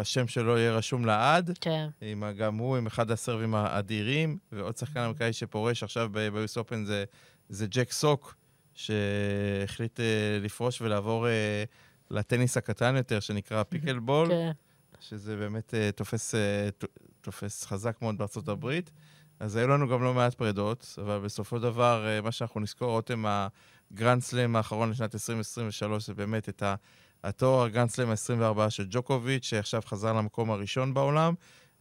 השם 0.00 0.26
שלו 0.28 0.58
יהיה 0.58 0.72
רשום 0.72 1.04
לעד. 1.04 1.50
כן. 1.60 1.88
עם, 2.00 2.24
גם 2.36 2.56
הוא 2.56 2.76
עם 2.76 2.86
אחד 2.86 3.10
הסרבים 3.10 3.54
האדירים, 3.54 4.38
ועוד 4.52 4.76
שחקן 4.76 5.00
אמריקאי 5.00 5.32
שפורש 5.32 5.82
עכשיו 5.82 6.10
ביוס 6.12 6.56
אופן 6.56 6.84
זה, 6.84 7.04
זה 7.48 7.66
ג'ק 7.66 7.92
סוק, 7.92 8.34
שהחליט 8.74 10.00
uh, 10.00 10.02
לפרוש 10.40 10.80
ולעבור 10.80 11.26
uh, 11.26 11.30
לטניס 12.10 12.56
הקטן 12.56 12.96
יותר, 12.96 13.20
שנקרא 13.20 13.62
פיקל 13.62 13.98
בול, 13.98 14.28
כן. 14.28 14.50
שזה 15.00 15.36
באמת 15.36 15.74
תופס, 15.94 16.34
תופס 17.20 17.64
חזק 17.64 17.96
מאוד 18.02 18.18
בארצות 18.18 18.48
הברית. 18.48 18.90
אז 19.40 19.56
היו 19.56 19.68
לנו 19.68 19.88
גם 19.88 20.02
לא 20.02 20.14
מעט 20.14 20.34
פרדות, 20.34 20.98
אבל 21.02 21.18
בסופו 21.18 21.56
של 21.56 21.62
דבר, 21.62 22.20
מה 22.22 22.32
שאנחנו 22.32 22.60
נזכור, 22.60 22.90
רותם, 22.90 23.24
הגרנד 23.26 24.22
סלאם 24.22 24.56
האחרון 24.56 24.90
לשנת 24.90 25.14
2023, 25.14 26.06
זה 26.06 26.14
באמת 26.14 26.48
את 26.48 26.62
ה... 26.62 26.74
התואר 27.24 27.68
גרנדסלם 27.68 28.10
ה-24 28.10 28.70
של 28.70 28.86
ג'וקוביץ', 28.90 29.44
שעכשיו 29.44 29.82
חזר 29.86 30.12
למקום 30.12 30.50
הראשון 30.50 30.94
בעולם, 30.94 31.34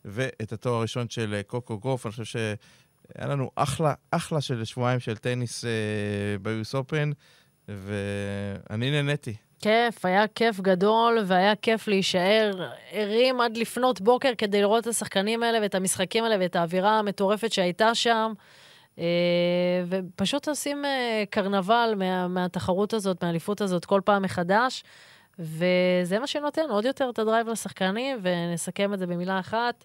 ואת 0.06 0.54
התואר 0.54 0.76
הראשון 0.76 1.10
של 1.10 1.34
אה, 1.34 1.44
קוקו 1.44 1.80
גוף. 1.80 2.06
אני 2.06 2.12
חושב 2.12 2.24
שהיה 2.24 3.28
לנו 3.28 3.52
אחלה, 3.56 3.94
אחלה 4.12 4.42
של 4.42 4.66
שבועיים 4.66 5.00
של 5.00 5.18
טניס 5.18 5.66
אה, 5.66 5.70
ב 6.42 6.53
US 6.53 6.76
Open, 6.76 7.12
ואני 7.68 8.92
נהניתי. 8.92 9.36
כיף, 9.60 10.06
היה 10.06 10.28
כיף 10.28 10.60
גדול, 10.60 11.18
והיה 11.26 11.56
כיף 11.56 11.88
להישאר 11.88 12.70
ערים 12.92 13.42
עד 13.42 13.58
לפנות 13.58 14.02
בוקר 14.02 14.32
כדי 14.38 14.62
לראות 14.62 14.84
את 14.84 14.88
השחקנים 14.88 15.44
האלה 15.44 15.60
ואת 15.62 15.76
המשחקים 15.76 16.24
האלה 16.24 16.36
ואת 16.40 16.56
האווירה 16.56 17.00
המטורפת 17.00 17.52
שהייתה 17.52 17.96
שם. 17.96 18.34
אה, 19.00 19.84
ופשוט 19.88 20.48
עושים 20.48 20.86
אה, 20.86 21.24
קרנבל 21.30 21.94
מה, 21.98 22.28
מהתחרות 22.28 22.94
הזאת, 22.94 23.24
מהאליפות 23.24 23.62
הזאת, 23.62 23.86
כל 23.86 24.02
פעם 24.06 24.22
מחדש. 24.22 24.84
וזה 25.40 26.20
מה 26.20 26.28
שנותן 26.28 26.62
עוד 26.70 26.86
יותר 26.86 27.10
את 27.10 27.20
ה 27.20 27.25
drive 27.25 27.48
לשחקנים, 27.50 28.20
ונסכם 28.22 28.94
את 28.94 29.00
זה 29.00 29.08
במילה 29.08 29.40
אחת, 29.40 29.84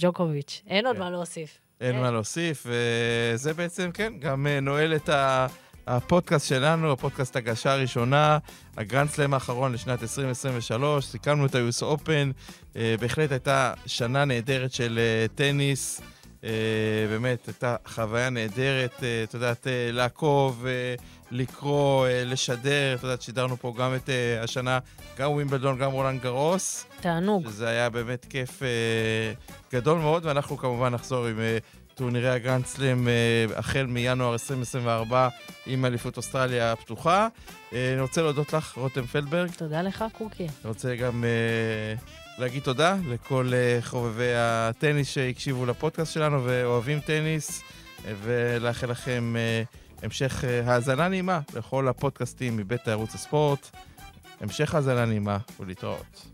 ג'וקוביץ'. 0.00 0.62
אין 0.66 0.86
עוד 0.86 0.96
כן. 0.96 1.02
מה 1.02 1.10
להוסיף. 1.10 1.58
אין 1.80 2.00
מה 2.00 2.10
להוסיף, 2.10 2.66
וזה 2.66 3.54
בעצם, 3.54 3.90
כן, 3.94 4.12
גם 4.18 4.46
אה, 4.46 4.60
נועל 4.60 4.96
את 4.96 5.10
הפודקאסט 5.86 6.48
שלנו, 6.48 6.92
הפודקאסט 6.92 7.36
הגשה 7.36 7.72
הראשונה, 7.72 8.38
הגרנד 8.76 9.10
סלאם 9.10 9.34
האחרון 9.34 9.72
לשנת 9.72 10.02
2023, 10.02 11.04
סיכמנו 11.04 11.46
את 11.46 11.54
ה-US 11.54 11.82
Open, 11.82 12.32
אה, 12.76 12.94
בהחלט 13.00 13.30
הייתה 13.30 13.74
שנה 13.86 14.24
נהדרת 14.24 14.72
של 14.72 14.98
אה, 14.98 15.26
טניס. 15.34 16.00
באמת, 17.10 17.46
הייתה 17.46 17.76
חוויה 17.86 18.30
נהדרת, 18.30 19.02
את 19.24 19.34
יודעת, 19.34 19.66
לעקוב, 19.92 20.66
לקרוא, 21.34 22.06
אה, 22.06 22.24
לשדר. 22.24 22.94
את 22.94 23.02
יודעת, 23.02 23.22
שידרנו 23.22 23.56
פה 23.56 23.74
גם 23.78 23.94
את 23.94 24.10
אה, 24.10 24.42
השנה, 24.42 24.78
גם 25.18 25.30
ווימבלדון, 25.30 25.78
גם 25.78 25.92
רולנד 25.92 26.22
גרוס. 26.22 26.86
תענוג. 27.00 27.48
שזה 27.48 27.68
היה 27.68 27.90
באמת 27.90 28.26
כיף 28.30 28.62
אה, 28.62 28.68
גדול 29.72 29.98
מאוד, 29.98 30.26
ואנחנו 30.26 30.56
כמובן 30.56 30.94
נחזור 30.94 31.26
עם 31.26 31.38
טורנירי 31.94 32.30
הגרנד 32.30 32.66
סלאם 32.66 33.08
החל 33.56 33.86
מינואר 33.86 34.32
2024 34.32 35.28
עם 35.66 35.84
אליפות 35.84 36.16
אוסטרליה 36.16 36.72
הפתוחה. 36.72 37.28
אני 37.72 38.00
רוצה 38.00 38.22
להודות 38.22 38.52
לך, 38.52 38.74
רותם 38.76 39.06
פלדברג. 39.06 39.50
תודה 39.50 39.82
לך, 39.82 40.04
קוקי. 40.12 40.42
אני 40.42 40.68
רוצה 40.68 40.96
גם... 40.96 41.24
להגיד 42.38 42.62
תודה 42.62 42.96
לכל 43.08 43.50
חובבי 43.80 44.34
הטניס 44.36 45.08
שהקשיבו 45.08 45.66
לפודקאסט 45.66 46.12
שלנו 46.12 46.44
ואוהבים 46.44 47.00
טניס, 47.00 47.62
ולאחל 48.22 48.90
לכם 48.90 49.34
המשך 50.04 50.44
אה, 50.44 50.72
האזנה 50.72 51.08
נעימה 51.08 51.40
לכל 51.54 51.88
הפודקאסטים 51.88 52.56
מבית 52.56 52.88
ערוץ 52.88 53.14
הספורט. 53.14 53.70
המשך 54.40 54.74
האזנה 54.74 55.04
נעימה 55.04 55.38
ולהתראות. 55.60 56.33